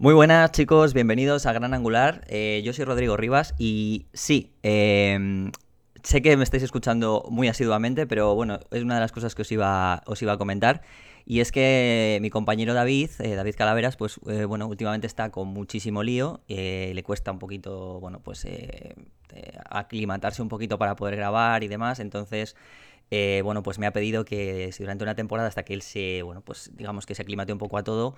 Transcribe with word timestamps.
Muy 0.00 0.14
buenas 0.14 0.50
chicos, 0.52 0.94
bienvenidos 0.94 1.44
a 1.44 1.52
Gran 1.52 1.74
Angular. 1.74 2.24
Eh, 2.26 2.62
yo 2.64 2.72
soy 2.72 2.86
Rodrigo 2.86 3.18
Rivas 3.18 3.54
y 3.58 4.06
sí, 4.14 4.50
em, 4.62 5.52
sé 6.02 6.22
que 6.22 6.38
me 6.38 6.42
estáis 6.42 6.62
escuchando 6.62 7.26
muy 7.28 7.48
asiduamente, 7.48 8.06
pero 8.06 8.34
bueno, 8.34 8.60
es 8.70 8.82
una 8.82 8.94
de 8.94 9.00
las 9.02 9.12
cosas 9.12 9.34
que 9.34 9.42
os 9.42 9.52
iba, 9.52 9.96
a 9.96 10.38
comentar. 10.38 10.80
Y 11.26 11.40
es 11.40 11.52
que 11.52 12.18
mi 12.22 12.30
compañero 12.30 12.72
David, 12.72 13.10
eh, 13.18 13.34
David 13.34 13.54
Calaveras, 13.58 13.98
pues 13.98 14.18
eh, 14.26 14.46
bueno, 14.46 14.68
últimamente 14.68 15.06
está 15.06 15.30
con 15.30 15.48
muchísimo 15.48 16.02
lío, 16.02 16.40
le 16.48 17.02
cuesta 17.02 17.30
un 17.30 17.38
poquito, 17.38 18.00
bueno, 18.00 18.20
pues 18.20 18.46
aclimatarse 19.68 20.40
un 20.40 20.48
poquito 20.48 20.78
para 20.78 20.96
poder 20.96 21.16
grabar 21.16 21.62
y 21.62 21.68
demás, 21.68 22.00
entonces 22.00 22.56
bueno, 23.42 23.62
pues 23.62 23.78
me 23.78 23.86
ha 23.86 23.92
pedido 23.92 24.24
que 24.24 24.72
si 24.72 24.82
durante 24.82 25.04
una 25.04 25.14
temporada 25.14 25.48
hasta 25.48 25.62
que 25.62 25.74
él 25.74 25.82
se, 25.82 26.22
bueno, 26.22 26.40
pues 26.40 26.70
digamos 26.74 27.04
que 27.04 27.14
se 27.14 27.20
aclimate 27.20 27.52
un 27.52 27.58
poco 27.58 27.76
a 27.76 27.82
todo, 27.84 28.14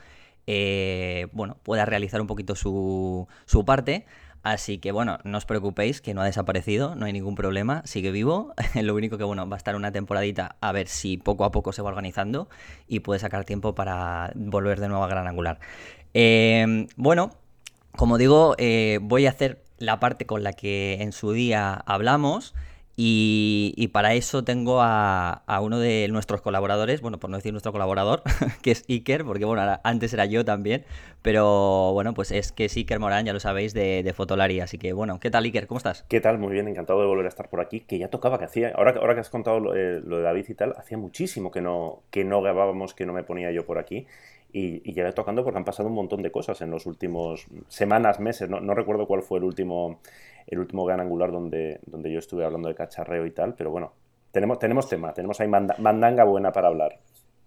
eh, 0.47 1.29
bueno, 1.33 1.59
pueda 1.63 1.85
realizar 1.85 2.21
un 2.21 2.27
poquito 2.27 2.55
su, 2.55 3.29
su 3.47 3.65
parte. 3.65 4.07
Así 4.43 4.79
que 4.79 4.91
bueno, 4.91 5.19
no 5.23 5.39
os 5.39 5.47
preocupéis 5.47 6.01
que 6.01 6.15
no 6.15 6.21
ha 6.21 6.25
desaparecido, 6.25 6.97
no 6.97 7.07
hay 7.07 7.13
ningún 7.13 7.37
problema, 7.37 7.83
sigue 7.85 8.11
vivo. 8.11 8.55
Lo 8.75 8.95
único 8.95 9.17
que 9.17 9.25
bueno, 9.25 9.49
va 9.49 9.57
a 9.57 9.59
estar 9.59 9.77
una 9.77 9.93
temporadita 9.93 10.57
a 10.61 10.73
ver 10.73 10.89
si 10.89 11.17
poco 11.17 11.45
a 11.45 11.53
poco 11.53 11.73
se 11.73 11.81
va 11.81 11.91
organizando 11.91 12.49
y 12.89 13.01
puede 13.01 13.21
sacar 13.21 13.45
tiempo 13.45 13.75
para 13.75 14.33
volver 14.35 14.81
de 14.81 14.89
nuevo 14.89 15.05
a 15.05 15.09
Gran 15.09 15.29
Angular. 15.29 15.61
Eh, 16.13 16.87
bueno, 16.97 17.31
como 17.97 18.19
digo, 18.19 18.55
eh, 18.59 18.99
voy 19.03 19.27
a 19.27 19.31
hacer 19.31 19.63
la 19.79 20.01
parte 20.01 20.27
con 20.27 20.43
la 20.43 20.53
que 20.53 20.99
en 21.01 21.13
su 21.13 21.33
día 21.33 21.75
hablamos. 21.87 22.55
Y, 22.95 23.89
para 23.93 24.15
eso 24.15 24.45
tengo 24.45 24.81
a, 24.83 25.43
uno 25.63 25.79
de 25.79 26.09
nuestros 26.11 26.43
colaboradores, 26.43 27.01
bueno, 27.01 27.19
por 27.19 27.31
no 27.31 27.37
decir 27.37 27.53
nuestro 27.53 27.73
colaborador, 27.73 28.23
que 28.63 28.71
es 28.71 28.85
Iker, 28.89 29.25
porque 29.25 29.45
bueno, 29.45 29.63
antes 29.83 30.13
era 30.13 30.27
yo 30.27 30.45
también, 30.45 30.85
pero 31.23 31.93
bueno, 31.93 32.13
pues 32.13 32.33
es 32.33 32.53
que 32.53 32.67
es 32.67 32.77
Iker 32.77 33.01
Morán, 33.01 33.25
ya 33.25 33.33
lo 33.33 33.41
sabéis, 33.41 33.73
de, 33.73 34.03
de 34.03 34.13
Fotolari. 34.13 34.61
Así 34.61 34.77
que 34.77 34.93
bueno, 34.93 35.21
¿qué 35.21 35.31
tal 35.31 35.45
Iker? 35.45 35.67
¿Cómo 35.67 35.79
estás? 35.79 36.05
¿Qué 36.09 36.21
tal? 36.21 36.39
Muy 36.39 36.53
bien, 36.53 36.69
encantado 36.69 37.01
de 37.01 37.07
volver 37.07 37.25
a 37.27 37.29
estar 37.29 37.49
por 37.49 37.61
aquí, 37.61 37.81
que 37.81 37.99
ya 37.99 38.09
tocaba, 38.09 38.39
que 38.39 38.45
hacía, 38.45 38.73
ahora, 38.75 38.95
ahora 38.99 39.15
que 39.15 39.21
has 39.21 39.31
contado 39.31 39.61
lo, 39.61 39.73
de 39.73 40.23
David 40.23 40.45
y 40.49 40.55
tal, 40.55 40.75
hacía 40.77 40.99
muchísimo 40.99 41.51
que 41.51 41.61
no, 41.61 42.03
que 42.11 42.25
no 42.25 42.43
grabábamos, 42.43 42.95
que 42.95 43.07
no 43.07 43.13
me 43.13 43.23
ponía 43.23 43.51
yo 43.53 43.65
por 43.65 43.79
aquí. 43.79 44.07
Y, 44.53 44.83
y 44.85 45.13
tocando 45.15 45.45
porque 45.45 45.59
han 45.59 45.65
pasado 45.65 45.89
un 45.89 45.95
montón 45.95 46.23
de 46.23 46.31
cosas 46.31 46.61
en 46.61 46.71
los 46.71 46.85
últimos 46.87 47.47
semanas, 47.69 48.21
meses, 48.21 48.51
no, 48.51 48.75
recuerdo 48.75 49.07
cuál 49.07 49.23
fue 49.23 49.39
el 49.39 49.45
último 49.45 50.01
el 50.47 50.59
último 50.59 50.85
gran 50.85 51.01
angular 51.01 51.31
donde, 51.33 51.81
donde 51.87 52.13
yo 52.13 52.19
estuve 52.19 52.45
hablando 52.45 52.69
de 52.69 52.75
cacharreo 52.75 53.25
y 53.27 53.31
tal, 53.31 53.55
pero 53.55 53.71
bueno, 53.71 53.93
tenemos, 54.33 54.59
tenemos 54.59 54.89
tema, 54.89 55.15
tenemos 55.15 55.41
ahí 55.41 55.49
mandanga 55.49 56.25
buena 56.25 56.53
para 56.53 56.69
hablar. 56.69 56.99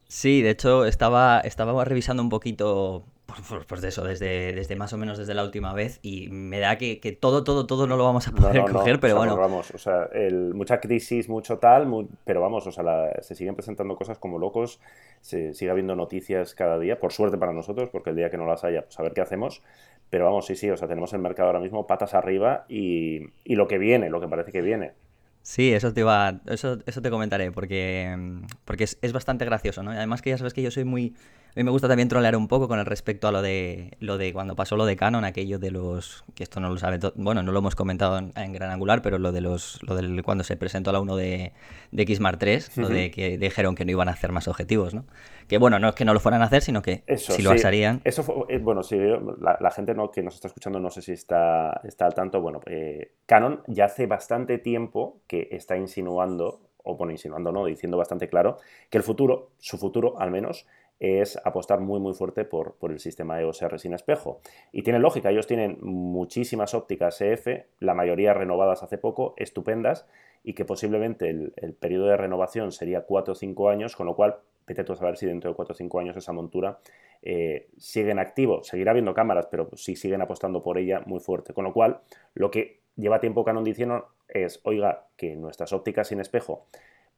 Sí, 0.08 0.42
de 0.42 0.52
hecho 0.52 0.86
estaba, 0.86 1.42
estaba 1.42 1.84
revisando 1.84 2.23
un 2.23 2.30
poquito 2.30 3.03
pues, 3.47 3.66
pues 3.66 3.81
de 3.81 3.89
eso, 3.89 4.03
desde, 4.03 4.53
desde 4.53 4.75
más 4.75 4.94
o 4.94 4.97
menos 4.97 5.17
desde 5.17 5.33
la 5.33 5.44
última 5.44 5.73
vez 5.73 6.00
y 6.02 6.30
me 6.30 6.59
da 6.59 6.78
que, 6.78 7.17
todo, 7.19 7.44
todo, 7.44 7.66
todo 7.66 7.88
no 7.88 7.97
lo 7.97 8.03
vamos 8.03 8.28
a 8.28 8.31
poder 8.31 8.64
coger, 8.64 9.00
pero 9.00 9.17
bueno. 9.17 9.36
Vamos, 9.38 9.72
o 9.72 9.78
sea, 9.78 10.09
mucha 10.53 10.80
crisis, 10.80 11.30
mucho 11.30 11.58
tal, 11.58 12.08
pero 12.23 12.41
vamos, 12.41 12.66
o 12.67 12.72
sea, 12.72 13.22
se 13.22 13.36
siguen 13.36 13.56
presentando 13.56 13.95
cosas 13.95 14.17
como 14.17 14.39
locos, 14.39 14.80
se 15.22 15.53
sigue 15.53 15.72
habiendo 15.72 15.95
noticias 15.95 16.56
cada 16.56 16.80
día, 16.80 17.00
por 17.00 17.11
suerte 17.11 17.38
para 17.38 17.53
nosotros, 17.53 17.89
porque 17.89 18.11
el 18.11 18.16
día 18.16 18.30
que 18.30 18.38
no 18.38 18.45
las 18.45 18.63
haya, 18.63 18.83
pues 18.83 19.00
a 19.00 19.03
ver 19.03 19.13
qué 19.13 19.22
hacemos, 19.22 19.61
pero 20.09 20.25
vamos, 20.25 20.45
sí, 20.45 20.56
sí, 20.56 20.69
o 20.69 20.78
sea, 20.78 20.88
tenemos 20.88 21.13
el 21.13 21.19
mercado 21.19 21.47
ahora 21.47 21.59
mismo 21.59 21.88
patas 21.88 22.13
arriba 22.13 22.66
y, 22.69 23.22
y 23.44 23.56
lo 23.56 23.67
que 23.67 23.78
viene, 23.78 24.09
lo 24.09 24.22
que 24.22 24.28
parece 24.28 24.52
que 24.52 24.61
viene. 24.61 24.94
Sí, 25.41 25.73
eso 25.73 25.94
te 25.94 26.00
iba, 26.00 26.41
eso, 26.47 26.80
eso 26.88 27.02
te 27.03 27.11
comentaré, 27.11 27.52
porque, 27.52 28.17
porque 28.66 28.86
es, 28.86 28.97
es, 29.03 29.13
bastante 29.13 29.45
gracioso, 29.45 29.83
¿no? 29.83 29.91
Además 29.91 30.23
que 30.23 30.31
ya 30.31 30.39
sabes 30.39 30.56
que 30.56 30.63
yo 30.63 30.72
soy 30.72 30.86
muy, 30.86 31.13
a 31.56 31.59
mí 31.59 31.64
me 31.64 31.72
gusta 31.72 31.88
también 31.88 32.09
trolear 32.09 32.36
un 32.36 32.50
poco 32.50 32.67
con 32.67 32.80
el 32.80 32.86
respecto 32.86 33.30
a 33.30 33.31
lo 33.31 33.42
de 33.42 33.95
lo 34.02 34.17
de 34.17 34.34
cuando 34.34 34.58
pasó 34.58 34.75
lo 34.75 34.86
de 34.86 34.98
Canon, 34.98 35.23
aquello 35.23 35.58
de 35.58 35.72
los 35.72 36.25
que 36.36 36.44
esto 36.44 36.59
no 36.59 36.70
lo 36.70 36.78
sabe, 36.78 37.00
bueno, 37.16 37.44
no 37.44 37.53
lo 37.53 37.59
hemos 37.59 37.75
comentado 37.75 38.17
en, 38.17 38.53
Gran 38.53 38.72
Angular, 38.72 39.02
pero 39.02 39.20
lo 39.20 39.31
de 39.31 39.39
los 39.39 39.81
lo 39.84 39.95
del 39.95 40.22
cuando 40.22 40.44
se 40.44 40.58
presentó 40.58 40.92
la 40.92 41.00
1 41.00 41.16
de, 41.16 41.53
de 41.94 42.16
Xmart 42.16 42.41
3, 42.41 42.78
lo 42.78 42.90
de 42.90 43.09
que 43.09 43.38
dijeron 43.38 43.74
que 43.74 43.85
no 43.85 43.91
iban 43.91 44.09
a 44.09 44.12
hacer 44.12 44.34
más 44.34 44.50
objetivos, 44.50 44.94
¿no? 44.94 45.06
Que 45.47 45.57
bueno, 45.57 45.80
no 45.80 45.88
es 45.88 45.96
que 45.96 46.03
no 46.03 46.13
lo 46.13 46.19
fueran 46.19 46.41
a 46.41 46.46
hacer, 46.46 46.62
sino 46.62 46.81
que 46.81 47.03
si 47.16 47.41
lo 47.41 47.52
harían. 47.52 48.01
Eso 48.03 48.24
fue, 48.24 48.35
eh, 48.50 48.57
bueno, 48.57 48.84
si 48.84 48.97
la, 48.97 49.72
gente 49.72 49.94
no, 49.94 50.12
que 50.12 50.24
nos 50.24 50.35
está 50.35 50.50
escuchando 50.50 50.81
no 50.81 50.90
sé 50.90 51.01
si 51.01 51.13
está, 51.13 51.80
está 51.85 52.06
al 52.06 52.13
tanto, 52.13 52.41
bueno, 52.41 52.59
eh, 52.66 53.13
Canon 53.25 53.62
ya 53.68 53.85
hace 53.85 54.07
bastante 54.07 54.57
tiempo 54.57 55.22
que 55.25 55.47
está 55.51 55.78
insinuando 55.78 56.59
o 56.85 56.96
bueno, 56.96 57.12
insinuando 57.12 57.51
no, 57.51 57.66
diciendo 57.66 57.97
bastante 57.97 58.30
claro, 58.30 58.57
que 58.90 58.97
el 58.97 59.03
futuro, 59.03 59.50
su 59.57 59.78
futuro 59.78 60.19
al 60.19 60.31
menos, 60.31 60.68
es 61.00 61.38
apostar 61.44 61.79
muy 61.79 62.00
muy 62.00 62.13
fuerte 62.13 62.45
por, 62.45 62.75
el 62.81 63.00
sistema 63.00 63.39
R 63.39 63.79
sin 63.79 63.94
espejo. 63.94 64.39
Y 64.72 64.83
tiene 64.83 65.00
lógica, 65.00 65.29
ellos 65.29 65.47
tienen 65.47 65.78
muchísimas 65.81 66.73
ópticas 66.73 67.19
EF, 67.22 67.47
la 67.79 67.94
mayoría 67.94 68.33
renovadas 68.33 68.83
hace 68.83 68.97
poco, 68.97 69.33
estupendas, 69.38 70.07
y 70.44 70.53
que 70.53 70.66
posiblemente 70.66 71.29
el, 71.29 71.73
periodo 71.79 72.07
de 72.07 72.17
renovación 72.17 72.72
sería 72.72 73.01
4 73.01 73.33
o 73.33 73.35
5 73.35 73.69
años, 73.69 73.95
con 73.95 74.06
lo 74.06 74.16
cual, 74.16 74.38
vete 74.67 74.81
a 74.81 74.95
saber 74.95 75.17
si 75.17 75.25
dentro 75.25 75.50
de 75.50 75.56
4 75.56 75.73
o 75.73 75.75
5 75.75 76.00
años 76.00 76.17
esa 76.17 76.31
montura 76.31 76.79
eh, 77.22 77.67
sigue 77.77 78.12
en 78.12 78.19
activo. 78.19 78.63
Seguirá 78.63 78.91
habiendo 78.91 79.13
cámaras, 79.13 79.47
pero 79.47 79.69
sí 79.75 79.95
siguen 79.95 80.22
apostando 80.22 80.62
por 80.63 80.77
ella 80.77 81.01
muy 81.06 81.19
fuerte. 81.19 81.53
Con 81.53 81.66
lo 81.66 81.73
cual, 81.73 82.01
lo 82.35 82.51
que 82.51 82.79
lleva 82.95 83.19
tiempo 83.19 83.44
Canon 83.44 83.63
diciendo 83.63 84.09
es, 84.27 84.59
oiga, 84.63 85.07
que 85.17 85.35
nuestras 85.35 85.73
ópticas 85.73 86.07
sin 86.07 86.19
espejo 86.19 86.67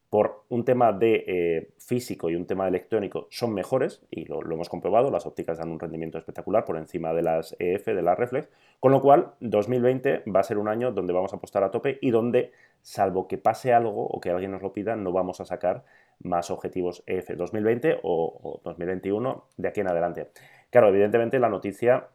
por 0.09 0.45
un 0.47 0.63
tema 0.63 0.93
de 0.93 1.23
eh, 1.27 1.69
físico 1.77 2.29
y 2.29 2.35
un 2.35 2.45
tema 2.45 2.67
electrónico 2.67 3.27
son 3.29 3.53
mejores, 3.53 4.01
y 4.09 4.25
lo, 4.25 4.41
hemos 4.41 4.69
comprobado, 4.69 5.11
las 5.11 5.25
ópticas 5.25 5.57
dan 5.57 5.69
un 5.69 5.79
rendimiento 5.79 6.17
espectacular 6.17 6.63
por 6.63 6.77
encima 6.77 7.13
de 7.13 7.23
las 7.23 7.55
EF, 7.59 7.87
de 7.87 8.01
las 8.01 8.17
Reflex, 8.17 8.47
con 8.79 8.91
lo 8.91 9.01
cual 9.01 9.33
2020 9.41 10.23
va 10.33 10.39
a 10.39 10.43
ser 10.43 10.57
un 10.57 10.69
año 10.69 10.91
donde 10.91 11.11
vamos 11.11 11.33
a 11.33 11.37
apostar 11.37 11.63
a 11.63 11.71
tope 11.71 11.97
y 12.01 12.11
donde, 12.11 12.51
salvo 12.81 13.27
que 13.27 13.37
pase 13.37 13.73
algo 13.73 14.07
o 14.07 14.21
que 14.21 14.29
alguien 14.29 14.51
nos 14.51 14.61
lo 14.61 14.71
pida, 14.71 14.95
no 14.95 15.11
vamos 15.11 15.41
a 15.41 15.45
sacar 15.45 15.83
más 16.19 16.49
objetivos 16.51 17.03
EF 17.05 17.35
2020 17.35 17.99
o, 18.03 18.39
o 18.41 18.61
2021 18.63 19.43
de 19.57 19.67
aquí 19.67 19.81
en 19.81 19.89
adelante. 19.89 20.29
Claro, 20.69 20.87
evidentemente 20.87 21.37
la 21.39 21.49
noticia 21.49 22.07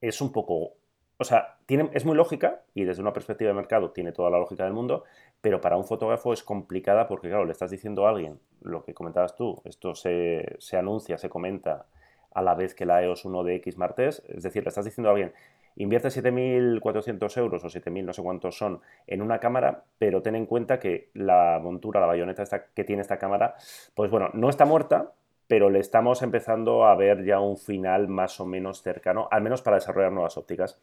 es 0.00 0.20
un 0.20 0.32
poco 0.32 0.77
o 1.20 1.24
sea, 1.24 1.56
es 1.66 2.04
muy 2.04 2.16
lógica 2.16 2.62
y 2.74 2.84
desde 2.84 3.02
una 3.02 3.12
perspectiva 3.12 3.48
de 3.48 3.54
mercado 3.54 3.90
tiene 3.90 4.12
toda 4.12 4.30
la 4.30 4.38
lógica 4.38 4.62
del 4.62 4.72
mundo, 4.72 5.02
pero 5.40 5.60
para 5.60 5.76
un 5.76 5.84
fotógrafo 5.84 6.32
es 6.32 6.44
complicada 6.44 7.08
porque, 7.08 7.28
claro, 7.28 7.44
le 7.44 7.50
estás 7.50 7.72
diciendo 7.72 8.06
a 8.06 8.10
alguien 8.10 8.38
lo 8.62 8.84
que 8.84 8.94
comentabas 8.94 9.34
tú, 9.34 9.60
esto 9.64 9.96
se, 9.96 10.58
anuncia, 10.78 11.18
se 11.18 11.28
comenta 11.28 11.86
a 12.32 12.40
la 12.40 12.54
vez 12.54 12.72
que 12.72 12.86
la 12.86 13.02
EOS 13.02 13.24
1 13.24 13.42
de 13.42 13.56
X 13.56 13.78
Martes, 13.78 14.22
es 14.28 14.44
decir, 14.44 14.62
le 14.62 14.68
estás 14.68 14.84
diciendo 14.84 15.08
a 15.08 15.12
alguien, 15.12 15.32
invierte 15.74 16.06
7.400 16.08 17.36
euros 17.38 17.64
o 17.64 17.66
7.000 17.66 18.04
no 18.04 18.12
sé 18.12 18.22
cuántos 18.22 18.56
son 18.56 18.80
en 19.08 19.20
una 19.20 19.40
cámara, 19.40 19.82
pero 19.98 20.22
ten 20.22 20.36
en 20.36 20.46
cuenta 20.46 20.78
que 20.78 21.10
la 21.14 21.58
montura, 21.60 22.00
la 22.00 22.06
bayoneta 22.06 22.44
que 22.72 22.84
tiene 22.84 23.02
esta 23.02 23.18
cámara, 23.18 23.56
pues 23.94 24.08
bueno, 24.08 24.30
no 24.34 24.48
está 24.48 24.64
muerta, 24.64 25.12
pero 25.48 25.70
le 25.70 25.80
estamos 25.80 26.22
empezando 26.22 26.84
a 26.84 26.94
ver 26.94 27.24
ya 27.24 27.40
un 27.40 27.56
final 27.56 28.06
más 28.06 28.38
o 28.38 28.46
menos 28.46 28.82
cercano, 28.82 29.26
al 29.30 29.42
menos 29.42 29.62
para 29.62 29.76
desarrollar 29.76 30.12
nuevas 30.12 30.36
ópticas. 30.36 30.78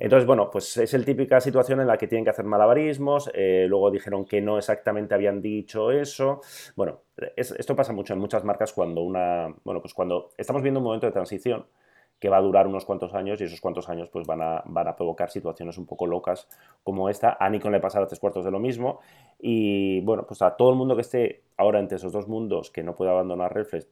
Entonces, 0.00 0.26
bueno, 0.26 0.50
pues 0.50 0.78
es 0.78 0.94
el 0.94 1.04
típica 1.04 1.40
situación 1.40 1.80
en 1.80 1.86
la 1.86 1.98
que 1.98 2.08
tienen 2.08 2.24
que 2.24 2.30
hacer 2.30 2.46
malabarismos, 2.46 3.30
eh, 3.34 3.66
luego 3.68 3.90
dijeron 3.90 4.24
que 4.24 4.40
no 4.40 4.56
exactamente 4.56 5.14
habían 5.14 5.42
dicho 5.42 5.92
eso. 5.92 6.40
Bueno, 6.74 7.02
esto 7.36 7.76
pasa 7.76 7.92
mucho 7.92 8.14
en 8.14 8.18
muchas 8.18 8.42
marcas 8.42 8.72
cuando 8.72 9.02
una, 9.02 9.54
bueno, 9.62 9.80
pues 9.82 9.92
cuando 9.92 10.30
estamos 10.38 10.62
viendo 10.62 10.80
un 10.80 10.84
momento 10.84 11.06
de 11.06 11.12
transición 11.12 11.66
que 12.18 12.28
va 12.28 12.36
a 12.36 12.42
durar 12.42 12.66
unos 12.66 12.84
cuantos 12.84 13.14
años 13.14 13.40
y 13.40 13.44
esos 13.44 13.60
cuantos 13.60 13.88
años 13.88 14.08
pues 14.10 14.26
van 14.26 14.42
a, 14.42 14.62
van 14.66 14.86
a 14.88 14.94
provocar 14.94 15.30
situaciones 15.30 15.78
un 15.78 15.86
poco 15.86 16.06
locas 16.06 16.48
como 16.82 17.08
esta. 17.08 17.36
A 17.40 17.48
Nikon 17.48 17.72
le 17.72 17.80
pasará 17.80 18.06
tres 18.06 18.20
cuartos 18.20 18.44
de 18.44 18.50
lo 18.50 18.58
mismo 18.58 19.00
y 19.38 20.00
bueno, 20.02 20.26
pues 20.26 20.42
a 20.42 20.54
todo 20.54 20.70
el 20.70 20.76
mundo 20.76 20.94
que 20.94 21.00
esté 21.00 21.42
ahora 21.56 21.78
entre 21.78 21.96
esos 21.96 22.12
dos 22.12 22.28
mundos 22.28 22.70
que 22.70 22.82
no 22.82 22.94
puede 22.94 23.10
abandonar 23.10 23.54
reflex, 23.54 23.88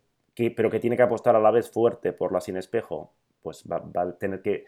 pero 0.54 0.70
que 0.70 0.80
tiene 0.80 0.96
que 0.96 1.02
apostar 1.02 1.36
a 1.36 1.40
la 1.40 1.50
vez 1.50 1.70
fuerte 1.70 2.12
por 2.12 2.32
la 2.32 2.40
sin 2.40 2.56
espejo, 2.56 3.12
pues 3.42 3.64
va 3.70 3.82
a 4.00 4.12
tener 4.12 4.42
que 4.42 4.64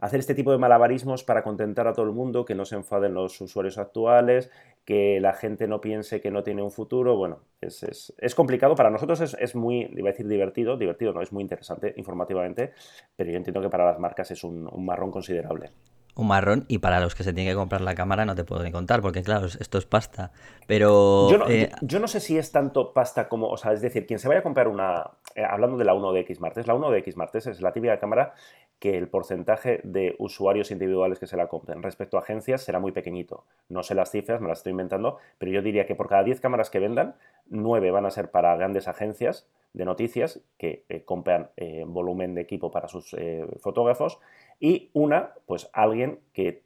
hacer 0.00 0.20
este 0.20 0.34
tipo 0.34 0.52
de 0.52 0.58
malabarismos 0.58 1.24
para 1.24 1.42
contentar 1.42 1.86
a 1.86 1.92
todo 1.92 2.06
el 2.06 2.12
mundo, 2.12 2.44
que 2.44 2.54
no 2.54 2.64
se 2.64 2.76
enfaden 2.76 3.14
los 3.14 3.40
usuarios 3.40 3.78
actuales, 3.78 4.50
que 4.84 5.20
la 5.20 5.32
gente 5.32 5.66
no 5.66 5.80
piense 5.80 6.20
que 6.20 6.30
no 6.30 6.42
tiene 6.42 6.62
un 6.62 6.70
futuro. 6.70 7.16
Bueno, 7.16 7.40
es, 7.60 8.34
complicado. 8.34 8.74
Para 8.74 8.90
nosotros 8.90 9.36
es, 9.38 9.54
muy, 9.54 9.90
iba 9.96 10.10
a 10.10 10.12
decir 10.12 10.28
divertido, 10.28 10.76
divertido 10.76 11.12
no, 11.12 11.22
es 11.22 11.32
muy 11.32 11.42
interesante 11.42 11.94
informativamente, 11.96 12.72
pero 13.16 13.30
yo 13.30 13.36
entiendo 13.36 13.60
que 13.60 13.70
para 13.70 13.86
las 13.86 13.98
marcas 13.98 14.30
es 14.30 14.44
un 14.44 14.84
marrón 14.84 15.10
considerable 15.10 15.70
un 16.16 16.28
marrón 16.28 16.64
y 16.66 16.78
para 16.78 16.98
los 16.98 17.14
que 17.14 17.22
se 17.22 17.32
tienen 17.32 17.52
que 17.52 17.56
comprar 17.56 17.82
la 17.82 17.94
cámara 17.94 18.24
no 18.24 18.34
te 18.34 18.42
puedo 18.42 18.62
ni 18.62 18.72
contar 18.72 19.02
porque 19.02 19.22
claro, 19.22 19.46
esto 19.46 19.78
es 19.78 19.86
pasta. 19.86 20.32
Pero... 20.66 21.30
Yo 21.30 21.38
no, 21.38 21.48
eh, 21.48 21.70
yo, 21.82 22.00
no 22.00 22.08
sé 22.08 22.20
si 22.20 22.38
es 22.38 22.50
tanto 22.50 22.92
pasta 22.92 23.28
como, 23.28 23.48
o 23.48 23.56
sea, 23.56 23.72
es 23.72 23.82
decir, 23.82 24.06
quien 24.06 24.18
se 24.18 24.26
vaya 24.26 24.40
a 24.40 24.42
comprar 24.42 24.66
una, 24.66 25.10
eh, 25.34 25.44
hablando 25.44 25.76
de 25.76 25.84
la 25.84 25.94
1 25.94 26.12
de 26.12 26.20
X 26.20 26.40
Martes, 26.40 26.66
la 26.66 26.74
1 26.74 26.90
de 26.90 26.98
X 26.98 27.16
Martes 27.16 27.46
es 27.46 27.60
la 27.60 27.72
típica 27.72 28.00
cámara 28.00 28.34
que 28.78 28.98
el 28.98 29.08
porcentaje 29.08 29.80
de 29.84 30.16
usuarios 30.18 30.70
individuales 30.70 31.18
que 31.18 31.26
se 31.26 31.36
la 31.36 31.46
compren 31.48 31.82
respecto 31.82 32.16
a 32.16 32.20
agencias 32.20 32.62
será 32.62 32.78
muy 32.78 32.92
pequeñito. 32.92 33.44
No 33.68 33.82
sé 33.82 33.94
las 33.94 34.10
cifras, 34.10 34.40
me 34.40 34.48
las 34.48 34.58
estoy 34.58 34.72
inventando, 34.72 35.18
pero 35.38 35.50
yo 35.52 35.62
diría 35.62 35.86
que 35.86 35.94
por 35.94 36.08
cada 36.08 36.24
10 36.24 36.40
cámaras 36.40 36.68
que 36.68 36.78
vendan, 36.78 37.14
nueve 37.48 37.90
van 37.90 38.06
a 38.06 38.10
ser 38.10 38.30
para 38.30 38.56
grandes 38.56 38.88
agencias 38.88 39.48
de 39.72 39.84
noticias 39.84 40.40
que 40.56 40.84
eh, 40.88 41.04
compran 41.04 41.50
eh, 41.56 41.84
volumen 41.86 42.34
de 42.34 42.40
equipo 42.40 42.70
para 42.70 42.88
sus 42.88 43.14
eh, 43.14 43.46
fotógrafos 43.60 44.18
y 44.58 44.90
una, 44.94 45.34
pues 45.44 45.68
alguien 45.72 46.20
que 46.32 46.62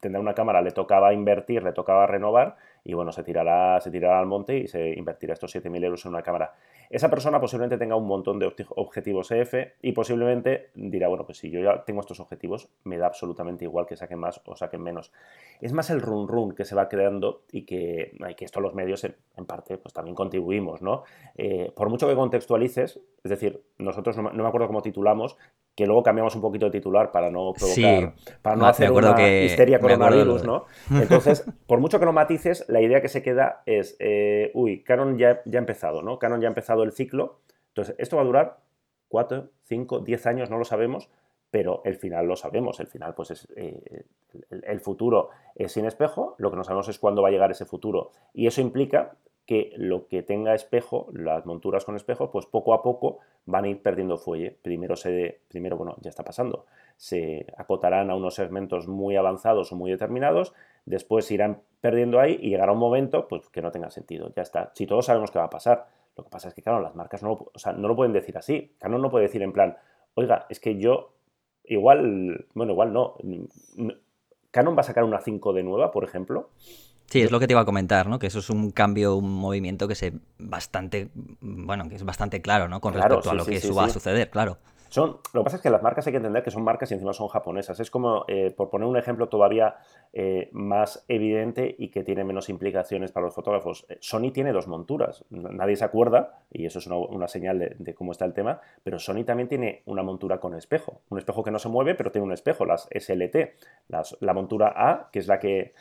tendrá 0.00 0.20
una 0.20 0.34
cámara, 0.34 0.62
le 0.62 0.70
tocaba 0.70 1.12
invertir, 1.12 1.62
le 1.62 1.72
tocaba 1.72 2.06
renovar 2.06 2.56
y 2.84 2.94
bueno, 2.94 3.12
se 3.12 3.22
tirará, 3.22 3.80
se 3.80 3.90
tirará 3.90 4.18
al 4.18 4.26
monte 4.26 4.56
y 4.58 4.66
se 4.66 4.90
invertirá 4.90 5.34
estos 5.34 5.54
7.000 5.54 5.84
euros 5.84 6.04
en 6.04 6.12
una 6.12 6.22
cámara. 6.22 6.54
Esa 6.88 7.08
persona 7.08 7.40
posiblemente 7.40 7.78
tenga 7.78 7.94
un 7.94 8.06
montón 8.06 8.38
de 8.38 8.52
objetivos 8.76 9.30
EF 9.30 9.54
y 9.82 9.92
posiblemente 9.92 10.70
dirá, 10.74 11.08
bueno, 11.08 11.24
pues 11.24 11.38
si 11.38 11.50
yo 11.50 11.60
ya 11.60 11.84
tengo 11.84 12.00
estos 12.00 12.20
objetivos, 12.20 12.68
me 12.84 12.96
da 12.98 13.06
absolutamente 13.06 13.64
igual 13.64 13.86
que 13.86 13.96
saquen 13.96 14.18
más 14.18 14.40
o 14.44 14.56
saquen 14.56 14.82
menos. 14.82 15.12
Es 15.60 15.72
más 15.72 15.90
el 15.90 16.00
run 16.00 16.26
run 16.26 16.52
que 16.52 16.64
se 16.64 16.74
va 16.74 16.88
creando 16.88 17.42
y 17.52 17.64
que, 17.64 18.16
hay 18.20 18.34
que 18.34 18.44
esto 18.44 18.60
los 18.60 18.74
medios 18.74 19.04
en, 19.04 19.14
parte 19.46 19.78
pues 19.78 19.94
también 19.94 20.14
contribuimos, 20.14 20.82
¿no? 20.82 21.04
Eh, 21.36 21.72
por 21.74 21.88
mucho 21.88 22.08
que 22.08 22.14
contextualices, 22.14 23.00
es 23.22 23.30
decir, 23.30 23.62
nosotros 23.78 24.16
no, 24.16 24.30
me 24.32 24.46
acuerdo 24.46 24.66
cómo 24.66 24.82
titulamos, 24.82 25.36
que 25.74 25.86
luego 25.86 26.02
cambiamos 26.02 26.34
un 26.34 26.42
poquito 26.42 26.66
de 26.66 26.72
titular 26.72 27.10
para 27.10 27.30
no 27.30 27.52
provocar, 27.52 28.14
para 28.42 28.56
no 28.56 28.66
hacer 28.66 28.90
una 28.90 29.42
histeria 29.42 29.78
coronavirus, 29.78 30.44
¿no? 30.44 30.66
Entonces, 30.90 31.44
por 31.66 31.80
mucho 31.80 31.98
que 31.98 32.04
lo 32.04 32.12
matices, 32.12 32.64
la 32.68 32.80
idea 32.80 33.00
que 33.00 33.08
se 33.08 33.22
queda 33.22 33.62
es, 33.66 33.96
eh, 33.98 34.50
uy, 34.54 34.82
Canon 34.82 35.16
ya, 35.16 35.42
ya 35.44 35.58
ha 35.58 35.62
empezado, 35.62 36.02
¿no? 36.02 36.18
Canon 36.18 36.40
ya 36.40 36.48
ha 36.48 36.50
empezado 36.50 36.82
el 36.82 36.92
ciclo, 36.92 37.40
entonces 37.68 37.94
esto 37.98 38.16
va 38.16 38.22
a 38.22 38.26
durar 38.26 38.58
4, 39.08 39.48
5, 39.64 40.00
10 40.00 40.26
años, 40.26 40.50
no 40.50 40.58
lo 40.58 40.64
sabemos, 40.64 41.08
pero 41.50 41.82
el 41.84 41.96
final 41.96 42.26
lo 42.26 42.36
sabemos, 42.36 42.78
el 42.80 42.86
final 42.86 43.14
pues 43.14 43.32
es 43.32 43.48
eh, 43.56 44.04
el, 44.50 44.80
futuro 44.80 45.30
es 45.54 45.72
sin 45.72 45.84
espejo, 45.84 46.36
lo 46.38 46.50
que 46.50 46.56
no 46.56 46.64
sabemos 46.64 46.88
es 46.88 46.98
cuándo 46.98 47.22
va 47.22 47.28
a 47.28 47.30
llegar 47.32 47.50
ese 47.50 47.64
futuro. 47.64 48.12
Y 48.32 48.46
eso 48.46 48.60
implica 48.60 49.16
que 49.50 49.72
lo 49.76 50.06
que 50.06 50.22
tenga 50.22 50.54
espejo, 50.54 51.08
las 51.12 51.44
monturas 51.44 51.84
con 51.84 51.96
espejo, 51.96 52.30
pues 52.30 52.46
poco 52.46 52.72
a 52.72 52.84
poco 52.84 53.18
van 53.46 53.64
a 53.64 53.68
ir 53.68 53.82
perdiendo 53.82 54.16
fuelle. 54.16 54.56
Primero 54.62 54.94
se, 54.94 55.40
primero 55.48 55.76
bueno, 55.76 55.96
ya 56.00 56.08
está 56.08 56.22
pasando, 56.22 56.66
se 56.96 57.46
acotarán 57.56 58.12
a 58.12 58.14
unos 58.14 58.36
segmentos 58.36 58.86
muy 58.86 59.16
avanzados 59.16 59.72
o 59.72 59.74
muy 59.74 59.90
determinados, 59.90 60.52
después 60.84 61.28
irán 61.32 61.62
perdiendo 61.80 62.20
ahí 62.20 62.38
y 62.40 62.50
llegará 62.50 62.70
un 62.70 62.78
momento 62.78 63.26
pues 63.26 63.48
que 63.48 63.60
no 63.60 63.72
tenga 63.72 63.90
sentido, 63.90 64.32
ya 64.36 64.42
está. 64.42 64.70
Si 64.72 64.86
todos 64.86 65.06
sabemos 65.06 65.32
qué 65.32 65.40
va 65.40 65.46
a 65.46 65.50
pasar, 65.50 65.88
lo 66.16 66.22
que 66.22 66.30
pasa 66.30 66.46
es 66.46 66.54
que 66.54 66.62
claro, 66.62 66.78
las 66.78 66.94
marcas 66.94 67.24
no 67.24 67.30
lo, 67.30 67.72
no 67.76 67.88
lo 67.88 67.96
pueden 67.96 68.12
decir 68.12 68.38
así. 68.38 68.76
Canon 68.78 69.02
no 69.02 69.10
puede 69.10 69.24
decir 69.24 69.42
en 69.42 69.52
plan, 69.52 69.76
oiga, 70.14 70.46
es 70.48 70.60
que 70.60 70.78
yo 70.78 71.10
igual, 71.64 72.46
bueno, 72.54 72.70
igual 72.70 72.92
no. 72.92 73.16
Canon 74.52 74.76
va 74.76 74.82
a 74.82 74.84
sacar 74.84 75.02
una 75.02 75.18
5 75.18 75.52
de 75.54 75.64
nueva, 75.64 75.90
por 75.90 76.04
ejemplo, 76.04 76.50
Sí, 77.10 77.22
es 77.22 77.32
lo 77.32 77.40
que 77.40 77.48
te 77.48 77.54
iba 77.54 77.60
a 77.60 77.64
comentar, 77.64 78.06
¿no? 78.06 78.20
Que 78.20 78.28
eso 78.28 78.38
es 78.38 78.50
un 78.50 78.70
cambio, 78.70 79.16
un 79.16 79.34
movimiento 79.34 79.88
que 79.88 79.96
se 79.96 80.12
bastante, 80.38 81.10
bueno, 81.40 81.88
que 81.88 81.96
es 81.96 82.04
bastante 82.04 82.40
claro, 82.40 82.68
¿no? 82.68 82.80
Con 82.80 82.94
respecto 82.94 83.30
a 83.30 83.34
lo 83.34 83.44
que 83.44 83.60
va 83.72 83.86
a 83.86 83.90
suceder, 83.90 84.30
claro. 84.30 84.58
Son, 84.90 85.18
lo 85.32 85.40
que 85.40 85.44
pasa 85.44 85.56
es 85.56 85.62
que 85.62 85.70
las 85.70 85.82
marcas 85.84 86.06
hay 86.06 86.12
que 86.12 86.16
entender 86.16 86.42
que 86.42 86.50
son 86.50 86.64
marcas 86.64 86.90
y 86.90 86.94
encima 86.94 87.12
son 87.12 87.28
japonesas. 87.28 87.78
Es 87.78 87.92
como, 87.92 88.24
eh, 88.26 88.52
por 88.56 88.70
poner 88.70 88.88
un 88.88 88.96
ejemplo 88.96 89.28
todavía 89.28 89.76
eh, 90.12 90.50
más 90.52 91.04
evidente 91.06 91.76
y 91.78 91.90
que 91.90 92.02
tiene 92.02 92.24
menos 92.24 92.48
implicaciones 92.48 93.12
para 93.12 93.26
los 93.26 93.34
fotógrafos. 93.34 93.86
Eh, 93.88 93.98
Sony 94.00 94.32
tiene 94.32 94.52
dos 94.52 94.66
monturas. 94.66 95.24
Nadie 95.30 95.76
se 95.76 95.84
acuerda, 95.84 96.42
y 96.50 96.66
eso 96.66 96.80
es 96.80 96.88
una, 96.88 97.28
señal 97.28 97.76
de, 97.78 97.94
cómo 97.94 98.10
está 98.10 98.24
el 98.24 98.34
tema, 98.34 98.60
pero 98.82 98.98
Sony 98.98 99.22
también 99.24 99.48
tiene 99.48 99.82
una 99.86 100.02
montura 100.02 100.40
con 100.40 100.54
espejo. 100.54 101.02
Un 101.08 101.18
espejo 101.18 101.44
que 101.44 101.52
no 101.52 101.60
se 101.60 101.68
mueve, 101.68 101.94
pero 101.94 102.10
tiene 102.10 102.26
un 102.26 102.32
espejo, 102.32 102.64
las 102.64 102.88
SLT. 102.92 103.36
la 104.20 104.34
montura 104.34 104.74
A, 104.76 105.08
que 105.12 105.20
es 105.20 105.28
la 105.28 105.38
que 105.38 105.72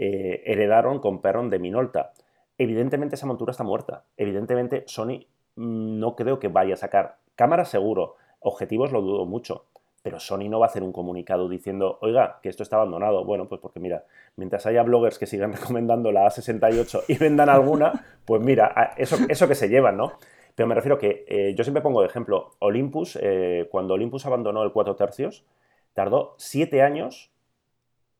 eh, 0.00 0.42
heredaron, 0.46 1.00
compraron 1.00 1.50
de 1.50 1.58
Minolta. 1.58 2.12
Evidentemente 2.56 3.16
esa 3.16 3.26
montura 3.26 3.50
está 3.50 3.64
muerta. 3.64 4.04
Evidentemente 4.16 4.84
Sony 4.86 5.26
mm, 5.56 5.98
no 5.98 6.14
creo 6.14 6.38
que 6.38 6.46
vaya 6.46 6.74
a 6.74 6.76
sacar 6.76 7.16
cámara 7.34 7.64
seguro. 7.64 8.14
Objetivos 8.38 8.92
lo 8.92 9.02
dudo 9.02 9.26
mucho. 9.26 9.64
Pero 10.04 10.20
Sony 10.20 10.48
no 10.48 10.60
va 10.60 10.66
a 10.66 10.68
hacer 10.68 10.84
un 10.84 10.92
comunicado 10.92 11.48
diciendo, 11.48 11.98
oiga, 12.00 12.38
que 12.40 12.48
esto 12.48 12.62
está 12.62 12.76
abandonado. 12.76 13.24
Bueno, 13.24 13.48
pues 13.48 13.60
porque 13.60 13.80
mira, 13.80 14.04
mientras 14.36 14.66
haya 14.66 14.84
bloggers 14.84 15.18
que 15.18 15.26
sigan 15.26 15.52
recomendando 15.54 16.12
la 16.12 16.26
A68 16.26 17.04
y 17.08 17.18
vendan 17.18 17.48
alguna, 17.48 18.04
pues 18.24 18.40
mira, 18.40 18.94
eso, 18.96 19.16
eso 19.28 19.48
que 19.48 19.56
se 19.56 19.68
llevan, 19.68 19.96
¿no? 19.96 20.12
Pero 20.54 20.68
me 20.68 20.76
refiero 20.76 20.98
que 20.98 21.24
eh, 21.26 21.54
yo 21.56 21.64
siempre 21.64 21.82
pongo 21.82 22.02
de 22.02 22.06
ejemplo, 22.06 22.52
Olympus, 22.60 23.18
eh, 23.20 23.66
cuando 23.70 23.94
Olympus 23.94 24.26
abandonó 24.26 24.62
el 24.62 24.70
4 24.70 24.94
tercios, 24.94 25.44
tardó 25.92 26.34
7 26.38 26.82
años 26.82 27.32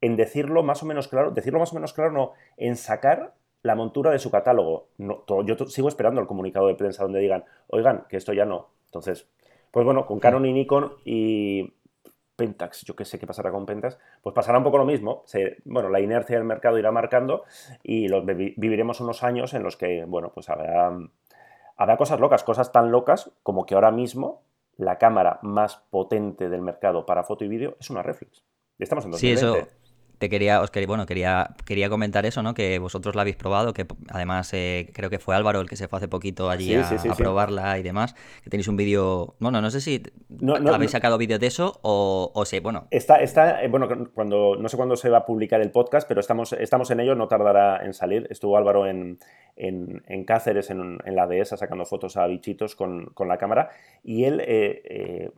en 0.01 0.17
decirlo 0.17 0.63
más 0.63 0.83
o 0.83 0.87
menos 0.87 1.09
claro, 1.09 1.31
decirlo 1.31 1.59
más 1.59 1.73
o 1.73 1.75
menos 1.75 1.93
claro, 1.93 2.13
no, 2.13 2.33
en 2.57 2.77
sacar 2.77 3.35
la 3.63 3.75
montura 3.75 4.11
de 4.11 4.19
su 4.19 4.31
catálogo. 4.31 4.89
No, 4.99 5.25
yo 5.45 5.57
sigo 5.67 5.89
esperando 5.89 6.21
el 6.21 6.27
comunicado 6.27 6.69
de 6.69 6.75
prensa 6.75 7.03
donde 7.03 7.21
digan, 7.21 7.45
oigan, 7.69 8.07
que 8.09 8.17
esto 8.17 8.33
ya 8.33 8.45
no. 8.45 8.69
Entonces, 8.87 9.27
pues 9.71 9.85
bueno, 9.85 10.07
con 10.07 10.21
Canon 10.21 10.47
y 10.47 10.53
Nikon 10.53 10.95
y 11.05 11.75
Pentax, 12.37 12.85
yo 12.85 12.95
qué 12.95 13.05
sé 13.05 13.19
qué 13.19 13.27
pasará 13.27 13.51
con 13.51 13.67
Pentax, 13.67 13.99
pues 14.23 14.35
pasará 14.35 14.59
un 14.59 14.65
poco 14.65 14.79
lo 14.79 14.85
mismo. 14.85 15.25
bueno, 15.65 15.89
la 15.89 16.01
inercia 16.01 16.37
del 16.37 16.45
mercado 16.45 16.79
irá 16.79 16.93
marcando 16.93 17.45
y 17.83 18.09
los, 18.09 18.25
viviremos 18.25 19.01
unos 19.01 19.25
años 19.25 19.55
en 19.55 19.65
los 19.65 19.77
que, 19.77 20.05
bueno, 20.05 20.31
pues 20.33 20.49
habrá, 20.49 20.97
habrá 21.77 21.97
cosas 21.97 22.21
locas, 22.21 22.45
cosas 22.45 22.71
tan 22.71 22.93
locas 22.93 23.33
como 23.43 23.67
que 23.67 23.75
ahora 23.75 23.91
mismo 23.91 24.43
la 24.77 24.99
cámara 24.99 25.41
más 25.43 25.79
potente 25.91 26.49
del 26.49 26.63
mercado 26.63 27.05
para 27.05 27.25
foto 27.25 27.45
y 27.45 27.49
vídeo 27.49 27.77
es 27.81 27.91
una 27.91 28.03
reflex. 28.03 28.45
Estamos 28.79 29.05
en 29.05 29.11
2020. 29.11 29.41
Sí, 29.41 29.59
eso, 29.59 29.78
te 30.19 30.29
quería, 30.29 30.61
os 30.61 30.71
quería, 30.71 30.87
bueno, 30.87 31.07
quería, 31.07 31.55
quería 31.65 31.89
comentar 31.89 32.27
eso, 32.27 32.43
¿no? 32.43 32.55
Que 32.55 32.79
vosotros 32.79 33.15
la 33.15 33.23
habéis 33.23 33.37
probado, 33.37 33.73
que 33.73 33.87
además 34.11 34.53
eh, 34.53 34.91
creo 34.93 35.11
que 35.11 35.19
fue 35.19 35.37
Álvaro 35.37 35.61
el 35.61 35.69
que 35.69 35.77
se 35.77 35.87
fue 35.87 35.99
hace 35.99 36.09
poquito 36.09 36.51
allí 36.51 36.75
a, 36.75 36.89
probarla 37.17 37.79
y 37.79 37.83
demás. 37.83 38.15
Que 38.43 38.51
tenéis 38.51 38.69
un 38.69 38.77
vídeo. 38.77 39.35
Bueno, 39.39 39.61
no 39.61 39.71
sé 39.71 39.81
si 39.81 40.03
no, 40.29 40.55
habéis 40.75 40.91
sacado 40.91 41.19
vídeo 41.19 41.39
de 41.39 41.47
eso 41.47 41.79
o, 41.83 42.33
o 42.35 42.45
sí, 42.45 42.59
bueno. 42.61 42.89
Está, 42.91 43.17
está, 43.17 43.63
eh, 43.63 43.69
bueno, 43.69 43.89
cuando, 44.13 44.57
no 44.57 44.69
sé 44.69 44.77
cuándo 44.77 44.97
se 44.97 45.09
va 45.09 45.19
a 45.19 45.27
publicar 45.27 45.61
el 45.61 45.71
podcast, 45.71 46.09
pero 46.09 46.21
estamos, 46.21 46.53
estamos 46.53 46.91
en 46.91 47.01
ello, 47.01 47.15
no 47.15 47.29
tardará 47.29 47.85
en 47.85 47.95
salir. 47.95 48.27
Estuvo 48.31 48.57
Álvaro 48.57 48.87
en, 48.87 49.19
en, 49.57 50.25
Cáceres, 50.25 50.71
en, 50.71 50.99
en, 51.05 51.17
la 51.17 51.27
dehesa, 51.27 51.57
sacando 51.57 51.85
fotos 51.85 52.17
a 52.17 52.27
bichitos 52.27 52.75
con, 52.75 53.07
con 53.15 53.29
la 53.29 53.39
cámara. 53.39 53.71
Y 54.03 54.25
él 54.25 54.43
eh, 54.45 55.31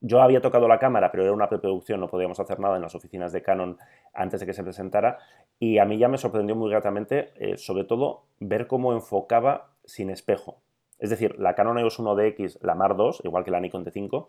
yo 0.00 0.20
había 0.22 0.40
tocado 0.40 0.68
la 0.68 0.78
cámara, 0.78 1.10
pero 1.10 1.24
era 1.24 1.32
una 1.32 1.48
preproducción, 1.48 2.00
no 2.00 2.08
podíamos 2.08 2.38
hacer 2.38 2.60
nada 2.60 2.76
en 2.76 2.82
las 2.82 2.94
oficinas 2.94 3.32
de 3.32 3.42
Canon 3.42 3.78
antes 4.14 4.40
de 4.40 4.46
que 4.46 4.52
se 4.52 4.62
presentara. 4.62 5.18
Y 5.58 5.78
a 5.78 5.84
mí 5.84 5.98
ya 5.98 6.08
me 6.08 6.18
sorprendió 6.18 6.54
muy 6.54 6.70
gratamente, 6.70 7.32
eh, 7.36 7.56
sobre 7.56 7.84
todo, 7.84 8.22
ver 8.38 8.66
cómo 8.66 8.92
enfocaba 8.92 9.70
sin 9.84 10.10
espejo. 10.10 10.60
Es 10.98 11.10
decir, 11.10 11.38
la 11.38 11.54
Canon 11.54 11.78
EOS 11.78 12.00
1DX, 12.00 12.60
la 12.62 12.74
Mar 12.74 12.96
2, 12.96 13.22
igual 13.24 13.44
que 13.44 13.50
la 13.50 13.60
Nikon 13.60 13.84
T5, 13.84 14.26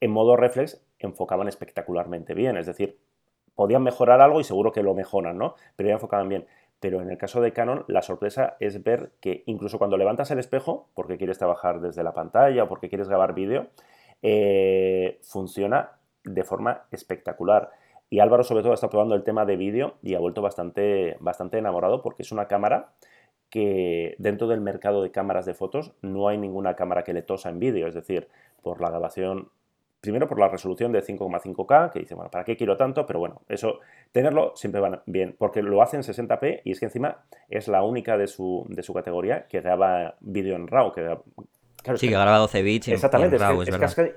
en 0.00 0.10
modo 0.10 0.36
reflex 0.36 0.82
enfocaban 0.98 1.48
espectacularmente 1.48 2.34
bien. 2.34 2.56
Es 2.56 2.66
decir, 2.66 2.98
podían 3.54 3.82
mejorar 3.82 4.20
algo 4.20 4.40
y 4.40 4.44
seguro 4.44 4.72
que 4.72 4.82
lo 4.82 4.94
mejoran, 4.94 5.38
¿no? 5.38 5.54
Pero 5.76 5.88
ya 5.88 5.94
enfocaban 5.94 6.28
bien. 6.28 6.46
Pero 6.80 7.02
en 7.02 7.10
el 7.10 7.18
caso 7.18 7.40
de 7.40 7.52
Canon, 7.52 7.84
la 7.88 8.02
sorpresa 8.02 8.56
es 8.60 8.82
ver 8.82 9.10
que 9.20 9.42
incluso 9.46 9.78
cuando 9.78 9.96
levantas 9.96 10.30
el 10.30 10.38
espejo, 10.38 10.88
porque 10.94 11.18
quieres 11.18 11.38
trabajar 11.38 11.80
desde 11.80 12.04
la 12.04 12.14
pantalla 12.14 12.64
o 12.64 12.68
porque 12.68 12.88
quieres 12.88 13.08
grabar 13.08 13.34
vídeo, 13.34 13.68
eh, 14.22 15.18
funciona 15.22 15.92
de 16.24 16.44
forma 16.44 16.86
espectacular. 16.90 17.70
Y 18.10 18.20
Álvaro 18.20 18.42
sobre 18.42 18.62
todo 18.62 18.74
está 18.74 18.88
probando 18.88 19.14
el 19.14 19.24
tema 19.24 19.44
de 19.44 19.56
vídeo 19.56 19.96
y 20.02 20.14
ha 20.14 20.18
vuelto 20.18 20.40
bastante, 20.40 21.16
bastante 21.20 21.58
enamorado 21.58 22.02
porque 22.02 22.22
es 22.22 22.32
una 22.32 22.48
cámara 22.48 22.92
que 23.50 24.14
dentro 24.18 24.46
del 24.46 24.60
mercado 24.60 25.02
de 25.02 25.10
cámaras 25.10 25.46
de 25.46 25.54
fotos 25.54 25.92
no 26.02 26.28
hay 26.28 26.38
ninguna 26.38 26.74
cámara 26.74 27.04
que 27.04 27.14
le 27.14 27.22
tosa 27.22 27.48
en 27.48 27.58
vídeo, 27.58 27.86
es 27.86 27.94
decir, 27.94 28.28
por 28.62 28.80
la 28.80 28.90
grabación, 28.90 29.50
primero 30.00 30.28
por 30.28 30.38
la 30.38 30.48
resolución 30.48 30.92
de 30.92 31.02
5,5K, 31.02 31.90
que 31.90 32.00
dice, 32.00 32.14
bueno, 32.14 32.30
¿para 32.30 32.44
qué 32.44 32.56
quiero 32.56 32.76
tanto? 32.76 33.06
Pero 33.06 33.18
bueno, 33.18 33.42
eso, 33.48 33.80
tenerlo 34.12 34.52
siempre 34.54 34.80
va 34.80 35.02
bien, 35.06 35.34
porque 35.38 35.62
lo 35.62 35.82
hace 35.82 35.96
en 35.96 36.02
60p 36.02 36.62
y 36.64 36.72
es 36.72 36.80
que 36.80 36.86
encima 36.86 37.24
es 37.48 37.68
la 37.68 37.82
única 37.82 38.18
de 38.18 38.26
su, 38.26 38.66
de 38.68 38.82
su 38.82 38.92
categoría 38.92 39.46
que 39.46 39.60
graba 39.60 40.16
vídeo 40.20 40.56
en 40.56 40.66
RAW, 40.66 40.92
que 40.92 41.18
sí, 41.96 42.08
que, 42.08 42.12
graba 42.12 42.38
12 42.38 42.62
bits. 42.62 42.88
Exactamente, 42.88 43.36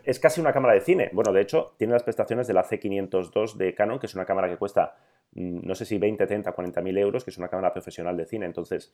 es, 0.03 0.19
casi, 0.19 0.41
una 0.41 0.51
cámara 0.51 0.73
de 0.73 0.81
cine. 0.81 1.09
Bueno, 1.13 1.31
de 1.31 1.41
hecho, 1.41 1.73
tiene 1.77 1.93
las 1.93 2.03
prestaciones 2.03 2.47
de 2.47 2.53
la 2.53 2.63
C502 2.63 3.55
de 3.55 3.73
Canon, 3.73 3.99
que 3.99 4.07
es 4.07 4.15
una 4.15 4.25
cámara 4.25 4.49
que 4.49 4.57
cuesta, 4.57 4.95
mm, 5.33 5.67
no 5.67 5.75
sé 5.75 5.85
si 5.85 5.97
20, 5.97 6.27
30, 6.27 6.51
40 6.51 6.81
mil 6.81 6.97
euros, 6.97 7.23
que 7.23 7.31
es 7.31 7.37
una 7.37 7.47
cámara 7.47 7.71
profesional 7.71 8.17
de 8.17 8.25
cine. 8.25 8.45
Entonces, 8.45 8.93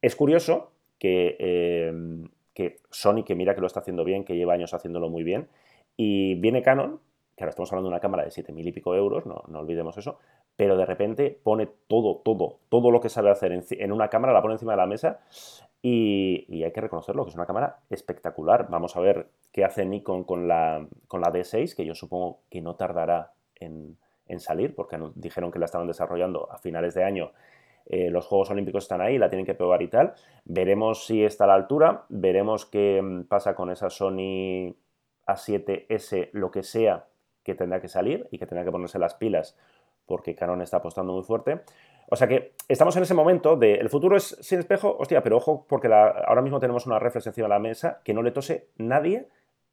es 0.00 0.14
curioso 0.14 0.72
que, 0.98 1.36
eh, 1.38 1.92
que 2.54 2.80
Sony, 2.90 3.24
que 3.24 3.34
mira 3.34 3.54
que 3.54 3.60
lo 3.60 3.66
está 3.66 3.80
haciendo 3.80 4.04
bien, 4.04 4.24
que 4.24 4.36
lleva 4.36 4.54
años 4.54 4.74
haciéndolo 4.74 5.08
muy 5.08 5.24
bien, 5.24 5.48
y 5.96 6.34
viene 6.36 6.62
Canon, 6.62 7.00
que 7.36 7.44
ahora 7.44 7.50
estamos 7.50 7.72
hablando 7.72 7.88
de 7.88 7.94
una 7.94 8.00
cámara 8.00 8.24
de 8.24 8.30
7 8.30 8.52
mil 8.52 8.66
y 8.66 8.72
pico 8.72 8.94
euros, 8.94 9.26
no, 9.26 9.44
no 9.48 9.60
olvidemos 9.60 9.96
eso, 9.96 10.18
pero 10.58 10.76
de 10.76 10.86
repente 10.86 11.38
pone 11.44 11.68
todo, 11.86 12.16
todo, 12.16 12.58
todo 12.68 12.90
lo 12.90 13.00
que 13.00 13.08
sabe 13.08 13.30
hacer 13.30 13.52
en, 13.52 13.92
una 13.92 14.08
cámara, 14.08 14.32
la 14.32 14.42
pone 14.42 14.54
encima 14.54 14.72
de 14.72 14.78
la 14.78 14.86
mesa 14.86 15.20
y, 15.80 16.64
hay 16.64 16.72
que 16.72 16.80
reconocerlo, 16.80 17.22
que 17.22 17.28
es 17.28 17.36
una 17.36 17.46
cámara 17.46 17.78
espectacular. 17.90 18.66
Vamos 18.68 18.96
a 18.96 19.00
ver 19.00 19.28
qué 19.52 19.64
hace 19.64 19.86
Nikon 19.86 20.24
con 20.24 20.48
la, 20.48 20.84
con 21.06 21.20
la 21.20 21.30
D6, 21.30 21.76
que 21.76 21.84
yo 21.84 21.94
supongo 21.94 22.40
que 22.50 22.60
no 22.60 22.74
tardará 22.74 23.34
en, 23.54 23.96
salir, 24.38 24.74
porque 24.74 24.98
dijeron 25.14 25.52
que 25.52 25.60
la 25.60 25.66
estaban 25.66 25.86
desarrollando 25.86 26.50
a 26.50 26.58
finales 26.58 26.92
de 26.94 27.04
año. 27.04 27.30
eh, 27.86 28.10
los 28.10 28.26
Juegos 28.26 28.50
Olímpicos 28.50 28.82
están 28.82 29.00
ahí, 29.00 29.16
la 29.16 29.28
tienen 29.28 29.46
que 29.46 29.54
probar 29.54 29.80
y 29.82 29.88
tal. 29.88 30.14
Veremos 30.44 31.06
si 31.06 31.22
está 31.24 31.44
a 31.44 31.46
la 31.46 31.54
altura, 31.54 32.04
veremos 32.08 32.66
qué 32.66 33.00
mm, 33.00 33.26
pasa 33.28 33.54
con 33.54 33.70
esa 33.70 33.90
Sony 33.90 34.74
A7S, 35.24 36.30
lo 36.32 36.50
que 36.50 36.64
sea 36.64 37.06
que 37.44 37.54
tendrá 37.54 37.80
que 37.80 37.88
salir 37.88 38.26
y 38.32 38.38
que 38.38 38.46
tendrá 38.46 38.64
que 38.64 38.72
ponerse 38.72 38.98
las 38.98 39.14
pilas 39.14 39.56
porque 40.08 40.34
Canon 40.34 40.62
está 40.62 40.78
apostando 40.78 41.12
muy 41.12 41.22
fuerte. 41.22 41.60
O 42.10 42.16
sea 42.16 42.26
que 42.26 42.54
estamos 42.66 42.96
en 42.96 43.02
ese 43.02 43.14
momento 43.14 43.54
de 43.56 43.74
el 43.74 43.90
futuro 43.90 44.16
es 44.16 44.36
sin 44.40 44.58
espejo, 44.58 44.96
hostia, 44.98 45.22
pero 45.22 45.36
ojo 45.36 45.66
porque 45.68 45.88
ahora 45.88 46.42
mismo 46.42 46.58
tenemos 46.58 46.86
una 46.86 46.98
reflex 46.98 47.26
encima 47.26 47.44
de 47.44 47.50
la 47.50 47.58
mesa 47.60 48.00
que 48.02 48.14
no 48.14 48.22
le 48.22 48.32
tose 48.32 48.70
nadie 48.78 49.28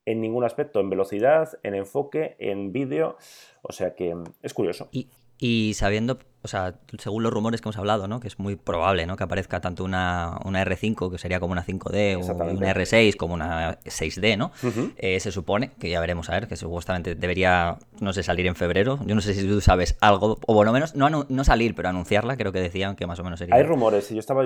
en 0.05 0.21
ningún 0.21 0.43
aspecto, 0.43 0.79
en 0.81 0.89
velocidad, 0.89 1.57
en 1.63 1.73
enfoque, 1.73 2.35
en 2.37 2.71
vídeo. 2.71 3.17
O 3.61 3.71
sea 3.71 3.95
que 3.95 4.13
mm, 4.13 4.23
es 4.43 4.53
curioso. 4.53 4.89
Y 5.37 5.73
sabiendo, 5.75 6.19
o 6.43 6.47
sea, 6.47 6.75
según 6.97 7.23
los 7.23 7.33
rumores 7.33 7.59
que 7.59 7.67
hemos 7.67 7.77
hablado, 7.77 8.07
¿no? 8.07 8.19
Que 8.19 8.27
es 8.27 8.39
muy 8.39 8.55
probable, 8.55 9.05
¿no? 9.05 9.17
Que 9.17 9.23
aparezca 9.23 9.59
tanto 9.59 9.83
una, 9.83 10.37
una 10.45 10.63
R5, 10.63 11.11
que 11.11 11.17
sería 11.17 11.39
como 11.39 11.51
una 11.51 11.65
5D, 11.65 12.17
o 12.17 12.33
una 12.33 12.73
R6 12.73 13.17
como 13.17 13.33
una 13.33 13.79
6D, 13.79 14.37
¿no? 14.37 14.51
Eh, 14.97 15.19
se 15.19 15.31
supone, 15.31 15.71
que 15.79 15.89
ya 15.89 15.99
veremos 15.99 16.29
a 16.29 16.33
ver, 16.33 16.47
que 16.47 16.55
supuestamente 16.55 17.15
debería, 17.15 17.77
no 17.99 18.13
sé, 18.13 18.23
salir 18.23 18.47
en 18.47 18.55
febrero. 18.55 18.99
Yo 19.05 19.15
no 19.15 19.21
sé 19.21 19.33
si 19.33 19.45
tú 19.45 19.59
sabes 19.59 19.97
algo, 19.99 20.37
o 20.45 20.53
bueno 20.53 20.71
menos, 20.71 20.95
no, 20.95 21.09
no 21.09 21.43
salir, 21.43 21.75
pero 21.75 21.89
anunciarla, 21.89 22.37
creo 22.37 22.51
que 22.51 22.61
decían 22.61 22.95
que 22.95 23.07
más 23.07 23.19
o 23.19 23.23
menos 23.23 23.39
sería. 23.39 23.55
Hay 23.55 23.63
rumores, 23.63 24.09
y 24.11 24.13
yo 24.13 24.19
estaba, 24.19 24.45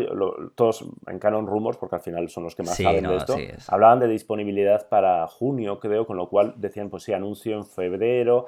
todos 0.56 0.86
en 1.06 1.20
Canon 1.20 1.46
Rumors, 1.46 1.78
porque 1.78 1.98
al 1.98 2.02
final 2.02 2.30
son 2.30 2.46
los 2.46 2.56
que 2.56 2.64
más 2.64 2.78
saben 2.78 3.08
de 3.08 3.18
esto, 3.18 3.38
hablaban 3.68 4.00
de 4.00 4.08
disponibilidad 4.08 4.88
para 4.90 5.28
junio, 5.28 5.80
creo, 5.80 6.08
con 6.08 6.18
lo 6.18 6.30
cual 6.30 6.56
decían, 6.58 6.90
pues 6.90 7.04
sí, 7.04 7.14
anuncio 7.14 7.56
en 7.56 7.66
febrero. 7.66 8.48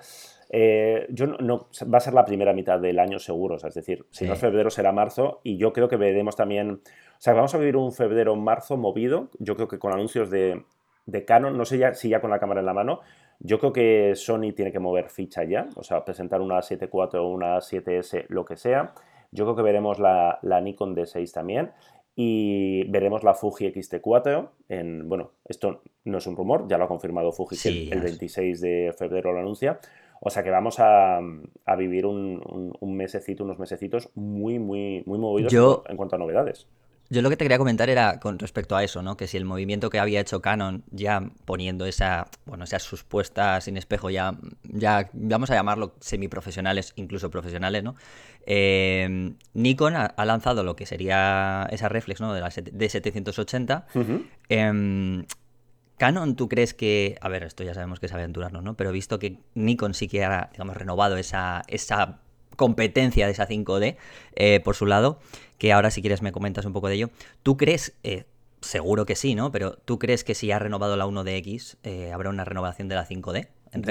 Eh, 0.54 1.08
yo 1.10 1.28
no, 1.28 1.70
va 1.92 1.98
a 1.98 2.02
ser 2.02 2.14
la 2.14 2.26
primera 2.26 2.52
mitad 2.52 2.78
del 2.78 3.00
año 3.00 3.20
seguro, 3.20 3.56
es 3.56 3.74
decir, 3.74 4.06
si 4.10 4.26
no 4.26 4.34
es 4.34 4.40
febrero 4.40 4.70
será 4.70 4.92
marzo 4.92 5.40
y 5.46 5.56
yo 5.56 5.72
creo 5.72 5.88
que 5.88 5.96
veremos 5.96 6.36
también, 6.36 6.72
o 6.72 7.20
sea, 7.20 7.34
vamos 7.34 7.56
a 7.56 7.58
vivir 7.58 7.78
un 7.78 7.94
febrero-marzo 7.94 8.76
movido, 8.76 9.30
yo 9.40 9.56
creo 9.56 9.70
que 9.70 9.80
con 9.80 9.94
anuncios 9.94 10.30
de, 10.30 10.66
Canon, 11.26 11.58
no 11.58 11.64
sé 11.64 11.78
ya, 11.78 11.94
si 11.94 12.10
ya 12.10 12.20
con 12.20 12.32
la 12.32 12.40
cámara 12.40 12.60
en 12.60 12.66
la 12.66 12.74
mano, 12.74 13.00
yo 13.40 13.60
creo 13.60 13.72
que 13.72 14.12
Sony 14.16 14.52
tiene 14.54 14.74
que 14.74 14.80
mover 14.80 15.10
ficha 15.10 15.46
ya, 15.46 15.70
o 15.78 15.84
sea, 15.84 16.04
presentar 16.04 16.42
una 16.42 16.60
7.4 16.60 17.16
o 17.16 17.30
una 17.30 17.58
7S, 17.60 18.26
lo 18.28 18.44
que 18.44 18.58
sea. 18.58 18.94
Yo 19.32 19.46
creo 19.46 19.56
que 19.56 19.62
veremos 19.62 20.00
la, 20.00 20.38
Nikon 20.44 20.94
D6 20.94 21.32
también 21.32 21.72
y 22.14 22.84
veremos 22.90 23.24
la 23.24 23.34
Fuji 23.36 23.68
X-T4 23.68 24.50
en, 24.68 25.08
bueno, 25.08 25.32
esto 25.46 25.82
no 26.04 26.18
es 26.18 26.28
un 26.28 26.36
rumor, 26.36 26.68
ya 26.68 26.78
lo 26.78 26.84
ha 26.84 26.88
confirmado 26.90 27.32
Fuji, 27.32 27.56
que 27.56 27.90
el, 27.94 28.02
26 28.02 28.60
de 28.60 28.94
febrero 28.98 29.32
lo 29.32 29.40
anuncia. 29.40 29.80
O 30.24 30.30
sea 30.30 30.44
que 30.44 30.52
vamos 30.52 30.76
a, 30.78 31.20
vivir 31.78 32.06
un, 32.06 32.96
mesecito, 32.96 33.44
unos 33.44 33.58
mesecitos 33.58 34.10
muy, 34.14 34.60
muy, 34.60 35.02
muy 35.08 35.18
movidos 35.18 35.82
en 35.88 35.98
cuanto 35.98 36.16
a 36.16 36.20
novedades. 36.20 36.68
Yo 37.10 37.22
lo 37.22 37.30
que 37.30 37.36
te 37.36 37.44
quería 37.44 37.58
comentar 37.58 37.90
era 37.90 38.20
con 38.20 38.40
respecto 38.40 38.76
a 38.78 38.84
eso, 38.84 39.02
¿no? 39.02 39.18
Que 39.18 39.28
si 39.28 39.36
el 39.36 39.44
movimiento 39.44 39.90
que 39.90 40.00
había 40.00 40.22
hecho 40.22 40.42
Canon 40.42 40.84
ya 40.92 41.32
poniendo 41.44 41.86
esa, 41.86 42.28
bueno, 42.46 42.64
esas 42.64 42.84
sus 42.84 43.04
puestas 43.04 43.66
sin 43.66 43.76
espejo 43.76 44.12
ya, 44.12 44.38
ya 44.64 45.10
vamos 45.12 45.50
a 45.50 45.56
llamarlo 45.56 45.96
semiprofesionales, 46.00 46.94
incluso 46.96 47.30
profesionales, 47.30 47.84
¿no? 47.84 47.96
Eh, 48.46 49.34
Nikon 49.54 49.96
ha, 49.96 50.14
lanzado 50.24 50.64
lo 50.64 50.76
que 50.76 50.86
sería 50.86 51.68
esa 51.72 51.90
reflex, 51.90 52.22
¿no? 52.22 52.34
De 52.34 52.40
la 52.40 52.50
D780. 52.50 53.86
Canon, 56.02 56.36
¿tú 56.36 56.50
crees 56.50 56.74
que, 56.74 57.16
a 57.22 57.30
ver, 57.30 57.44
esto 57.44 57.64
ya 57.64 57.76
sabemos 57.76 58.00
que 58.00 58.08
es 58.08 58.12
aventurarnos, 58.12 58.64
¿no? 58.64 58.74
Pero 58.74 58.92
visto 58.92 59.20
que 59.20 59.38
Nikon 59.54 59.94
sí 59.94 60.08
que 60.08 60.26
ha, 60.26 60.50
digamos, 60.52 60.76
renovado 60.76 61.16
esa, 61.16 61.62
esa 61.68 62.22
competencia 62.56 63.28
de 63.28 63.34
esa 63.34 63.48
5D 63.48 63.98
eh, 64.34 64.62
por 64.62 64.74
su 64.74 64.88
lado, 64.88 65.20
que 65.60 65.72
ahora 65.72 65.92
si 65.92 66.02
quieres 66.02 66.24
me 66.24 66.32
comentas 66.32 66.66
un 66.66 66.74
poco 66.74 66.88
de 66.88 66.96
ello, 66.96 67.12
¿tú 67.44 67.56
crees, 67.56 67.96
eh, 68.02 68.24
seguro 68.62 69.06
que 69.06 69.16
sí, 69.16 69.36
¿no? 69.36 69.52
Pero 69.52 69.74
¿tú 69.74 70.00
crees 70.00 70.24
que 70.24 70.34
si 70.34 70.52
ha 70.52 70.58
renovado 70.58 70.98
la 70.98 71.06
1DX 71.06 71.78
eh, 71.84 72.12
habrá 72.12 72.32
una 72.32 72.46
renovación 72.46 72.88
de 72.88 72.96
la 72.96 73.06
5D 73.06 73.50
en 73.72 73.84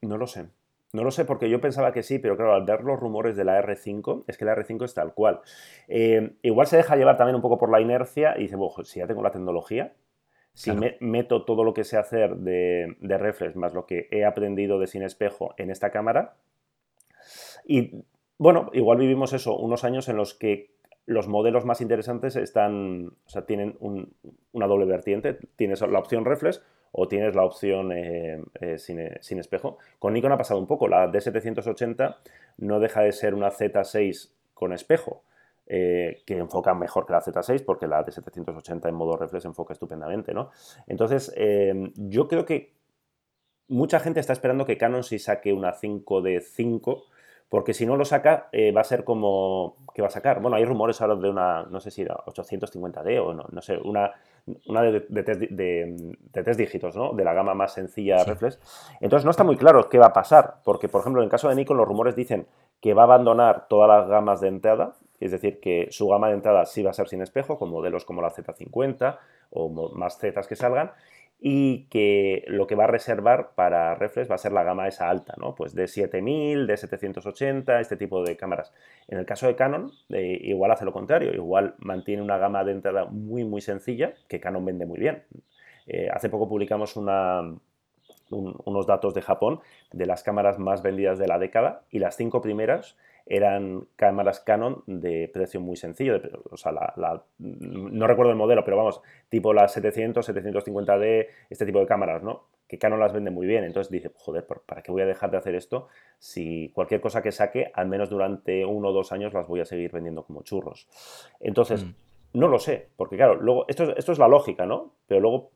No 0.00 0.16
lo 0.16 0.26
sé. 0.26 0.46
No 0.94 1.04
lo 1.04 1.10
sé 1.10 1.26
porque 1.26 1.50
yo 1.50 1.60
pensaba 1.60 1.92
que 1.92 2.02
sí, 2.02 2.18
pero 2.18 2.38
claro, 2.38 2.54
al 2.54 2.64
ver 2.64 2.80
los 2.80 2.98
rumores 2.98 3.36
de 3.36 3.44
la 3.44 3.62
R5, 3.62 4.24
es 4.26 4.38
que 4.38 4.46
la 4.46 4.56
R5 4.56 4.86
es 4.86 4.94
tal 4.94 5.12
cual. 5.12 5.42
igual 6.40 6.66
se 6.66 6.78
deja 6.78 6.96
llevar 6.96 7.18
también 7.18 7.36
un 7.36 7.42
poco 7.42 7.58
por 7.58 7.70
la 7.70 7.82
inercia 7.82 8.38
y 8.38 8.44
dice, 8.44 8.56
bueno, 8.56 8.84
si 8.84 9.00
ya 9.00 9.06
tengo 9.06 9.22
la 9.22 9.32
tecnología, 9.32 9.92
si 10.58 10.72
meto 10.98 11.44
todo 11.44 11.62
lo 11.62 11.72
que 11.72 11.84
sé 11.84 11.96
hacer 11.96 12.36
de, 12.36 12.96
de 13.00 13.16
reflex 13.16 13.54
más 13.54 13.74
lo 13.74 13.86
que 13.86 14.08
he 14.10 14.24
aprendido 14.24 14.80
de 14.80 14.88
sin 14.88 15.02
espejo 15.02 15.54
en 15.56 15.70
esta 15.70 15.90
cámara, 15.90 16.34
y 17.64 18.02
bueno, 18.38 18.70
igual 18.72 18.98
vivimos 18.98 19.32
eso, 19.32 19.56
unos 19.56 19.84
años 19.84 20.08
en 20.08 20.16
los 20.16 20.34
que 20.34 20.70
los 21.06 21.28
modelos 21.28 21.64
más 21.64 21.80
interesantes 21.80 22.36
están, 22.36 23.12
o 23.26 23.30
sea, 23.30 23.46
tienen 23.46 23.76
una 23.80 24.66
doble 24.66 24.84
vertiente. 24.84 25.38
Tienes 25.56 25.80
la 25.80 25.98
opción 25.98 26.24
reflex 26.24 26.62
o 26.92 27.08
tienes 27.08 27.34
la 27.34 27.44
opción 27.44 27.92
eh, 27.92 28.42
eh, 28.60 28.78
sin, 28.78 29.00
sin, 29.20 29.38
espejo. 29.38 29.78
Con 29.98 30.12
Nikon 30.12 30.32
ha 30.32 30.36
pasado 30.36 30.60
un 30.60 30.66
poco. 30.66 30.86
La 30.86 31.10
D780 31.10 32.16
no 32.58 32.78
deja 32.78 33.00
de 33.00 33.12
ser 33.12 33.34
una 33.34 33.50
Z6 33.50 34.32
con 34.52 34.74
espejo. 34.74 35.22
Eh, 35.70 36.22
que 36.24 36.38
enfoca 36.38 36.72
mejor 36.72 37.04
que 37.04 37.12
la 37.12 37.20
Z6, 37.20 37.62
porque 37.62 37.86
la 37.86 38.02
de 38.02 38.10
780 38.10 38.88
en 38.88 38.94
modo 38.94 39.18
reflex 39.18 39.44
enfoca 39.44 39.74
estupendamente, 39.74 40.32
¿no? 40.32 40.48
Entonces, 40.86 41.30
eh, 41.36 41.92
yo 41.94 42.26
creo 42.26 42.46
que 42.46 42.72
mucha 43.68 44.00
gente 44.00 44.18
está 44.18 44.32
esperando 44.32 44.64
que 44.64 44.78
Canon 44.78 45.04
sí 45.04 45.18
saque 45.18 45.52
una 45.52 45.74
5 45.74 46.22
d 46.22 46.40
5, 46.40 47.04
porque 47.50 47.74
si 47.74 47.84
no 47.84 47.96
lo 47.96 48.06
saca, 48.06 48.48
eh, 48.52 48.72
va 48.72 48.80
a 48.80 48.84
ser 48.84 49.04
como... 49.04 49.76
¿Qué 49.94 50.00
va 50.00 50.08
a 50.08 50.10
sacar? 50.10 50.40
Bueno, 50.40 50.56
hay 50.56 50.64
rumores 50.64 51.02
ahora 51.02 51.16
de 51.16 51.28
una, 51.28 51.64
no 51.64 51.80
sé 51.80 51.90
si 51.90 52.00
era 52.00 52.16
850D 52.26 53.18
o 53.20 53.34
no, 53.34 53.44
no 53.50 53.60
sé, 53.60 53.76
una, 53.76 54.12
una 54.66 54.82
de, 54.82 55.00
tres, 56.32 56.56
dígitos, 56.56 56.96
¿no? 56.96 57.12
De 57.12 57.24
la 57.24 57.34
gama 57.34 57.52
más 57.52 57.74
sencilla 57.74 58.24
reflex. 58.24 58.58
Entonces 59.00 59.26
no 59.26 59.30
está 59.30 59.44
muy 59.44 59.56
claro 59.56 59.88
qué 59.90 59.98
va 59.98 60.06
a 60.06 60.12
pasar, 60.14 60.60
porque, 60.64 60.88
por 60.88 61.02
ejemplo, 61.02 61.20
en 61.20 61.26
el 61.26 61.30
caso 61.30 61.50
de 61.50 61.56
Nikon 61.56 61.76
los 61.76 61.88
rumores 61.88 62.16
dicen 62.16 62.46
que 62.80 62.94
va 62.94 63.02
a 63.02 63.04
abandonar 63.04 63.66
todas 63.68 63.88
las 63.88 64.08
gamas 64.08 64.40
de 64.40 64.48
entrada, 64.48 64.94
es 65.20 65.32
decir, 65.32 65.60
que 65.60 65.88
su 65.90 66.08
gama 66.08 66.28
de 66.28 66.34
entrada 66.34 66.64
sí 66.66 66.82
va 66.82 66.90
a 66.90 66.94
ser 66.94 67.08
sin 67.08 67.22
espejo, 67.22 67.58
con 67.58 67.70
modelos 67.70 68.04
como 68.04 68.22
la 68.22 68.30
Z50 68.30 69.18
o 69.50 69.90
más 69.94 70.18
Z 70.18 70.40
que 70.42 70.56
salgan, 70.56 70.92
y 71.40 71.84
que 71.84 72.44
lo 72.48 72.66
que 72.66 72.74
va 72.74 72.84
a 72.84 72.88
reservar 72.88 73.52
para 73.54 73.94
reflex 73.94 74.28
va 74.28 74.34
a 74.34 74.38
ser 74.38 74.52
la 74.52 74.64
gama 74.64 74.88
esa 74.88 75.08
alta, 75.08 75.34
¿no? 75.38 75.54
Pues 75.54 75.72
de 75.74 75.86
7000, 75.86 76.66
de 76.66 76.76
780, 76.76 77.80
este 77.80 77.96
tipo 77.96 78.24
de 78.24 78.36
cámaras. 78.36 78.72
En 79.06 79.18
el 79.18 79.26
caso 79.26 79.46
de 79.46 79.54
Canon, 79.54 79.92
eh, 80.10 80.38
igual 80.42 80.72
hace 80.72 80.84
lo 80.84 80.92
contrario, 80.92 81.32
igual 81.32 81.76
mantiene 81.78 82.22
una 82.22 82.38
gama 82.38 82.64
de 82.64 82.72
entrada 82.72 83.04
muy, 83.04 83.44
muy 83.44 83.60
sencilla, 83.60 84.14
que 84.28 84.40
Canon 84.40 84.64
vende 84.64 84.84
muy 84.84 84.98
bien. 84.98 85.22
Eh, 85.86 86.08
hace 86.12 86.28
poco 86.28 86.48
publicamos 86.48 86.96
unos 86.96 88.86
datos 88.86 89.14
de 89.14 89.22
Japón 89.22 89.60
de 89.92 90.06
las 90.06 90.24
cámaras 90.24 90.58
más 90.58 90.82
vendidas 90.82 91.18
de 91.18 91.28
la 91.28 91.38
década 91.38 91.82
y 91.90 92.00
las 92.00 92.16
cinco 92.16 92.42
primeras 92.42 92.96
eran 93.28 93.86
cámaras 93.94 94.40
Canon 94.40 94.82
de 94.86 95.28
precio 95.28 95.60
muy 95.60 95.76
sencillo, 95.76 96.20
o 96.50 96.56
sea, 96.56 96.72
no 97.38 98.06
recuerdo 98.06 98.32
el 98.32 98.38
modelo, 98.38 98.64
pero 98.64 98.78
vamos, 98.78 99.02
tipo 99.28 99.52
las 99.52 99.72
700, 99.72 100.26
750D, 100.26 101.26
este 101.50 101.66
tipo 101.66 101.78
de 101.78 101.86
cámaras, 101.86 102.22
¿no? 102.22 102.44
Que 102.66 102.78
Canon 102.78 103.00
las 103.00 103.12
vende 103.12 103.30
muy 103.30 103.46
bien, 103.46 103.64
entonces 103.64 103.90
dice, 103.90 104.10
joder, 104.14 104.46
¿para 104.46 104.82
qué 104.82 104.90
voy 104.90 105.02
a 105.02 105.06
dejar 105.06 105.30
de 105.30 105.36
hacer 105.36 105.54
esto 105.54 105.88
si 106.18 106.70
cualquier 106.74 107.02
cosa 107.02 107.22
que 107.22 107.30
saque, 107.30 107.70
al 107.74 107.88
menos 107.88 108.08
durante 108.08 108.64
uno 108.64 108.88
o 108.88 108.92
dos 108.92 109.12
años 109.12 109.34
las 109.34 109.46
voy 109.46 109.60
a 109.60 109.66
seguir 109.66 109.92
vendiendo 109.92 110.22
como 110.22 110.42
churros? 110.42 110.88
Entonces, 111.38 111.84
mm. 111.84 111.94
no 112.32 112.48
lo 112.48 112.58
sé, 112.58 112.88
porque 112.96 113.16
claro, 113.16 113.36
luego, 113.36 113.66
esto, 113.68 113.94
esto 113.94 114.12
es 114.12 114.18
la 114.18 114.28
lógica, 114.28 114.64
¿no? 114.64 114.94
Pero 115.06 115.20
luego 115.20 115.50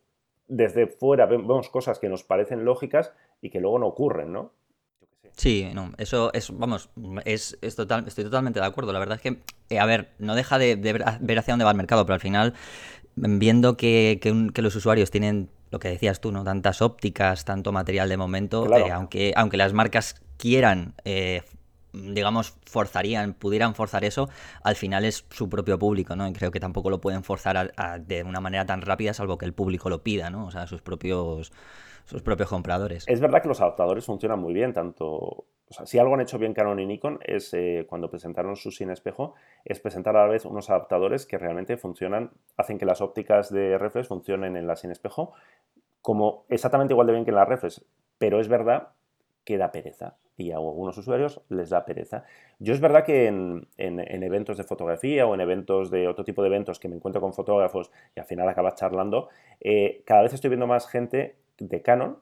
desde 0.46 0.86
fuera 0.86 1.24
vemos 1.24 1.70
cosas 1.70 1.98
que 1.98 2.10
nos 2.10 2.22
parecen 2.22 2.66
lógicas 2.66 3.14
y 3.40 3.48
que 3.48 3.60
luego 3.60 3.78
no 3.78 3.86
ocurren, 3.86 4.32
¿no? 4.32 4.52
Sí, 5.36 5.70
no, 5.74 5.92
eso 5.98 6.32
es, 6.34 6.50
vamos, 6.56 6.90
es, 7.24 7.56
total, 7.74 8.04
estoy 8.06 8.24
totalmente 8.24 8.60
de 8.60 8.66
acuerdo. 8.66 8.92
La 8.92 8.98
verdad 8.98 9.16
es 9.16 9.22
que, 9.22 9.42
eh, 9.70 9.78
a 9.78 9.86
ver, 9.86 10.12
no 10.18 10.34
deja 10.34 10.58
de, 10.58 10.76
ver 10.76 11.38
hacia 11.38 11.52
dónde 11.52 11.64
va 11.64 11.70
el 11.70 11.76
mercado, 11.76 12.04
pero 12.04 12.14
al 12.14 12.20
final, 12.20 12.54
viendo 13.16 13.76
que, 13.76 14.20
los 14.54 14.76
usuarios 14.76 15.10
tienen 15.10 15.50
lo 15.70 15.78
que 15.78 15.88
decías 15.88 16.20
tú, 16.20 16.32
¿no? 16.32 16.44
Tantas 16.44 16.82
ópticas, 16.82 17.44
tanto 17.44 17.72
material 17.72 18.08
de 18.08 18.16
momento, 18.18 18.76
eh, 18.76 18.90
aunque, 18.92 19.32
aunque 19.36 19.56
las 19.56 19.72
marcas 19.72 20.20
quieran 20.36 20.94
eh, 21.04 21.42
digamos, 21.92 22.54
forzarían, 22.64 23.34
pudieran 23.34 23.74
forzar 23.74 24.04
eso, 24.04 24.28
al 24.62 24.76
final 24.76 25.04
es 25.04 25.24
su 25.30 25.48
propio 25.48 25.78
público, 25.78 26.16
¿no? 26.16 26.26
Y 26.26 26.32
creo 26.32 26.50
que 26.50 26.60
tampoco 26.60 26.90
lo 26.90 27.00
pueden 27.00 27.22
forzar 27.22 27.72
de 28.06 28.22
una 28.22 28.40
manera 28.40 28.66
tan 28.66 28.80
rápida, 28.82 29.12
salvo 29.12 29.38
que 29.38 29.44
el 29.44 29.52
público 29.52 29.90
lo 29.90 30.02
pida, 30.02 30.30
¿no? 30.30 30.46
O 30.46 30.50
sea, 30.50 30.66
sus 30.66 30.80
propios, 30.80 31.52
sus 32.04 32.22
propios 32.22 32.48
compradores. 32.48 33.04
Es 33.06 33.20
verdad 33.20 33.42
que 33.42 33.48
los 33.48 33.60
adaptadores 33.60 34.04
funcionan 34.04 34.40
muy 34.40 34.52
bien, 34.52 34.72
tanto... 34.72 35.06
O 35.06 35.74
sea, 35.74 35.86
si 35.86 35.98
algo 35.98 36.14
han 36.14 36.20
hecho 36.20 36.38
bien 36.38 36.52
Canon 36.52 36.78
y 36.80 36.86
Nikon 36.86 37.20
es 37.24 37.54
eh, 37.54 37.86
cuando 37.88 38.10
presentaron 38.10 38.56
su 38.56 38.70
sin 38.70 38.90
espejo, 38.90 39.34
es 39.64 39.80
presentar 39.80 40.14
a 40.16 40.26
la 40.26 40.30
vez 40.30 40.44
unos 40.44 40.68
adaptadores 40.68 41.24
que 41.24 41.38
realmente 41.38 41.78
funcionan, 41.78 42.30
hacen 42.58 42.76
que 42.76 42.84
las 42.84 43.00
ópticas 43.00 43.50
de 43.50 43.78
reflex 43.78 44.08
funcionen 44.08 44.56
en 44.56 44.66
la 44.66 44.76
sin 44.76 44.90
espejo 44.90 45.32
como 46.02 46.44
exactamente 46.48 46.92
igual 46.92 47.06
de 47.06 47.12
bien 47.14 47.24
que 47.24 47.30
en 47.30 47.36
la 47.36 47.44
reflex, 47.44 47.82
pero 48.18 48.40
es 48.40 48.48
verdad 48.48 48.88
que 49.44 49.56
da 49.56 49.72
pereza 49.72 50.16
y 50.36 50.50
a 50.50 50.56
algunos 50.56 50.98
usuarios 50.98 51.40
les 51.48 51.70
da 51.70 51.84
pereza. 51.84 52.24
Yo 52.58 52.74
es 52.74 52.80
verdad 52.80 53.04
que 53.04 53.26
en, 53.26 53.68
eventos 53.78 54.56
de 54.56 54.64
fotografía 54.64 55.26
o 55.26 55.34
en 55.34 55.40
eventos 55.40 55.90
de 55.90 56.08
otro 56.08 56.24
tipo 56.24 56.42
de 56.42 56.48
eventos 56.48 56.78
que 56.80 56.88
me 56.88 56.96
encuentro 56.96 57.20
con 57.20 57.32
fotógrafos 57.32 57.90
y 58.16 58.20
al 58.20 58.26
final 58.26 58.48
acabas 58.48 58.74
charlando, 58.74 59.28
eh, 59.60 60.02
cada 60.04 60.22
vez 60.22 60.32
estoy 60.32 60.50
viendo 60.50 60.66
más 60.66 60.88
gente 60.88 61.36
de 61.68 61.82
Canon 61.82 62.18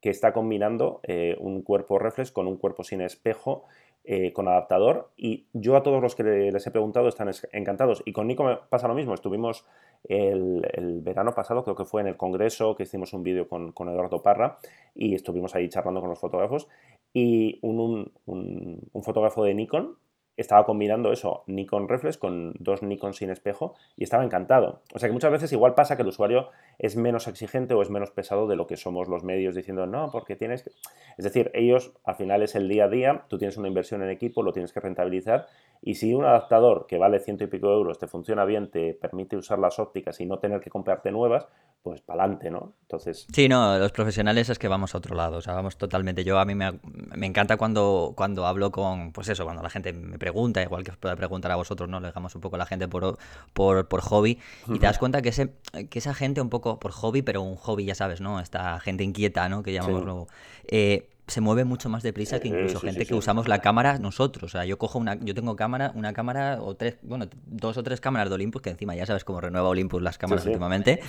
que 0.00 0.10
está 0.10 0.32
combinando 0.32 1.00
eh, 1.02 1.36
un 1.40 1.62
cuerpo 1.62 1.98
reflex 1.98 2.32
con 2.32 2.46
un 2.46 2.56
cuerpo 2.56 2.84
sin 2.84 3.02
espejo 3.02 3.64
eh, 4.04 4.32
con 4.32 4.48
adaptador. 4.48 5.10
Y 5.16 5.46
yo 5.52 5.76
a 5.76 5.82
todos 5.82 6.02
los 6.02 6.14
que 6.14 6.22
les 6.22 6.66
he 6.66 6.70
preguntado 6.70 7.08
están 7.08 7.30
encantados. 7.52 8.02
Y 8.06 8.12
con 8.12 8.26
Nico 8.26 8.44
me 8.44 8.56
pasa 8.56 8.88
lo 8.88 8.94
mismo, 8.94 9.12
estuvimos 9.12 9.66
el, 10.04 10.62
verano 11.02 11.34
pasado, 11.34 11.62
creo 11.64 11.76
que 11.76 11.84
fue 11.84 12.00
en 12.00 12.06
el 12.06 12.16
congreso 12.16 12.76
que 12.76 12.84
hicimos 12.84 13.12
un 13.12 13.22
vídeo 13.22 13.46
con, 13.46 13.72
con, 13.72 13.90
Eduardo 13.90 14.22
Parra 14.22 14.58
y 14.94 15.14
estuvimos 15.14 15.54
ahí 15.54 15.68
charlando 15.68 16.00
con 16.00 16.08
los 16.08 16.18
fotógrafos. 16.18 16.66
Y 17.12 17.58
un, 17.60 18.10
un 18.24 19.02
fotógrafo 19.02 19.44
de 19.44 19.54
Nikon 19.54 19.96
estaba 20.40 20.64
combinando 20.64 21.12
eso, 21.12 21.44
Nikon 21.46 21.88
Reflex 21.88 22.18
con 22.18 22.54
dos 22.58 22.82
Nikon 22.82 23.14
sin 23.14 23.30
espejo 23.30 23.74
y 23.96 24.04
estaba 24.04 24.24
encantado. 24.24 24.82
O 24.94 24.98
sea 24.98 25.08
que 25.08 25.12
muchas 25.12 25.32
veces 25.32 25.52
igual 25.52 25.74
pasa 25.74 25.96
que 25.96 26.02
el 26.02 26.08
usuario 26.08 26.48
es 26.78 26.96
menos 26.96 27.28
exigente 27.28 27.74
o 27.74 27.82
es 27.82 27.90
menos 27.90 28.10
pesado 28.10 28.46
de 28.46 28.56
lo 28.56 28.66
que 28.66 28.76
somos 28.76 29.08
los 29.08 29.22
medios 29.22 29.54
diciendo, 29.54 29.86
no, 29.86 30.10
porque 30.10 30.36
tienes 30.36 30.62
que... 30.62 30.70
Es 31.18 31.24
decir, 31.24 31.50
ellos 31.54 31.92
al 32.04 32.16
final 32.16 32.42
es 32.42 32.54
el 32.54 32.68
día 32.68 32.84
a 32.84 32.88
día, 32.88 33.24
tú 33.28 33.38
tienes 33.38 33.56
una 33.56 33.68
inversión 33.68 34.02
en 34.02 34.10
equipo, 34.10 34.42
lo 34.42 34.52
tienes 34.52 34.72
que 34.72 34.80
rentabilizar 34.80 35.46
y 35.82 35.94
si 35.94 36.12
un 36.12 36.24
adaptador 36.24 36.86
que 36.86 36.98
vale 36.98 37.20
ciento 37.20 37.44
y 37.44 37.46
pico 37.46 37.68
de 37.68 37.74
euros 37.74 37.98
te 37.98 38.06
funciona 38.06 38.44
bien, 38.44 38.70
te 38.70 38.94
permite 38.94 39.36
usar 39.36 39.58
las 39.58 39.78
ópticas 39.78 40.20
y 40.20 40.26
no 40.26 40.38
tener 40.38 40.60
que 40.60 40.68
comprarte 40.68 41.10
nuevas, 41.10 41.46
pues 41.82 42.02
para 42.02 42.24
adelante, 42.24 42.50
¿no? 42.50 42.74
Entonces... 42.82 43.26
Sí, 43.32 43.48
no, 43.48 43.78
los 43.78 43.92
profesionales 43.92 44.50
es 44.50 44.58
que 44.58 44.68
vamos 44.68 44.94
a 44.94 44.98
otro 44.98 45.16
lado, 45.16 45.38
o 45.38 45.40
sea, 45.40 45.54
vamos 45.54 45.78
totalmente. 45.78 46.22
Yo 46.22 46.38
a 46.38 46.44
mí 46.44 46.54
me, 46.54 46.78
me 47.16 47.26
encanta 47.26 47.56
cuando, 47.56 48.12
cuando 48.14 48.46
hablo 48.46 48.70
con, 48.70 49.12
pues 49.12 49.28
eso, 49.30 49.44
cuando 49.44 49.62
la 49.62 49.70
gente 49.70 49.92
me 49.94 50.18
pregunta, 50.18 50.29
igual 50.62 50.84
que 50.84 50.90
os 50.90 50.96
pueda 50.96 51.16
preguntar 51.16 51.50
a 51.50 51.56
vosotros, 51.56 51.88
¿no? 51.88 52.00
Le 52.00 52.06
dejamos 52.06 52.34
un 52.34 52.40
poco 52.40 52.56
a 52.56 52.58
la 52.58 52.66
gente 52.66 52.88
por, 52.88 53.18
por, 53.52 53.88
por 53.88 54.00
hobby 54.00 54.38
y 54.68 54.78
te 54.78 54.86
das 54.86 54.98
cuenta 54.98 55.22
que, 55.22 55.30
ese, 55.30 55.52
que 55.88 55.98
esa 55.98 56.14
gente 56.14 56.40
un 56.40 56.50
poco 56.50 56.78
por 56.78 56.92
hobby, 56.92 57.22
pero 57.22 57.42
un 57.42 57.56
hobby, 57.56 57.84
ya 57.84 57.94
sabes, 57.94 58.20
¿no? 58.20 58.40
Esta 58.40 58.80
gente 58.80 59.04
inquieta, 59.04 59.48
¿no? 59.48 59.62
Que 59.62 59.72
llamamos 59.72 60.04
luego. 60.04 60.28
Eh, 60.66 61.08
se 61.30 61.40
mueve 61.40 61.64
mucho 61.64 61.88
más 61.88 62.02
deprisa 62.02 62.40
que 62.40 62.48
incluso 62.48 62.80
gente 62.80 63.06
que 63.06 63.14
usamos 63.14 63.48
la 63.48 63.60
cámara 63.60 63.98
nosotros. 63.98 64.44
O 64.44 64.48
sea, 64.48 64.64
yo 64.64 64.78
cojo 64.78 64.98
una, 64.98 65.14
yo 65.20 65.34
tengo 65.34 65.56
cámara, 65.56 65.92
una 65.94 66.12
cámara 66.12 66.60
o 66.60 66.74
tres, 66.74 66.96
bueno, 67.02 67.26
dos 67.46 67.76
o 67.76 67.82
tres 67.82 68.00
cámaras 68.00 68.28
de 68.28 68.34
Olympus, 68.34 68.62
que 68.62 68.70
encima 68.70 68.94
ya 68.94 69.06
sabes 69.06 69.24
cómo 69.24 69.40
renueva 69.40 69.68
Olympus 69.68 70.02
las 70.02 70.18
cámaras 70.18 70.44
últimamente, 70.46 71.00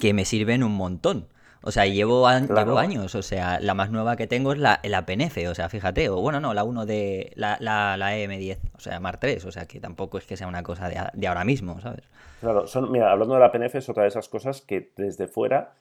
que 0.00 0.14
me 0.14 0.24
sirven 0.24 0.62
un 0.62 0.72
montón. 0.72 1.26
O 1.66 1.72
sea, 1.72 1.84
llevo, 1.84 2.28
llevo 2.30 2.78
años. 2.78 3.16
O 3.16 3.22
sea, 3.22 3.58
la 3.58 3.74
más 3.74 3.90
nueva 3.90 4.14
que 4.14 4.28
tengo 4.28 4.52
es 4.52 4.58
la, 4.60 4.78
la 4.84 5.04
PNF. 5.04 5.36
O 5.50 5.54
sea, 5.56 5.68
fíjate. 5.68 6.08
O 6.08 6.20
bueno, 6.20 6.38
no, 6.38 6.54
la 6.54 6.62
1 6.62 6.86
de 6.86 7.32
la, 7.34 7.56
la, 7.58 7.96
la 7.96 8.16
EM10. 8.16 8.58
O 8.76 8.78
sea, 8.78 9.00
Mar 9.00 9.18
3. 9.18 9.44
O 9.46 9.50
sea, 9.50 9.66
que 9.66 9.80
tampoco 9.80 10.16
es 10.16 10.26
que 10.26 10.36
sea 10.36 10.46
una 10.46 10.62
cosa 10.62 10.88
de, 10.88 11.02
de 11.12 11.26
ahora 11.26 11.44
mismo, 11.44 11.80
¿sabes? 11.80 12.04
Claro, 12.40 12.68
son, 12.68 12.92
mira, 12.92 13.10
hablando 13.10 13.34
de 13.34 13.40
la 13.40 13.50
PNF 13.50 13.74
es 13.74 13.88
otra 13.88 14.04
de 14.04 14.10
esas 14.10 14.28
cosas 14.28 14.62
que 14.62 14.92
desde 14.96 15.26
fuera 15.26 15.72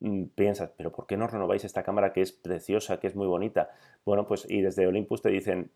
mm, 0.00 0.24
piensas, 0.34 0.70
pero 0.78 0.92
¿por 0.92 1.06
qué 1.06 1.18
no 1.18 1.26
renováis 1.26 1.64
esta 1.64 1.82
cámara 1.82 2.14
que 2.14 2.22
es 2.22 2.32
preciosa, 2.32 2.98
que 2.98 3.08
es 3.08 3.14
muy 3.14 3.26
bonita? 3.26 3.68
Bueno, 4.06 4.26
pues 4.26 4.46
y 4.48 4.62
desde 4.62 4.86
Olympus 4.86 5.20
te 5.20 5.28
dicen, 5.28 5.70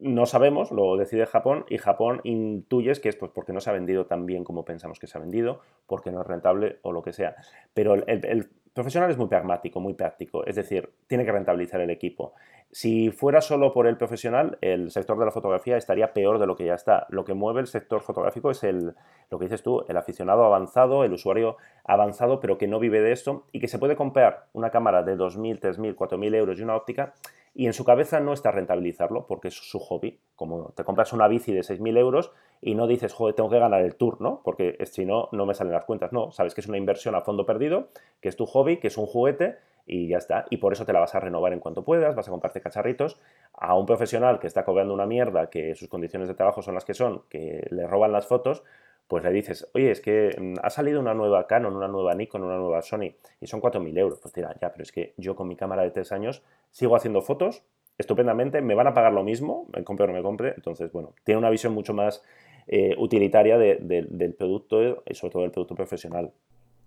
no 0.00 0.26
sabemos, 0.26 0.70
lo 0.70 0.96
decide 0.96 1.26
Japón 1.26 1.64
y 1.68 1.78
Japón 1.78 2.20
intuyes 2.24 3.00
que 3.00 3.08
es 3.08 3.16
pues, 3.16 3.30
porque 3.34 3.52
no 3.52 3.60
se 3.60 3.70
ha 3.70 3.72
vendido 3.72 4.06
tan 4.06 4.26
bien 4.26 4.44
como 4.44 4.64
pensamos 4.64 4.98
que 4.98 5.06
se 5.06 5.18
ha 5.18 5.20
vendido, 5.20 5.60
porque 5.86 6.10
no 6.10 6.20
es 6.20 6.26
rentable 6.26 6.78
o 6.82 6.92
lo 6.92 7.02
que 7.02 7.12
sea. 7.12 7.34
Pero 7.74 7.94
el, 7.94 8.48
profesional 8.72 9.10
es 9.10 9.18
muy 9.18 9.26
pragmático, 9.26 9.80
muy 9.80 9.94
práctico, 9.94 10.46
es 10.46 10.54
decir, 10.54 10.90
tiene 11.08 11.24
que 11.24 11.32
rentabilizar 11.32 11.80
el 11.80 11.90
equipo. 11.90 12.34
Si 12.70 13.10
fuera 13.10 13.40
solo 13.40 13.72
por 13.72 13.88
el 13.88 13.96
profesional, 13.96 14.58
el 14.60 14.92
sector 14.92 15.18
de 15.18 15.24
la 15.24 15.32
fotografía 15.32 15.76
estaría 15.76 16.12
peor 16.12 16.38
de 16.38 16.46
lo 16.46 16.54
que 16.54 16.66
ya 16.66 16.74
está. 16.74 17.06
Lo 17.10 17.24
que 17.24 17.34
mueve 17.34 17.60
el 17.60 17.66
sector 17.66 18.00
fotográfico 18.00 18.50
es 18.50 18.62
el, 18.62 18.94
lo 19.28 19.38
que 19.38 19.46
dices 19.46 19.64
tú, 19.64 19.84
el 19.88 19.96
aficionado 19.96 20.44
avanzado, 20.44 21.02
el 21.02 21.12
usuario 21.12 21.56
avanzado, 21.84 22.38
pero 22.38 22.58
que 22.58 22.68
no 22.68 22.78
vive 22.78 23.00
de 23.00 23.10
esto 23.10 23.46
y 23.50 23.58
que 23.58 23.66
se 23.66 23.80
puede 23.80 23.96
comprar 23.96 24.46
una 24.52 24.70
cámara 24.70 25.02
de 25.02 25.16
2.000, 25.16 25.58
3.000, 25.58 25.96
4.000 25.96 26.34
euros 26.36 26.58
y 26.58 26.62
una 26.62 26.76
óptica 26.76 27.12
y 27.54 27.66
en 27.66 27.72
su 27.72 27.84
cabeza 27.84 28.20
no 28.20 28.32
está 28.32 28.52
rentabilizarlo 28.52 29.26
porque 29.26 29.48
es 29.48 29.54
su 29.54 29.78
hobby. 29.80 30.20
Como 30.36 30.72
te 30.76 30.84
compras 30.84 31.12
una 31.12 31.28
bici 31.28 31.52
de 31.52 31.60
6.000 31.60 31.98
euros 31.98 32.32
y 32.60 32.74
no 32.74 32.86
dices, 32.86 33.12
joder, 33.12 33.34
tengo 33.34 33.50
que 33.50 33.58
ganar 33.58 33.82
el 33.82 33.96
tour, 33.96 34.20
¿no? 34.20 34.40
Porque 34.44 34.78
si 34.86 35.04
no, 35.04 35.28
no 35.32 35.46
me 35.46 35.54
salen 35.54 35.72
las 35.72 35.84
cuentas. 35.84 36.12
No, 36.12 36.30
sabes 36.30 36.54
que 36.54 36.60
es 36.60 36.68
una 36.68 36.78
inversión 36.78 37.14
a 37.14 37.22
fondo 37.22 37.46
perdido, 37.46 37.88
que 38.20 38.28
es 38.28 38.36
tu 38.36 38.46
hobby, 38.46 38.78
que 38.78 38.86
es 38.86 38.96
un 38.96 39.06
juguete 39.06 39.58
y 39.84 40.06
ya 40.06 40.18
está. 40.18 40.46
Y 40.50 40.58
por 40.58 40.72
eso 40.72 40.86
te 40.86 40.92
la 40.92 41.00
vas 41.00 41.14
a 41.16 41.20
renovar 41.20 41.52
en 41.52 41.58
cuanto 41.58 41.84
puedas, 41.84 42.14
vas 42.14 42.28
a 42.28 42.30
comprarte 42.30 42.60
cacharritos. 42.60 43.20
A 43.52 43.74
un 43.74 43.86
profesional 43.86 44.38
que 44.38 44.46
está 44.46 44.64
cobrando 44.64 44.94
una 44.94 45.06
mierda, 45.06 45.50
que 45.50 45.74
sus 45.74 45.88
condiciones 45.88 46.28
de 46.28 46.34
trabajo 46.34 46.62
son 46.62 46.74
las 46.74 46.84
que 46.84 46.94
son, 46.94 47.24
que 47.28 47.66
le 47.70 47.86
roban 47.86 48.12
las 48.12 48.26
fotos, 48.26 48.62
pues 49.10 49.24
le 49.24 49.32
dices, 49.32 49.68
oye, 49.74 49.90
es 49.90 50.00
que 50.00 50.36
mm, 50.38 50.54
ha 50.62 50.70
salido 50.70 51.00
una 51.00 51.14
nueva 51.14 51.48
Canon, 51.48 51.74
una 51.74 51.88
nueva 51.88 52.14
Nikon, 52.14 52.44
una 52.44 52.56
nueva 52.56 52.80
Sony 52.80 53.16
y 53.40 53.46
son 53.48 53.60
4.000 53.60 53.98
euros. 53.98 54.20
Pues 54.20 54.32
tira, 54.32 54.54
ya, 54.62 54.70
pero 54.70 54.84
es 54.84 54.92
que 54.92 55.14
yo 55.16 55.34
con 55.34 55.48
mi 55.48 55.56
cámara 55.56 55.82
de 55.82 55.90
tres 55.90 56.12
años 56.12 56.44
sigo 56.70 56.94
haciendo 56.94 57.20
fotos 57.20 57.64
estupendamente, 57.98 58.62
me 58.62 58.76
van 58.76 58.86
a 58.86 58.94
pagar 58.94 59.12
lo 59.12 59.24
mismo, 59.24 59.66
me 59.74 59.82
compre 59.82 60.04
o 60.04 60.06
no 60.06 60.12
me 60.14 60.22
compre. 60.22 60.54
Entonces, 60.54 60.92
bueno, 60.92 61.12
tiene 61.24 61.38
una 61.38 61.50
visión 61.50 61.74
mucho 61.74 61.92
más 61.92 62.22
eh, 62.68 62.94
utilitaria 62.98 63.58
del 63.58 64.34
producto 64.38 65.02
y 65.04 65.14
sobre 65.14 65.32
todo 65.32 65.42
del 65.42 65.50
producto 65.50 65.74
profesional. 65.74 66.32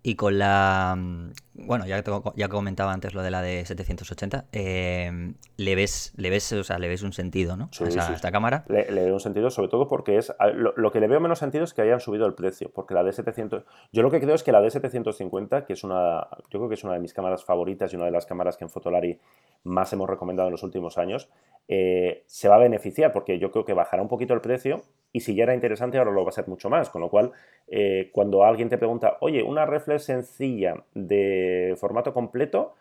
Y 0.06 0.16
con 0.16 0.38
la. 0.38 0.96
Mm, 0.98 1.32
bueno, 1.54 1.86
ya, 1.86 2.04
tengo, 2.04 2.34
ya 2.36 2.50
comentaba 2.50 2.92
antes 2.92 3.14
lo 3.14 3.24
de 3.24 3.32
la 3.32 3.42
de 3.42 3.66
780, 3.66 4.46
em, 4.52 5.36
le 5.56 5.76
ves, 5.76 6.14
le 6.18 6.30
ves, 6.30 6.52
o 6.52 6.64
sea, 6.66 6.78
le 6.78 6.90
ves 6.90 7.04
un 7.04 7.14
sentido, 7.14 7.56
¿no? 7.56 7.70
a, 7.80 8.14
esta 8.14 8.32
cámara. 8.32 8.66
Le, 8.68 8.84
veo 8.84 9.14
un 9.14 9.22
sentido, 9.22 9.50
sobre 9.50 9.70
todo 9.70 9.88
porque 9.88 10.18
es. 10.18 10.34
Lo, 10.56 10.92
que 10.92 11.00
le 11.00 11.08
veo 11.08 11.22
menos 11.22 11.40
sentido 11.40 11.64
es 11.64 11.74
que 11.74 11.82
hayan 11.82 12.02
subido 12.02 12.26
el 12.26 12.34
precio, 12.34 12.70
porque 12.74 12.94
la 12.94 13.04
de 13.04 13.14
700. 13.14 13.64
Yo 13.94 14.02
lo 14.02 14.12
que 14.12 14.20
creo 14.20 14.36
es 14.36 14.44
que 14.44 14.52
la 14.52 14.60
de 14.60 14.72
750, 14.72 15.66
que 15.66 15.72
es 15.72 15.86
una. 15.86 16.28
Yo 16.50 16.60
creo 16.60 16.68
que 16.68 16.76
es 16.76 16.84
una 16.84 16.94
de 16.94 17.00
mis 17.00 17.14
cámaras 17.14 17.46
favoritas 17.46 17.94
y 17.94 17.96
una 17.96 18.06
de 18.06 18.12
las 18.12 18.26
cámaras 18.26 18.58
que 18.58 18.66
en 18.66 18.70
Fotolari 18.70 19.18
más 19.64 19.94
hemos 19.94 20.10
recomendado 20.10 20.50
en 20.50 20.52
los 20.52 20.64
últimos 20.64 20.98
años, 20.98 21.30
eh, 21.70 22.24
se 22.28 22.50
va 22.50 22.56
a 22.56 22.60
beneficiar, 22.60 23.14
porque 23.14 23.40
yo 23.40 23.52
creo 23.52 23.64
que 23.64 23.74
bajará 23.74 24.02
un 24.02 24.10
poquito 24.10 24.34
el 24.34 24.42
precio 24.42 24.84
y 25.14 25.20
si 25.20 25.36
ya 25.36 25.44
era 25.44 25.54
interesante, 25.54 26.00
ahora 26.00 26.12
lo 26.12 26.24
va 26.24 26.30
a 26.30 26.34
ser 26.34 26.48
mucho 26.48 26.70
más. 26.72 26.90
Con 26.90 27.02
lo 27.02 27.10
cual, 27.10 27.32
eh, 27.68 28.10
cuando 28.12 28.44
alguien 28.44 28.68
te 28.68 28.80
pregunta, 28.80 29.18
oye, 29.22 29.44
una 29.44 29.66
reflex 29.66 29.93
sencilla 30.00 30.84
de 30.94 31.76
formato 31.78 32.14
completo, 32.14 32.76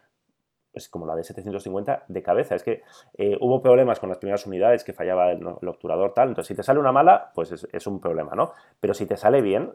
es 0.72 0.88
como 0.88 1.04
la 1.04 1.14
de 1.14 1.22
750 1.22 2.04
de 2.08 2.22
cabeza. 2.22 2.54
Es 2.54 2.62
que 2.62 2.82
eh, 3.18 3.36
hubo 3.40 3.60
problemas 3.60 4.00
con 4.00 4.08
las 4.08 4.18
primeras 4.18 4.46
unidades, 4.46 4.84
que 4.84 4.94
fallaba 4.94 5.30
el, 5.32 5.46
obturador 5.46 6.14
tal. 6.14 6.28
Entonces, 6.28 6.48
si 6.48 6.54
te 6.54 6.62
sale 6.62 6.80
una 6.80 6.92
mala, 6.92 7.30
pues 7.34 7.52
es, 7.52 7.86
un 7.86 8.00
problema, 8.00 8.34
¿no? 8.34 8.52
Pero 8.80 8.94
si 8.94 9.04
te 9.04 9.18
sale 9.18 9.42
bien, 9.42 9.72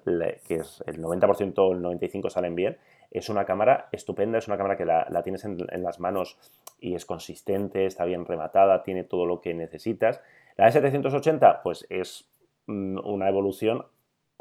que 0.48 0.56
es 0.56 0.84
el 0.88 1.00
90% 1.00 1.54
o 1.60 1.74
el 1.74 1.84
95% 1.84 2.30
salen 2.30 2.56
bien, 2.56 2.78
es 3.12 3.30
una 3.30 3.46
cámara 3.46 3.90
estupenda, 3.92 4.40
es 4.40 4.48
una 4.48 4.58
cámara 4.58 4.76
que 4.76 4.86
la, 4.86 5.22
tienes 5.24 5.46
en, 5.46 5.68
las 5.84 6.00
manos 6.00 6.40
y 6.80 6.96
es 6.96 7.06
consistente, 7.06 7.86
está 7.86 8.06
bien 8.06 8.26
rematada, 8.26 8.82
tiene 8.82 9.04
todo 9.04 9.28
lo 9.28 9.40
que 9.40 9.54
necesitas. 9.54 10.22
La 10.56 10.66
de 10.66 10.72
780, 10.72 11.62
pues 11.62 11.86
es 11.90 12.28
Mm, 12.68 13.00
una 13.04 13.30
evolución 13.30 13.86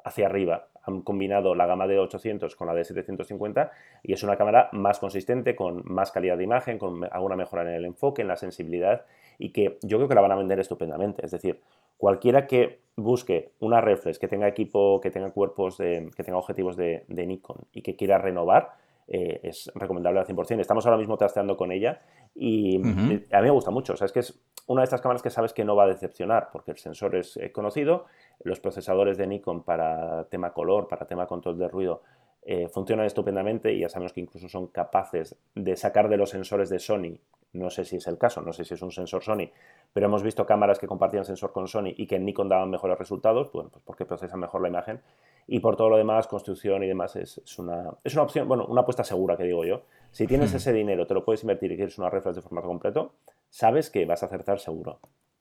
hacia 0.05 0.27
arriba. 0.27 0.69
Han 0.87 1.03
combinado 1.03 1.55
la 1.55 1.67
gama 1.67 1.87
de 1.87 1.99
800 1.99 2.57
con 2.57 2.67
la 2.67 2.75
de 2.75 2.85
750 2.85 3.71
y 4.03 4.13
es 4.13 4.23
una 4.23 4.37
cámara 4.37 4.69
más 4.73 4.99
consistente, 4.99 5.55
con 5.57 5.83
más 5.85 6.13
calidad 6.13 6.39
de 6.39 6.45
imagen, 6.45 6.79
con 6.79 7.05
alguna 7.13 7.37
mejora 7.37 7.63
en 7.63 7.69
el 7.69 7.85
enfoque, 7.85 8.23
en 8.23 8.29
la 8.29 8.37
sensibilidad 8.37 9.05
y 9.39 9.51
que 9.51 9.79
yo 9.83 9.99
creo 9.99 10.09
que 10.09 10.15
la 10.15 10.21
van 10.21 10.33
a 10.33 10.37
vender 10.37 10.61
estupendamente. 10.61 11.25
Es 11.25 11.33
decir, 11.33 11.61
cualquiera 11.99 12.47
que 12.47 12.81
busque 12.97 13.51
una 13.61 13.81
reflex, 13.81 14.19
que 14.19 14.29
tenga 14.29 14.49
equipo, 14.49 15.01
que 15.01 15.11
tenga 15.11 15.31
cuerpos, 15.31 15.77
que 15.77 16.23
tenga 16.25 16.39
objetivos 16.39 16.77
de, 16.77 17.05
Nikon 17.09 17.59
y 17.73 17.83
que 17.83 17.97
quiera 17.97 18.19
renovar, 18.19 18.75
eh, 19.09 19.41
es 19.43 19.71
recomendable 19.75 20.21
al 20.21 20.27
100%. 20.27 20.61
Estamos 20.61 20.85
ahora 20.87 20.99
mismo 20.99 21.17
trasteando 21.17 21.57
con 21.57 21.71
ella 21.71 22.01
y 22.35 22.77
a 22.77 22.81
mí 22.81 23.25
me 23.31 23.51
gusta 23.51 23.71
mucho. 23.71 23.93
O 23.93 23.97
sea, 23.97 24.07
es 24.07 24.13
que 24.13 24.21
es 24.21 24.41
una 24.67 24.81
de 24.81 24.85
estas 24.85 25.01
cámaras 25.01 25.23
que 25.23 25.31
sabes 25.31 25.53
que 25.53 25.65
no 25.65 25.77
va 25.77 25.85
a 25.85 25.89
decepcionar 25.89 26.49
porque 26.53 26.73
el 26.73 26.79
sensor 26.79 27.15
es 27.15 27.37
eh, 27.37 27.53
conocido, 27.53 28.07
los 28.43 28.59
procesadores 28.59 29.17
de 29.17 29.27
Nikon 29.27 29.63
para 29.63 30.25
tema 30.25 30.53
color, 30.53 30.89
para 30.89 31.07
tema 31.07 31.27
control 31.27 31.59
de 31.59 31.69
ruido, 31.69 32.03
eh, 32.49 32.69
funcionan 32.69 33.07
estupendamente 33.07 33.73
y 33.73 33.81
ya 33.81 33.89
sabemos 33.89 34.13
que 34.13 34.21
incluso 34.21 34.49
son 34.49 34.69
capaces 34.69 35.35
de 35.57 35.77
sacar 35.77 36.09
de 36.09 36.17
los 36.17 36.31
sensores 36.31 36.71
de 36.71 36.79
Sony, 36.79 37.19
no 37.53 37.71
sé 37.71 37.85
si 37.85 37.97
es 37.97 38.07
el 38.07 38.19
caso, 38.19 38.41
no 38.41 38.53
sé 38.53 38.65
si 38.65 38.75
es 38.75 38.83
un 38.83 38.93
sensor 38.93 39.25
Sony, 39.25 39.51
pero 39.93 40.07
hemos 40.07 40.23
visto 40.23 40.47
cámaras 40.47 40.79
que 40.79 40.87
compartían 40.87 41.25
sensor 41.25 41.53
con 41.53 41.67
Sony 41.67 41.93
y 41.97 42.07
que 42.07 42.15
en 42.15 42.25
Nikon 42.25 42.49
daban 42.49 42.71
mejores 42.71 42.99
resultados, 42.99 43.51
bueno, 43.51 43.71
pues 43.71 43.83
porque 43.85 44.05
procesan 44.05 44.39
mejor 44.39 44.63
la 44.63 44.69
imagen 44.69 45.01
y 45.49 45.59
por 45.59 45.77
todo 45.77 45.91
lo 45.91 45.97
demás, 45.97 46.29
construcción 46.29 46.85
y 46.85 46.87
demás, 46.87 47.17
es, 47.17 47.41
una, 47.59 47.95
es 48.05 48.15
una 48.15 48.23
opción, 48.23 48.47
bueno, 48.47 48.67
una 48.67 48.83
apuesta 48.83 49.03
segura 49.03 49.37
que 49.37 49.45
digo 49.45 49.65
yo. 49.65 49.83
Si 50.11 50.27
tienes 50.27 50.55
ese 50.55 50.73
dinero, 50.73 51.07
te 51.07 51.15
lo 51.15 51.25
puedes 51.25 51.43
invertir 51.43 51.73
y 51.73 51.77
quieres 51.77 51.99
una 51.99 52.11
reflex 52.11 52.37
de 52.37 52.43
formato 52.43 52.69
completo, 52.69 53.13
sabes 53.51 53.91
que 53.91 54.05
vas 54.07 54.23
a 54.23 54.27
acertar 54.27 54.59
seguro. 54.59 54.99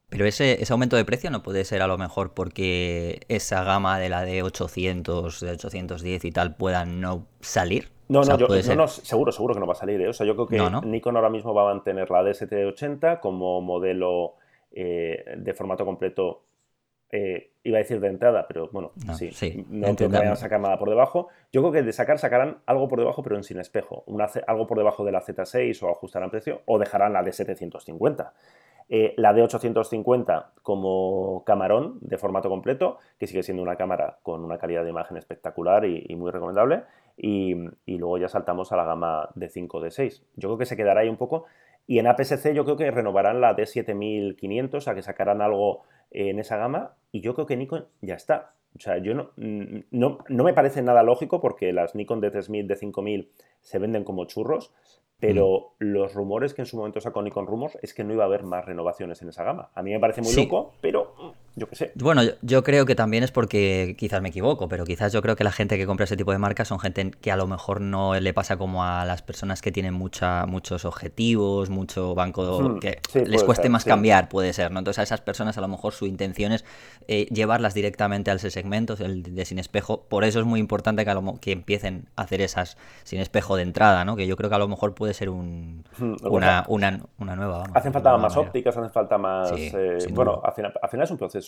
Pero 0.10 0.26
ese, 0.26 0.62
ese 0.62 0.72
aumento 0.72 0.96
de 0.96 1.06
precio 1.06 1.30
no 1.32 1.41
puede 1.44 1.65
ser 1.65 1.82
a 1.82 1.88
lo 1.88 1.98
mejor 1.98 2.34
porque 2.34 3.22
esa 3.28 3.63
gama 3.63 4.00
de 4.00 4.10
la 4.10 4.24
de 4.24 4.44
800, 4.44 5.39
de 5.39 5.52
810 5.52 6.26
y 6.26 6.32
tal 6.32 6.56
pueda 6.56 6.86
no 6.86 7.26
salir. 7.41 7.89
No, 8.08 8.22
no, 8.22 8.38
yo, 8.38 8.48
no, 8.76 8.88
seguro, 8.88 9.32
seguro 9.32 9.56
que 9.56 9.60
no 9.60 9.65
va 9.65 9.74
a 9.74 9.78
salir. 9.78 10.00
¿eh? 10.02 10.08
O 10.08 10.13
sea, 10.13 10.28
yo 10.28 10.36
creo 10.36 10.48
que 10.48 10.88
Nikon 10.88 11.15
ahora 11.15 11.30
mismo 11.30 11.54
va 11.54 11.63
a 11.63 11.74
mantener 11.74 12.12
la 12.12 12.22
D780 12.22 13.20
como 13.20 13.62
modelo 13.62 14.36
eh, 14.72 15.24
de 15.38 15.54
formato 15.54 15.86
completo. 15.86 16.44
Eh, 17.12 17.52
iba 17.63 17.78
a 17.78 17.82
decir 17.82 18.00
de 18.00 18.08
entrada, 18.08 18.46
pero 18.48 18.70
bueno, 18.72 18.91
sí, 19.18 19.65
no 19.70 19.96
creo 19.96 20.10
que 20.10 20.18
vayan 20.18 20.34
a 20.34 20.36
sacar 20.36 20.60
nada 20.60 20.78
por 20.78 20.89
debajo. 20.89 21.30
Yo 21.52 21.62
creo 21.62 21.72
que 21.72 21.82
de 21.82 21.94
sacar 21.94 22.20
sacarán 22.20 22.60
algo 22.65 22.88
por 22.88 23.00
debajo, 23.00 23.24
pero 23.24 23.38
en 23.38 23.44
sin 23.44 23.60
espejo. 23.60 24.04
algo 24.46 24.68
por 24.68 24.78
debajo 24.78 25.04
de 25.04 25.12
la 25.12 25.22
Z6 25.22 25.82
o 25.82 25.89
ajustarán 25.89 26.30
precio, 26.30 26.62
o 26.65 26.78
dejarán 26.78 27.13
la 27.13 27.24
D750. 27.24 28.32
Eh, 28.88 29.15
la 29.17 29.34
D850 29.34 30.52
como 30.62 31.43
camarón 31.43 31.98
de 32.02 32.19
formato 32.19 32.50
completo, 32.50 33.00
que 33.17 33.26
sigue 33.26 33.41
siendo 33.41 33.63
una 33.63 33.78
cámara 33.78 34.19
con 34.21 34.43
una 34.43 34.60
calidad 34.60 34.84
de 34.84 34.91
imagen 34.91 35.17
espectacular 35.17 35.86
y, 35.86 36.15
muy 36.15 36.32
recomendable. 36.32 36.84
Y, 37.17 37.56
luego 37.88 38.17
ya 38.17 38.28
saltamos 38.28 38.71
a 38.71 38.78
la 38.78 38.86
gama 38.86 39.30
de 39.36 39.50
5, 39.50 39.82
D6. 39.82 40.24
Yo 40.36 40.50
creo 40.50 40.58
que 40.58 40.65
se 40.65 40.78
quedará 40.78 41.02
ahí 41.02 41.10
un 41.10 41.17
poco. 41.17 41.45
Y 41.88 42.00
en 42.00 42.08
APS-C 42.08 42.54
yo 42.54 42.63
creo 42.63 42.78
que 42.78 42.89
renovarán 42.91 43.41
la 43.41 43.56
D7500, 43.56 44.76
o 44.76 44.82
sea 44.82 44.95
que 44.95 45.02
sacarán 45.02 45.41
algo 45.41 45.84
en 46.12 46.39
esa 46.39 46.58
gama. 46.58 46.93
Y 47.12 47.21
yo 47.21 47.34
creo 47.34 47.48
que 47.48 47.58
Nikon 47.58 47.88
ya 48.02 48.15
está. 48.15 48.54
O 48.76 48.80
sea, 48.80 48.98
yo 48.98 49.13
no, 49.13 49.32
no, 49.38 50.17
no 50.28 50.43
me 50.43 50.54
parece 50.54 50.82
nada 50.82 51.02
lógico 51.02 51.39
porque 51.39 51.71
las 51.71 51.95
Nikon 51.95 52.21
D3000, 52.21 52.67
D5000 52.67 53.30
se 53.62 53.80
venden 53.80 54.04
como 54.04 54.26
churros, 54.26 54.74
pero 55.26 55.76
mm. 55.80 55.86
los 55.86 56.14
rumores 56.14 56.54
que 56.54 56.62
en 56.62 56.66
su 56.66 56.78
momento 56.78 57.00
sacó 57.00 57.22
Nikon 57.22 57.48
Rumors 57.48 57.78
es 57.82 57.94
que 57.94 58.04
no 58.04 58.14
iba 58.14 58.24
a 58.24 58.28
haber 58.28 58.44
más 58.44 58.66
renovaciones 58.66 59.22
en 59.22 59.30
esa 59.30 59.44
gama. 59.44 59.70
A 59.74 59.82
mí 59.82 59.92
me 59.92 60.00
parece 60.00 60.22
muy 60.22 60.34
loco, 60.36 60.74
pero 60.82 61.05
yo 61.56 61.70
qué 61.70 61.76
sé. 61.76 61.91
Bueno, 61.96 62.22
yo, 62.41 62.63
creo 62.63 62.86
que 62.86 62.96
también 62.96 63.24
es 63.24 63.32
porque 63.32 63.96
quizás 63.98 64.22
me 64.22 64.30
equivoco, 64.30 64.68
pero 64.68 64.84
quizás 64.84 65.13
yo 65.13 65.22
creo 65.22 65.36
que 65.38 65.44
la 65.46 65.52
gente 65.52 65.78
que 65.78 65.86
compra 65.86 66.04
ese 66.04 66.18
tipo 66.18 66.32
de 66.34 66.38
marcas 66.38 66.68
son 66.68 66.80
gente 66.80 67.12
que 67.12 67.32
a 67.32 67.38
lo 67.38 67.48
mejor 67.48 67.80
no 67.80 68.20
le 68.20 68.34
pasa 68.34 68.58
como 68.58 68.84
a 68.84 69.06
las 69.06 69.22
personas 69.22 69.62
que 69.62 69.72
tienen 69.72 69.94
mucha, 69.94 70.46
muchos 70.46 70.84
objetivos, 70.84 71.70
mucho 71.70 72.13
banco 72.13 72.62
hmm, 72.62 72.80
que 72.80 73.00
les 73.26 73.44
cueste 73.44 73.70
más 73.70 73.86
cambiar, 73.86 74.28
puede 74.28 74.52
ser, 74.52 74.72
¿no? 74.72 74.80
Entonces 74.80 75.00
a 75.00 75.04
esas 75.04 75.22
personas 75.22 75.58
a 75.58 75.62
lo 75.62 75.68
mejor 75.70 75.94
su 75.94 76.06
intención 76.06 76.52
es 76.52 76.65
eh, 77.08 77.26
llevarlas 77.28 77.74
directamente 77.74 78.32
a 78.32 78.34
ese 78.34 78.52
segmento, 78.52 78.96
el 79.00 79.24
de 79.24 79.46
sin 79.46 79.60
espejo. 79.60 80.02
Por 80.10 80.26
eso 80.26 80.39
es 80.39 80.46
muy 80.46 80.60
importante 80.60 81.06
que, 81.06 81.15
que 81.39 81.52
empiecen 81.54 82.10
a 82.18 82.24
hacer 82.24 82.41
esas 82.41 82.78
sin 83.04 83.22
espejo 83.22 83.56
de 83.56 83.63
entrada, 83.63 84.04
¿no? 84.04 84.18
Que 84.18 84.28
yo 84.28 84.36
creo 84.36 84.50
que 84.50 84.56
a 84.56 84.60
lo 84.60 84.68
mejor 84.68 84.94
puede 84.94 85.13
ser 85.13 85.30
un, 85.30 85.86
hmm, 85.98 86.15
una, 86.24 86.65
una, 86.68 87.00
una, 87.18 87.36
nueva. 87.38 87.63
hacen 87.74 87.94
falta 87.94 88.18
más 88.18 88.36
ópticas, 88.36 88.76
hacen 88.76 88.91
falta 88.91 89.18
más. 89.18 89.54
Eh, 89.56 90.00
bueno, 90.12 90.41
al 90.44 90.54
final, 90.54 90.74
al 90.82 90.89
final, 90.89 91.06
es 91.06 91.12
un 91.12 91.18
proceso 91.18 91.45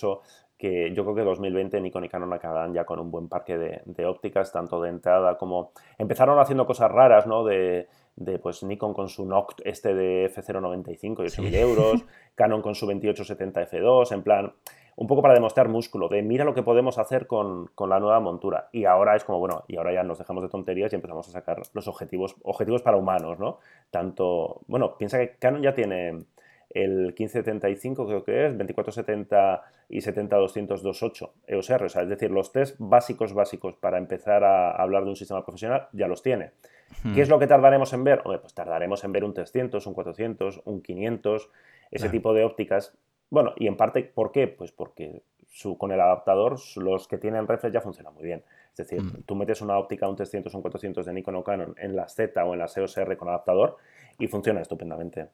que 0.57 0.93
yo 0.93 1.03
creo 1.03 1.15
que 1.15 1.23
2020 1.23 1.79
Nikon 1.81 2.05
y 2.05 2.09
Canon 2.09 2.33
acabarán 2.33 2.73
ya 2.73 2.83
con 2.85 2.99
un 2.99 3.11
buen 3.11 3.27
parque 3.27 3.57
de, 3.57 4.05
ópticas, 4.05 4.51
tanto 4.51 4.81
de 4.81 4.89
entrada 4.89 5.37
como. 5.37 5.71
Empezaron 5.97 6.39
haciendo 6.39 6.65
cosas 6.65 6.91
raras, 6.91 7.27
¿no? 7.27 7.43
De, 7.43 7.87
de 8.15 8.39
pues 8.39 8.63
Nikon 8.63 8.93
con 8.93 9.07
su 9.07 9.25
Noct 9.25 9.61
este 9.65 9.93
de 9.93 10.31
F095 10.33 11.01
y 11.01 11.13
8.000 11.13 11.55
euros, 11.55 12.05
Canon 12.35 12.61
con 12.61 12.73
su 12.73 12.85
2870 12.87 13.69
F2, 13.69 14.11
en 14.11 14.23
plan 14.23 14.53
un 14.97 15.05
poco 15.05 15.21
para 15.21 15.35
demostrar 15.35 15.69
músculo, 15.69 16.09
de 16.09 16.23
mira 16.23 16.43
lo 16.43 16.55
que 16.55 16.63
podemos 16.63 16.97
hacer 16.97 17.27
con, 17.27 17.69
la 17.87 17.99
nueva 17.99 18.19
montura. 18.19 18.67
Y 18.71 18.85
ahora 18.85 19.15
es 19.15 19.23
como, 19.23 19.37
bueno, 19.37 19.63
y 19.67 19.77
ahora 19.77 19.93
ya 19.93 20.01
nos 20.01 20.17
dejamos 20.17 20.41
de 20.41 20.49
tonterías 20.49 20.91
y 20.91 20.95
empezamos 20.95 21.29
a 21.29 21.31
sacar 21.31 21.61
los 21.73 21.87
objetivos, 21.87 22.35
objetivos 22.41 22.81
para 22.81 22.97
humanos, 22.97 23.37
¿no? 23.37 23.59
Tanto, 23.91 24.61
bueno, 24.65 24.97
piensa 24.97 25.19
que 25.19 25.35
Canon 25.37 25.61
ya 25.61 25.75
tiene 25.75 26.25
el 26.83 27.13
1575 27.17 28.07
creo 28.07 28.23
que 28.23 28.47
es, 28.47 28.57
2470 28.57 29.61
y 29.89 29.99
70-200-28 29.99 31.31
EOS 31.47 31.69
R, 31.69 31.85
o 31.85 31.89
sea, 31.89 32.01
es 32.03 32.09
decir, 32.09 32.31
los 32.31 32.51
test 32.51 32.75
básicos 32.79 33.33
básicos 33.33 33.75
para 33.75 33.97
empezar 33.97 34.43
a 34.43 34.71
hablar 34.71 35.03
de 35.03 35.09
un 35.09 35.15
sistema 35.15 35.43
profesional 35.43 35.87
ya 35.93 36.07
los 36.07 36.21
tiene. 36.21 36.51
Hmm. 37.03 37.13
¿Qué 37.13 37.21
es 37.21 37.29
lo 37.29 37.39
que 37.39 37.47
tardaremos 37.47 37.93
en 37.93 38.03
ver? 38.03 38.21
pues 38.23 38.53
tardaremos 38.53 39.03
en 39.03 39.11
ver 39.11 39.23
un 39.23 39.33
300, 39.33 39.85
un 39.85 39.93
400, 39.93 40.61
un 40.65 40.81
500, 40.81 41.49
ese 41.91 42.09
tipo 42.09 42.33
de 42.33 42.43
ópticas 42.43 42.97
bueno, 43.29 43.53
y 43.57 43.67
en 43.67 43.75
parte, 43.75 44.03
¿por 44.03 44.31
qué? 44.31 44.47
Pues 44.47 44.71
porque 44.71 45.23
su, 45.47 45.77
con 45.77 45.91
el 45.91 45.99
adaptador 45.99 46.57
los 46.77 47.07
que 47.07 47.17
tienen 47.17 47.47
reflex 47.47 47.73
ya 47.73 47.81
funcionan 47.81 48.13
muy 48.13 48.23
bien. 48.23 48.43
Es 48.71 48.77
decir, 48.77 49.01
mm. 49.01 49.23
tú 49.25 49.35
metes 49.35 49.61
una 49.61 49.77
óptica, 49.77 50.07
un 50.07 50.15
300 50.15 50.53
o 50.53 50.57
un 50.57 50.61
400 50.61 51.05
de 51.05 51.13
Nikon 51.13 51.35
o 51.35 51.43
Canon 51.43 51.75
en 51.77 51.95
la 51.95 52.07
Z 52.07 52.43
o 52.45 52.53
en 52.53 52.59
la 52.59 52.69
EOS 52.73 52.97
R 52.97 53.17
con 53.17 53.27
adaptador 53.27 53.77
y 54.17 54.27
funciona 54.27 54.61
estupendamente. 54.61 55.27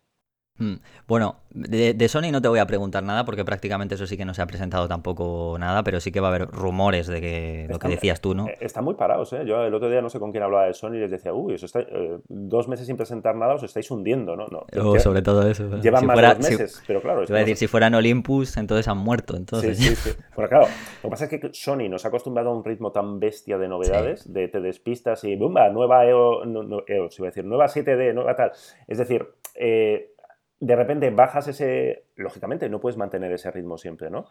Mm. 0.59 0.75
Bueno, 1.07 1.37
de, 1.49 2.07
Sony 2.07 2.31
no 2.31 2.39
te 2.41 2.47
voy 2.47 2.59
a 2.59 2.67
preguntar 2.67 3.03
nada 3.03 3.25
porque 3.25 3.43
prácticamente 3.43 3.95
eso 3.95 4.05
sí 4.05 4.17
que 4.17 4.25
no 4.25 4.35
se 4.35 4.41
ha 4.43 4.45
presentado 4.45 4.87
tampoco 4.87 5.57
nada, 5.59 5.83
pero 5.83 5.99
sí 5.99 6.11
que 6.11 6.19
va 6.19 6.27
a 6.27 6.35
haber 6.35 6.47
rumores 6.47 7.07
de 7.07 7.21
que 7.21 7.67
lo 7.69 7.79
que 7.79 7.87
decías 7.87 8.21
tú, 8.21 8.35
¿no? 8.35 8.47
Eh, 8.47 8.57
están 8.61 8.83
muy 8.83 8.93
parados, 8.93 9.33
¿eh? 9.33 9.43
Yo 9.45 9.63
el 9.63 9.73
otro 9.73 9.89
día 9.89 10.01
no 10.01 10.09
sé 10.09 10.19
con 10.19 10.31
quién 10.31 10.43
hablaba 10.43 10.65
de 10.65 10.73
Sony 10.73 10.95
y 10.95 10.99
les 10.99 11.11
decía, 11.11 11.33
uy, 11.33 11.55
está, 11.55 11.79
eh, 11.79 12.19
dos 12.27 12.67
meses 12.67 12.85
sin 12.85 12.97
presentar 12.97 13.35
nada 13.35 13.55
os 13.55 13.63
estáis 13.63 13.89
hundiendo, 13.89 14.35
¿no? 14.35 14.45
no 14.47 14.65
oh, 14.79 14.99
sobre 14.99 15.23
todo 15.23 15.47
eso. 15.47 15.69
Llevan 15.77 16.05
más 16.05 16.17
de 16.17 16.27
dos 16.27 16.37
meses, 16.37 16.83
pero 16.85 17.01
claro. 17.01 17.25
Te 17.25 17.33
a 17.33 17.37
decir, 17.37 17.57
si 17.57 17.67
fueran 17.67 17.95
Olympus, 17.95 18.57
entonces 18.57 18.87
han 18.87 18.97
muerto. 18.97 19.35
Entonces. 19.35 19.77
Sí, 19.77 19.95
sí, 19.95 19.95
sí. 19.95 20.09
Bueno, 20.35 20.49
claro, 20.49 20.65
lo 20.65 21.09
que 21.09 21.09
pasa 21.09 21.25
es 21.25 21.29
que 21.29 21.49
Sony 21.53 21.89
nos 21.89 22.05
ha 22.05 22.07
acostumbrado 22.07 22.49
a 22.49 22.55
un 22.55 22.63
ritmo 22.63 22.91
tan 22.91 23.19
bestia 23.19 23.57
de 23.57 23.67
novedades, 23.67 24.31
de 24.31 24.47
te 24.47 24.59
despistas 24.61 25.23
y 25.23 25.35
¡bumba! 25.35 25.69
Nueva 25.69 26.05
EO, 26.07 26.45
no, 26.45 26.83
EO, 26.87 27.09
iba 27.17 27.27
a 27.27 27.29
decir, 27.29 27.45
nueva 27.45 27.67
7D, 27.67 28.13
nueva 28.13 28.35
tal. 28.35 28.51
Es 28.87 28.97
decir, 28.97 29.27
eh, 29.55 30.12
de 30.65 30.75
repente 30.75 31.09
bajas 31.09 31.47
ese, 31.47 32.05
lógicamente 32.15 32.69
no 32.69 32.79
puedes 32.79 32.97
mantener 32.97 33.31
ese 33.33 33.51
ritmo 33.51 33.77
siempre, 33.77 34.09
¿no? 34.09 34.27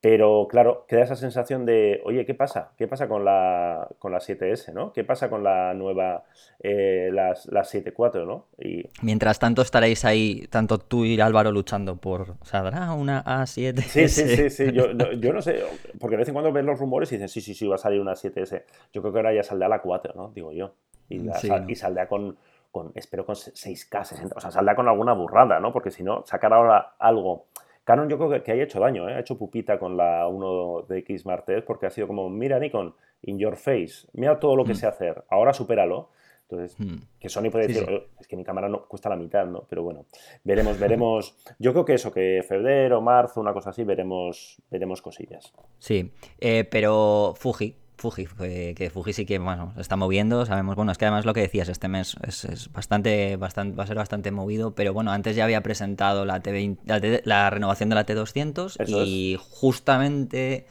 Pero 0.00 0.48
claro, 0.48 0.86
queda 0.88 1.02
esa 1.02 1.14
sensación 1.14 1.66
de, 1.66 2.00
oye, 2.06 2.24
¿qué 2.24 2.32
pasa? 2.32 2.72
¿Qué 2.78 2.88
pasa 2.88 3.06
con 3.06 3.22
la, 3.22 3.86
con 3.98 4.12
la 4.12 4.18
7S, 4.18 4.72
¿no? 4.72 4.94
¿Qué 4.94 5.04
pasa 5.04 5.28
con 5.28 5.44
la 5.44 5.74
nueva, 5.74 6.24
eh, 6.60 7.10
las, 7.12 7.44
las 7.48 7.74
7.4, 7.74 8.26
¿no? 8.26 8.46
Y... 8.58 8.88
Mientras 9.02 9.38
tanto 9.38 9.60
estaréis 9.60 10.06
ahí, 10.06 10.46
tanto 10.48 10.78
tú 10.78 11.04
y 11.04 11.20
Álvaro 11.20 11.52
luchando 11.52 11.96
por, 11.96 12.36
¿saldrá 12.44 12.94
una 12.94 13.22
A7? 13.22 13.82
Sí, 13.82 14.08
sí, 14.08 14.36
sí, 14.36 14.48
sí. 14.48 14.72
Yo, 14.72 14.94
no, 14.94 15.42
sé, 15.42 15.62
porque 15.98 16.16
de 16.16 16.20
vez 16.20 16.28
en 16.28 16.34
cuando 16.34 16.50
ves 16.50 16.64
los 16.64 16.78
rumores 16.78 17.12
y 17.12 17.16
dicen, 17.16 17.28
sí, 17.28 17.42
sí, 17.42 17.52
sí, 17.52 17.66
va 17.66 17.74
a 17.74 17.78
salir 17.78 18.00
una 18.00 18.12
7S. 18.12 18.64
Yo 18.94 19.02
creo 19.02 19.12
que 19.12 19.18
ahora 19.18 19.34
ya 19.34 19.42
saldrá 19.42 19.68
la 19.68 19.82
4, 19.82 20.14
¿no? 20.16 20.32
Digo 20.34 20.52
yo. 20.52 20.72
Y, 21.10 21.20
y 21.68 21.74
saldrá 21.74 22.08
con, 22.08 22.38
con, 22.70 22.92
espero 22.94 23.26
con 23.26 23.34
6K, 23.34 24.04
60, 24.04 24.34
o 24.36 24.40
sea, 24.40 24.50
saldrá 24.50 24.74
con 24.74 24.88
alguna 24.88 25.12
burrada, 25.12 25.60
¿no? 25.60 25.72
Porque 25.72 25.90
si 25.90 26.02
no, 26.02 26.24
sacar 26.26 26.52
ahora 26.52 26.94
algo... 26.98 27.46
Canon 27.84 28.08
yo 28.08 28.18
creo 28.18 28.30
que, 28.30 28.42
que 28.42 28.52
ha 28.52 28.62
hecho 28.62 28.78
daño, 28.78 29.08
¿eh? 29.08 29.14
ha 29.14 29.20
hecho 29.20 29.36
pupita 29.36 29.78
con 29.78 29.96
la 29.96 30.28
1 30.28 30.82
de 30.88 30.98
X 30.98 31.26
Mark 31.26 31.44
porque 31.66 31.86
ha 31.86 31.90
sido 31.90 32.06
como, 32.06 32.28
mira 32.28 32.58
Nikon, 32.58 32.94
in 33.22 33.38
your 33.38 33.56
face, 33.56 34.06
mira 34.12 34.38
todo 34.38 34.54
lo 34.54 34.64
que 34.64 34.72
mm. 34.72 34.76
sé 34.76 34.86
hacer, 34.86 35.24
ahora 35.28 35.52
supéralo. 35.52 36.10
Entonces, 36.50 36.80
mm. 36.80 36.96
que 37.20 37.28
Sony 37.28 37.48
puede 37.50 37.68
decir, 37.68 37.86
es 38.18 38.26
que 38.26 38.36
mi 38.36 38.42
cámara 38.42 38.68
no 38.68 38.84
cuesta 38.86 39.08
la 39.08 39.14
mitad, 39.14 39.46
¿no? 39.46 39.64
Pero 39.68 39.84
bueno, 39.84 40.06
veremos, 40.42 40.80
veremos. 40.80 41.36
Yo 41.60 41.72
creo 41.72 41.84
que 41.84 41.94
eso, 41.94 42.12
que 42.12 42.44
febrero, 42.46 43.00
marzo, 43.00 43.40
una 43.40 43.52
cosa 43.52 43.70
así, 43.70 43.84
veremos, 43.84 44.60
veremos 44.68 45.00
cosillas. 45.00 45.52
Sí, 45.78 46.12
eh, 46.40 46.64
pero 46.64 47.34
Fuji, 47.36 47.76
Fuji, 48.00 48.26
que, 48.26 48.90
Fuji 48.92 49.12
sí 49.12 49.26
que 49.26 49.38
bueno, 49.38 49.74
está 49.76 49.96
moviendo, 49.96 50.46
sabemos, 50.46 50.74
bueno, 50.74 50.90
es 50.90 50.98
que 50.98 51.04
además 51.04 51.26
lo 51.26 51.34
que 51.34 51.42
decías, 51.42 51.68
este 51.68 51.88
mes 51.88 52.16
es, 52.22 52.70
bastante, 52.72 53.36
bastante, 53.36 53.76
va 53.76 53.84
a 53.84 53.86
ser 53.86 53.96
bastante 53.96 54.30
movido, 54.30 54.74
pero 54.74 54.94
bueno, 54.94 55.12
antes 55.12 55.36
ya 55.36 55.44
había 55.44 55.62
presentado 55.62 56.24
la, 56.24 56.42
T20, 56.42 57.22
la, 57.24 57.50
renovación 57.50 57.90
de 57.90 57.94
la 57.94 58.06
T200 58.06 58.88
y 58.88 59.36
justamente 59.38 60.66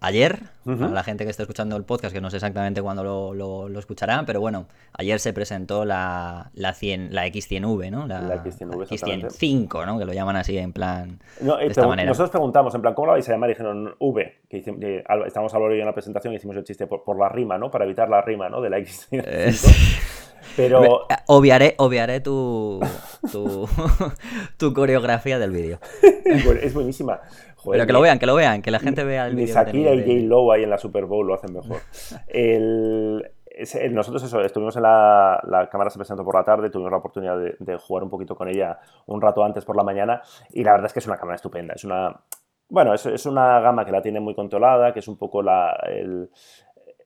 ayer, 0.00 0.40
la 0.64 1.02
gente 1.02 1.24
que 1.24 1.30
está 1.30 1.42
escuchando 1.42 1.76
el 1.76 1.84
podcast, 1.84 2.14
que 2.14 2.20
no 2.20 2.30
sé 2.30 2.36
exactamente 2.36 2.82
cuándo 2.82 3.04
lo, 3.04 3.68
lo, 3.68 3.78
escucharán, 3.78 4.26
pero 4.26 4.40
bueno, 4.40 4.66
ayer 4.92 5.20
se 5.20 5.32
presentó 5.32 5.84
la, 5.84 6.50
la, 6.54 6.72
100, 6.72 7.14
la 7.14 7.26
X100V, 7.26 7.90
¿no? 7.90 8.06
La, 8.06 8.42
X100V, 8.42 8.88
X105, 8.88 9.86
¿no? 9.86 9.98
Que 9.98 10.04
lo 10.04 10.12
llaman 10.12 10.36
así 10.36 10.56
en 10.58 10.72
plan. 10.72 11.18
de 11.40 11.66
esta 11.66 11.86
manera. 11.86 12.08
Nosotros 12.08 12.30
preguntamos, 12.30 12.74
en 12.74 12.82
plan, 12.82 12.94
¿cómo 12.94 13.06
lo 13.06 13.12
vais 13.12 13.28
a 13.28 13.32
llamar? 13.32 13.50
Y 13.50 13.52
dijeron 13.52 13.94
V, 13.98 14.40
que 14.48 14.58
hicimos, 14.58 14.80
estamos 15.26 15.54
hablando 15.54 15.76
en 15.76 15.86
la 15.86 15.94
presentación 15.94 16.32
y 16.32 16.36
hicimos 16.36 16.56
el 16.56 16.64
chiste 16.64 16.86
por, 16.86 17.18
la 17.18 17.28
rima, 17.28 17.58
¿no? 17.58 17.70
Para 17.70 17.84
evitar 17.84 18.08
la 18.08 18.22
rima, 18.22 18.48
¿no? 18.48 18.60
De 18.60 18.70
la 18.70 18.78
X105. 18.78 20.20
Pero... 20.56 21.06
Obviaré, 21.26 21.74
obviaré 21.78 22.20
tu, 22.20 22.80
tu, 23.30 23.68
tu 24.56 24.72
coreografía 24.72 25.38
del 25.38 25.50
vídeo. 25.50 25.78
es 26.24 26.74
buenísima. 26.74 27.20
Pero 27.68 27.86
que 27.86 27.92
lo 27.92 28.00
vean, 28.00 28.18
que 28.18 28.26
lo 28.26 28.34
vean, 28.34 28.62
que 28.62 28.70
la 28.70 28.78
gente 28.78 29.04
vea 29.04 29.26
el 29.26 29.36
vídeo. 29.36 29.54
Shakira 29.54 29.94
y 29.94 30.00
J. 30.00 30.28
Lowe 30.28 30.52
ahí 30.52 30.64
en 30.64 30.70
la 30.70 30.78
Super 30.78 31.04
Bowl 31.04 31.26
lo 31.26 31.34
hacen 31.34 31.52
mejor. 31.52 31.80
nosotros 33.92 34.22
eso, 34.22 34.40
estuvimos 34.40 34.76
en 34.76 34.82
la, 34.82 35.40
la, 35.46 35.68
cámara 35.68 35.90
se 35.90 35.98
presentó 35.98 36.24
por 36.24 36.34
la 36.34 36.44
tarde, 36.44 36.70
tuvimos 36.70 36.90
la 36.90 36.98
oportunidad 36.98 37.36
de, 37.38 37.76
jugar 37.76 38.04
un 38.04 38.10
poquito 38.10 38.34
con 38.36 38.48
ella 38.48 38.78
un 39.06 39.20
rato 39.20 39.44
antes 39.44 39.64
por 39.64 39.76
la 39.76 39.82
mañana 39.82 40.22
y 40.50 40.64
la 40.64 40.72
verdad 40.72 40.86
es 40.86 40.92
que 40.92 41.00
es 41.00 41.06
una 41.06 41.16
cámara 41.16 41.36
estupenda. 41.36 41.74
Es 41.74 41.84
una, 41.84 42.20
bueno, 42.68 42.94
es, 42.94 43.04
es 43.06 43.26
una 43.26 43.60
gama 43.60 43.84
que 43.84 43.92
la 43.92 44.02
tiene 44.02 44.20
muy 44.20 44.34
controlada, 44.34 44.92
que 44.92 45.00
es 45.00 45.08
un 45.08 45.18
poco 45.18 45.42
la, 45.42 45.76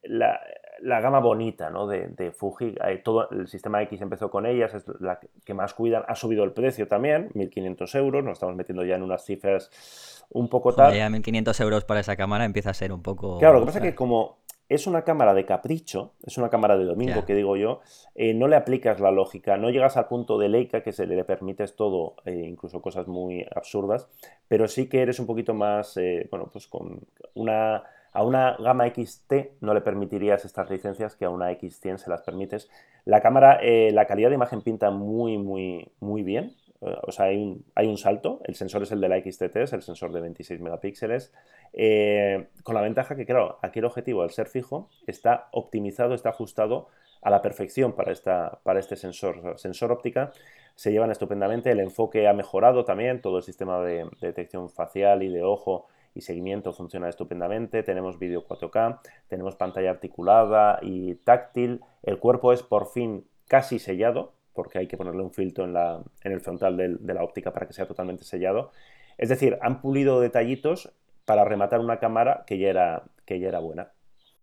la 0.05 0.41
gama 0.85 1.21
bonita 1.21 1.71
¿no? 1.71 1.87
de, 1.87 2.09
de 2.09 2.33
Fuji. 2.33 2.75
todo 3.03 3.31
el 3.31 3.49
sistema 3.49 3.83
X 3.83 4.01
empezó 4.01 4.31
con 4.31 4.47
ellas, 4.47 4.75
es 4.75 4.85
la 5.01 5.19
que 5.45 5.55
más 5.55 5.75
cuidan. 5.75 6.05
Ha 6.09 6.15
subido 6.15 6.45
el 6.45 6.53
precio 6.53 6.89
también, 6.89 7.31
1.500 7.31 7.99
euros. 7.99 8.25
Nos 8.25 8.35
estamos 8.35 8.57
metiendo 8.57 8.85
ya 8.85 8.97
en 8.97 9.03
unas 9.03 9.25
cifras 9.25 10.25
un 10.31 10.49
poco 10.49 10.75
tal. 10.75 10.95
Ya 10.95 11.09
1.500 11.09 11.61
euros 11.63 11.85
para 11.85 12.01
esa 12.01 12.17
cámara 12.17 12.45
empieza 12.45 12.71
a 12.71 12.75
ser 12.75 12.93
un 12.93 13.03
poco. 13.03 13.39
Claro, 13.39 13.55
lo 13.55 13.61
que 13.61 13.67
pasa 13.67 13.79
es 13.79 13.85
que 13.85 13.95
como 13.95 14.39
es 14.69 14.87
una 14.87 15.03
cámara 15.03 15.35
de 15.35 15.45
capricho, 15.45 16.13
es 16.25 16.39
una 16.39 16.49
cámara 16.49 16.77
de 16.77 16.85
domingo, 16.85 17.25
que 17.25 17.35
digo 17.35 17.57
yo, 17.57 17.81
eh, 18.15 18.33
no 18.33 18.49
le 18.49 18.57
aplicas 18.57 18.99
la 18.99 19.11
lógica, 19.11 19.57
no 19.57 19.71
llegas 19.71 19.97
al 19.97 20.09
punto 20.09 20.39
de 20.39 20.49
Leica 20.49 20.83
que 20.83 20.93
se 20.93 21.07
le 21.07 21.23
permites 21.25 21.77
todo, 21.77 22.17
eh, 22.25 22.47
incluso 22.49 22.81
cosas 22.81 23.07
muy 23.07 23.47
absurdas, 23.55 24.09
pero 24.49 24.67
sí 24.67 24.89
que 24.89 25.03
eres 25.03 25.19
un 25.19 25.27
poquito 25.27 25.53
más, 25.53 25.97
eh, 25.99 26.27
bueno, 26.31 26.49
pues 26.51 26.67
con 26.67 27.01
una 27.35 27.85
a 28.15 28.23
una 28.23 28.57
gama 28.59 28.87
XT 28.89 29.61
no 29.61 29.75
le 29.75 29.81
permitirías 29.81 30.45
estas 30.45 30.71
licencias 30.71 31.17
que 31.17 31.25
a 31.25 31.31
una 31.31 31.51
X100 31.51 31.99
se 31.99 32.09
las 32.09 32.23
permites. 32.23 32.71
La 33.05 33.21
cámara, 33.21 33.59
eh, 33.61 33.91
la 33.93 34.07
calidad 34.07 34.29
de 34.29 34.37
imagen 34.37 34.63
pinta 34.63 34.93
muy, 34.93 35.37
muy, 35.37 35.91
muy 35.99 36.23
bien. 36.23 36.55
Eh, 36.81 36.97
o 37.03 37.11
sea, 37.11 37.27
hay 37.27 37.87
un, 37.89 37.99
salto. 37.99 38.41
El 38.45 38.55
sensor 38.55 38.85
es 38.85 38.93
el 38.93 39.01
de 39.01 39.09
la 39.09 39.19
XT3, 39.19 39.73
el 39.73 39.83
sensor 39.83 40.13
de 40.13 40.21
26 40.21 40.61
megapíxeles. 40.61 41.33
Eh, 41.73 42.47
con 42.63 42.77
la 42.77 42.83
ventaja 42.83 43.17
que, 43.17 43.27
claro, 43.27 43.59
aquí 43.63 43.81
el 43.81 43.85
objetivo, 43.85 44.23
al 44.23 44.31
ser 44.31 44.47
fijo, 44.47 44.89
está 45.09 45.49
optimizado, 45.51 46.15
está 46.15 46.29
ajustado 46.29 46.87
a 47.21 47.31
la 47.31 47.43
perfección 47.43 47.95
para, 47.95 48.13
este 48.13 48.95
sensor. 48.95 49.59
sensor 49.59 49.91
óptica 49.91 50.31
se 50.77 50.93
llevan 50.93 51.11
estupendamente. 51.11 51.73
El 51.73 51.81
enfoque 51.81 52.29
ha 52.29 52.33
mejorado 52.33 52.85
también. 52.85 53.21
Todo 53.21 53.39
el 53.39 53.43
sistema 53.43 53.81
de 53.81 54.09
detección 54.21 54.71
facial 54.71 55.25
y 55.25 55.33
de 55.33 55.43
ojo 55.43 55.89
y 56.15 56.21
seguimiento 56.21 56.73
funciona 56.73 57.09
estupendamente, 57.09 57.83
tenemos 57.83 58.19
vídeo 58.19 58.47
4K, 58.47 59.01
tenemos 59.29 59.57
pantalla 59.57 59.91
articulada 59.91 60.79
y 60.83 61.17
táctil, 61.17 61.81
el 62.03 62.19
cuerpo 62.19 62.53
es 62.53 62.63
por 62.63 62.87
fin 62.87 63.27
casi 63.49 63.79
sellado, 63.79 64.33
porque 64.53 64.79
hay 64.79 64.87
que 64.87 64.97
ponerle 64.97 65.23
un 65.23 65.33
filtro 65.33 65.65
en, 65.65 65.73
la, 65.73 66.03
en 66.23 66.33
el 66.33 66.41
frontal 66.41 66.77
de 66.77 67.15
la 67.15 67.25
óptica 67.25 67.53
para 67.53 67.67
que 67.67 67.73
sea 67.73 67.87
totalmente 67.87 68.25
sellado. 68.25 68.71
Es 69.19 69.29
decir, 69.29 69.59
han 69.61 69.81
pulido 69.81 70.21
detallitos 70.21 70.93
para 71.25 71.45
rematar 71.45 71.81
una 71.81 71.99
cámara 71.99 72.45
que 72.47 72.59
ya 72.59 72.69
era, 72.69 73.03
que 73.25 73.41
ya 73.41 73.49
era 73.49 73.59
buena. 73.59 73.91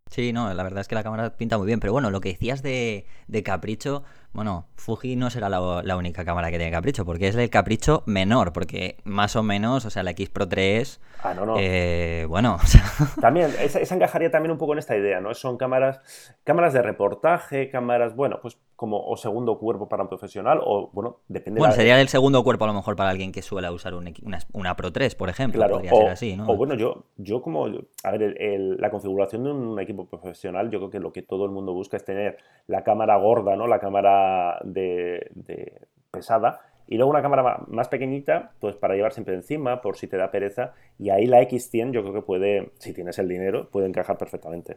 Sí, 0.10 0.34
no, 0.34 0.54
la 0.54 0.64
verdad 0.64 0.82
es 0.82 0.90
que 0.90 0.96
la 0.96 1.04
cámara 1.04 1.38
pinta 1.38 1.58
muy 1.58 1.68
bien, 1.68 1.80
pero 1.80 1.94
bueno, 1.94 2.12
lo 2.12 2.20
que 2.20 2.30
decías 2.30 2.62
de, 2.62 3.06
de 3.28 3.44
capricho, 3.44 4.04
bueno, 4.34 4.66
Fuji 4.76 5.16
no 5.16 5.30
será 5.30 5.50
la, 5.50 5.96
única 5.98 6.24
cámara 6.24 6.50
que 6.50 6.58
tiene 6.58 6.72
capricho, 6.72 7.06
porque 7.06 7.28
es 7.28 7.36
el 7.36 7.50
capricho 7.50 8.04
menor, 8.06 8.54
porque 8.54 8.98
más 9.04 9.36
o 9.36 9.44
menos, 9.44 9.86
o 9.86 9.90
sea, 9.90 10.04
la 10.04 10.12
X 10.12 10.30
Pro 10.30 10.48
3, 10.48 11.02
ah, 11.24 11.34
no, 11.34 11.46
no. 11.46 11.56
Eh, 11.60 12.26
bueno, 12.30 12.58
también, 13.22 13.50
esa, 13.60 13.80
esa, 13.80 13.96
encajaría 13.96 14.32
también 14.32 14.52
un 14.52 14.58
poco 14.58 14.74
en 14.74 14.80
esta 14.80 14.96
idea, 14.96 15.20
¿no? 15.20 15.34
Son 15.34 15.58
cámaras, 15.58 16.00
cámaras 16.44 16.74
de 16.74 16.82
reportaje, 16.82 17.70
cámaras, 17.70 18.16
bueno, 18.16 18.40
pues 18.42 18.58
como 18.82 19.00
o 19.06 19.16
segundo 19.16 19.60
cuerpo 19.60 19.88
para 19.88 20.02
un 20.02 20.10
profesional 20.10 20.60
o, 20.64 20.90
bueno, 20.92 21.20
depende. 21.28 21.60
Bueno, 21.60 21.72
sería 21.72 22.02
el 22.02 22.08
segundo 22.08 22.44
cuerpo 22.44 22.64
a 22.64 22.68
lo 22.68 22.74
mejor 22.74 22.96
para 22.96 23.12
alguien 23.12 23.32
que 23.32 23.44
suele 23.44 23.70
usar 23.70 23.94
una, 23.94 24.76
Pro 24.76 24.92
3, 24.92 25.14
por 25.14 25.30
ejemplo. 25.30 25.60
Claro, 25.60 25.76
podría 25.76 25.94
o, 25.94 25.98
ser 25.98 26.10
así, 26.10 26.36
¿no? 26.36 26.48
O 26.48 26.58
bueno, 26.58 26.74
yo, 26.74 27.04
yo 27.18 27.44
como, 27.44 27.68
a 27.68 28.12
ver, 28.12 28.36
la 28.80 28.90
configuración 28.90 29.44
de 29.44 29.52
un 29.52 29.80
equipo 29.80 30.08
profesional, 30.08 30.72
yo 30.72 30.80
creo 30.80 30.90
que 30.90 31.00
lo 31.00 31.12
que 31.12 31.22
todo 31.22 31.46
el 31.46 31.52
mundo 31.52 31.74
busca 31.74 31.96
es 31.96 32.04
tener 32.04 32.38
la 32.66 32.84
cámara 32.84 33.18
gorda, 33.18 33.56
¿no? 33.56 33.68
La 33.68 33.78
cámara 33.78 34.21
de, 34.64 35.30
de 35.34 35.88
pesada 36.12 36.62
y 36.92 36.98
luego 36.98 37.10
una 37.10 37.22
cámara 37.22 37.64
más 37.68 37.88
pequeñita, 37.88 38.52
pues 38.60 38.76
para 38.76 38.96
llevar 38.96 39.14
siempre 39.14 39.34
encima, 39.34 39.82
por 39.82 39.96
si 39.96 40.08
te 40.08 40.18
da 40.18 40.30
pereza. 40.30 40.74
Y 41.00 41.10
ahí 41.10 41.26
la 41.26 41.42
X100 41.42 41.94
yo 41.94 42.02
creo 42.02 42.14
que 42.14 42.22
puede, 42.22 42.72
si 42.80 42.94
tienes 42.94 43.18
el 43.18 43.30
dinero, 43.30 43.70
puede 43.70 43.88
encajar 43.88 44.18
perfectamente. 44.18 44.76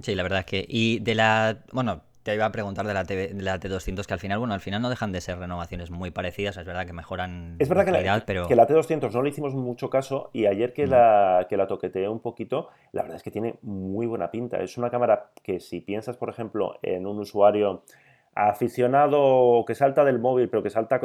Sí, 0.00 0.14
la 0.14 0.22
verdad 0.22 0.38
es 0.38 0.46
que. 0.46 0.64
Y 0.68 1.00
de 1.00 1.16
la. 1.16 1.58
Bueno, 1.72 2.02
te 2.22 2.34
iba 2.36 2.46
a 2.46 2.52
preguntar 2.52 2.86
de 2.86 2.94
la, 2.94 3.02
la 3.02 3.58
T200, 3.58 4.06
que 4.06 4.14
al 4.14 4.20
final, 4.20 4.38
bueno, 4.38 4.54
al 4.54 4.60
final 4.60 4.80
no 4.80 4.90
dejan 4.90 5.10
de 5.10 5.20
ser 5.20 5.38
renovaciones 5.38 5.90
muy 5.90 6.12
parecidas, 6.12 6.56
es 6.56 6.64
verdad 6.64 6.86
que 6.86 6.92
mejoran 6.92 7.56
Es 7.58 7.68
verdad 7.68 7.84
que, 7.84 7.90
la, 7.90 8.24
pero... 8.24 8.46
que 8.46 8.54
la 8.54 8.68
T200 8.68 9.12
no 9.12 9.22
le 9.22 9.30
hicimos 9.30 9.54
mucho 9.54 9.90
caso 9.90 10.30
y 10.32 10.46
ayer 10.46 10.72
que, 10.72 10.86
la, 10.86 11.48
que 11.50 11.56
la 11.56 11.66
toqueteé 11.66 12.08
un 12.08 12.20
poquito, 12.20 12.68
la 12.92 13.02
verdad 13.02 13.16
es 13.16 13.24
que 13.24 13.32
tiene 13.32 13.56
muy 13.62 14.06
buena 14.06 14.30
pinta. 14.30 14.58
Es 14.62 14.78
una 14.78 14.88
cámara 14.88 15.32
que 15.42 15.58
si 15.58 15.80
piensas, 15.80 16.16
por 16.16 16.30
ejemplo, 16.30 16.78
en 16.82 17.06
un 17.06 17.18
usuario 17.18 17.82
aficionado 18.34 19.64
que 19.66 19.74
salta 19.74 20.04
del 20.04 20.18
móvil, 20.18 20.48
pero 20.48 20.62
que 20.62 20.70
salta 20.70 21.00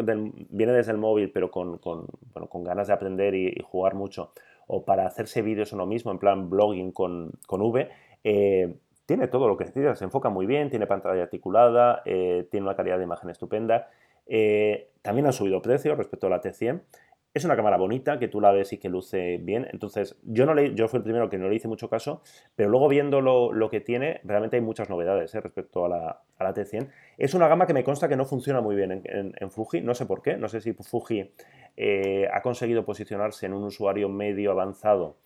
viene 0.50 0.72
desde 0.72 0.92
el 0.92 0.98
móvil, 0.98 1.32
pero 1.32 1.52
con, 1.52 1.78
con, 1.78 2.08
bueno, 2.34 2.48
con 2.48 2.63
ganas 2.63 2.88
de 2.88 2.94
aprender 2.94 3.36
y, 3.36 3.56
jugar 3.63 3.96
mucho, 3.96 4.32
o 4.68 4.86
para 4.86 5.06
hacerse 5.06 5.42
vídeos 5.42 5.74
uno 5.74 5.86
mismo, 5.86 6.12
en 6.12 6.20
plan 6.20 6.50
blogging 6.50 6.92
con, 6.92 7.32
con 7.46 7.62
V, 7.62 7.90
eh, 8.24 8.76
tiene 9.06 9.28
todo 9.28 9.48
lo 9.48 9.58
que 9.58 9.63
necesitas, 9.63 10.00
se 10.00 10.06
enfoca 10.06 10.30
muy 10.30 10.46
bien, 10.46 10.70
tiene 10.70 10.86
pantalla 10.86 11.24
articulada, 11.24 12.02
eh, 12.06 12.48
tiene 12.52 12.66
una 12.66 12.76
calidad 12.76 12.98
de 12.98 13.06
imagen 13.06 13.30
estupenda. 13.30 13.90
Eh, 14.26 14.90
también 15.02 15.26
han 15.26 15.34
subido 15.34 15.62
precio 15.62 15.96
respecto 15.96 16.28
a 16.28 16.30
la 16.30 16.42
T100. 16.42 16.82
Es 17.34 17.46
una 17.46 17.56
cámara 17.56 17.78
bonita, 17.78 18.18
que 18.18 18.28
tú 18.28 18.42
la 18.42 18.52
ves 18.52 18.74
y 18.74 18.78
que 18.78 18.90
luce 18.90 19.38
bien. 19.38 19.68
Entonces, 19.72 20.18
yo 20.24 20.46
no 20.46 20.54
le, 20.54 20.74
yo 20.74 20.88
fui 20.88 20.98
el 20.98 21.04
primero 21.04 21.30
que 21.30 21.38
no 21.38 21.50
le 21.50 21.56
hice 21.56 21.68
mucho 21.68 21.90
caso, 21.90 22.22
pero 22.56 22.70
luego 22.70 22.88
viendo 22.88 23.22
lo, 23.22 23.70
que 23.70 23.80
tiene, 23.80 24.22
realmente 24.24 24.56
hay 24.56 24.62
muchas 24.62 24.90
novedades 24.90 25.36
eh, 25.36 25.42
respecto 25.42 25.86
a 25.86 25.90
la, 25.90 26.54
T100. 26.54 26.90
Es 27.18 27.34
una 27.34 27.48
gama 27.48 27.68
que 27.68 27.74
me 27.74 27.84
consta 27.84 28.08
que 28.08 28.16
no 28.16 28.26
funciona 28.26 28.62
muy 28.62 28.76
bien 28.76 29.04
en, 29.06 29.52
Fuji, 29.52 29.82
no 29.82 29.94
sé 29.94 30.06
por 30.06 30.22
qué, 30.22 30.38
no 30.38 30.48
sé 30.48 30.62
si 30.62 30.74
Fuji 30.74 31.32
ha 32.32 32.42
conseguido 32.42 32.86
posicionarse 32.86 33.46
en 33.46 33.54
un 33.54 33.63
usuario 33.66 34.10
medio 34.10 34.52
avanzado 34.52 35.18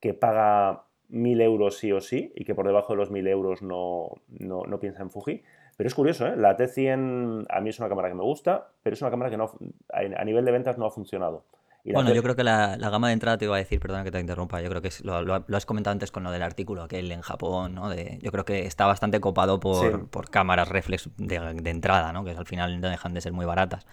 que 0.00 0.12
paga 0.12 0.84
1.000 1.10 1.40
euros 1.40 1.78
sí 1.78 1.92
o 1.92 2.00
sí 2.00 2.32
y 2.34 2.44
que 2.44 2.54
por 2.54 2.66
debajo 2.66 2.92
de 2.92 2.98
los 2.98 3.10
1.000 3.10 3.28
euros 3.28 3.62
no, 3.62 4.10
no, 4.28 4.80
piensa 4.80 5.02
en 5.02 5.10
Fuji. 5.10 5.42
Pero 5.76 5.88
es 5.88 5.94
curioso, 5.94 6.26
¿eh? 6.26 6.36
la 6.36 6.56
T100 6.56 7.46
a 7.48 7.60
mí 7.60 7.70
es 7.70 7.78
una 7.80 7.88
cámara 7.88 8.08
que 8.08 8.14
me 8.14 8.22
gusta, 8.22 8.68
pero 8.82 8.94
es 8.94 9.02
una 9.02 9.10
cámara 9.10 9.30
que 9.30 9.36
no, 9.36 9.50
a 9.92 10.24
nivel 10.24 10.44
de 10.44 10.52
ventas 10.52 10.78
no 10.78 10.86
ha 10.86 10.90
funcionado. 10.90 11.44
bueno, 11.84 12.14
yo 12.14 12.22
creo 12.22 12.36
que 12.36 12.44
la, 12.44 12.76
gama 12.76 13.08
de 13.08 13.14
entrada 13.14 13.38
te 13.38 13.46
iba 13.46 13.56
a 13.56 13.58
decir, 13.58 13.80
perdona 13.80 14.04
que 14.04 14.12
te 14.12 14.20
interrumpa, 14.20 14.60
yo 14.60 14.68
creo 14.68 14.82
que 14.82 14.90
lo, 15.02 15.56
has 15.56 15.66
comentado 15.66 15.92
antes 15.92 16.12
con 16.12 16.22
lo 16.22 16.30
del 16.30 16.42
artículo 16.42 16.82
aquel 16.84 17.10
en 17.10 17.22
Japón, 17.22 17.74
¿no? 17.74 17.90
De, 17.90 18.18
yo 18.22 18.30
creo 18.30 18.44
que 18.44 18.66
está 18.66 18.86
bastante 18.86 19.20
copado 19.20 19.58
por, 19.58 20.08
por 20.08 20.30
cámaras 20.30 20.68
reflex 20.68 21.10
de, 21.16 21.36
entrada, 21.70 22.12
¿no? 22.12 22.24
Que 22.24 22.30
al 22.30 22.46
final 22.46 22.80
no 22.80 22.88
dejan 22.88 23.12
de 23.12 23.20
ser 23.20 23.32
muy 23.32 23.46
baratas. 23.46 23.86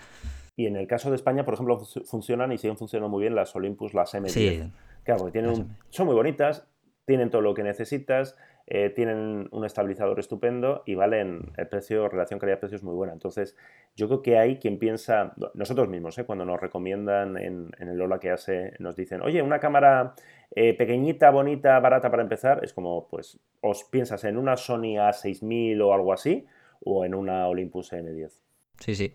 Y 0.56 0.67
en 0.67 0.76
el 0.76 0.86
caso 0.86 1.10
de 1.10 1.15
España, 1.15 1.46
por 1.46 1.56
ejemplo, 1.56 1.80
funcionan 1.80 2.52
y 2.52 2.60
siguen 2.60 2.78
funcionando 2.78 3.10
muy 3.10 3.22
bien 3.22 3.34
las 3.34 3.56
Olympus, 3.56 3.96
las 3.96 4.13
M10. 4.13 4.30
Sí. 4.30 4.72
Claro, 5.04 5.22
porque 5.22 5.39
tienen 5.39 5.76
son 5.89 6.06
muy 6.06 6.13
bonitas, 6.13 6.67
tienen 7.06 7.32
todo 7.32 7.41
lo 7.41 7.56
que 7.56 7.63
necesitas, 7.63 8.36
eh, 8.73 8.89
tienen 8.89 9.49
un 9.51 9.65
estabilizador 9.65 10.17
estupendo 10.17 10.84
y 10.86 10.95
valen 10.95 11.51
el 11.57 11.67
precio, 11.67 12.07
relación 12.07 12.39
calidad-precio 12.39 12.77
es 12.77 12.84
muy 12.84 12.95
buena. 12.95 13.12
Entonces, 13.12 13.57
yo 13.97 14.07
creo 14.07 14.21
que 14.21 14.38
hay 14.38 14.60
quien 14.60 14.79
piensa, 14.79 15.34
nosotros 15.55 15.89
mismos, 15.89 16.17
eh, 16.17 16.23
cuando 16.23 16.45
nos 16.45 16.57
recomiendan 16.57 17.36
en, 17.36 17.71
el 17.77 17.97
Lola 17.97 18.17
que 18.17 18.31
hace, 18.31 18.71
nos 18.79 18.95
dicen, 18.95 19.19
oye, 19.23 19.41
una 19.41 19.60
cámara 19.60 20.13
eh, 20.55 20.73
pequeñita, 20.73 21.31
bonita, 21.31 21.77
barata 21.81 22.10
para 22.10 22.23
empezar, 22.23 22.63
es 22.63 22.71
como, 22.71 23.10
pues, 23.10 23.41
os 23.60 23.84
piensas 23.84 24.23
en 24.23 24.38
una 24.38 24.55
Sony 24.55 24.95
A6000 24.95 25.81
o 25.81 25.93
algo 25.93 26.13
así, 26.13 26.45
o 26.86 27.03
en 27.03 27.13
una 27.13 27.49
Olympus 27.49 27.91
M10. 27.91 28.31
Sí, 28.82 28.96
sí. 28.96 29.13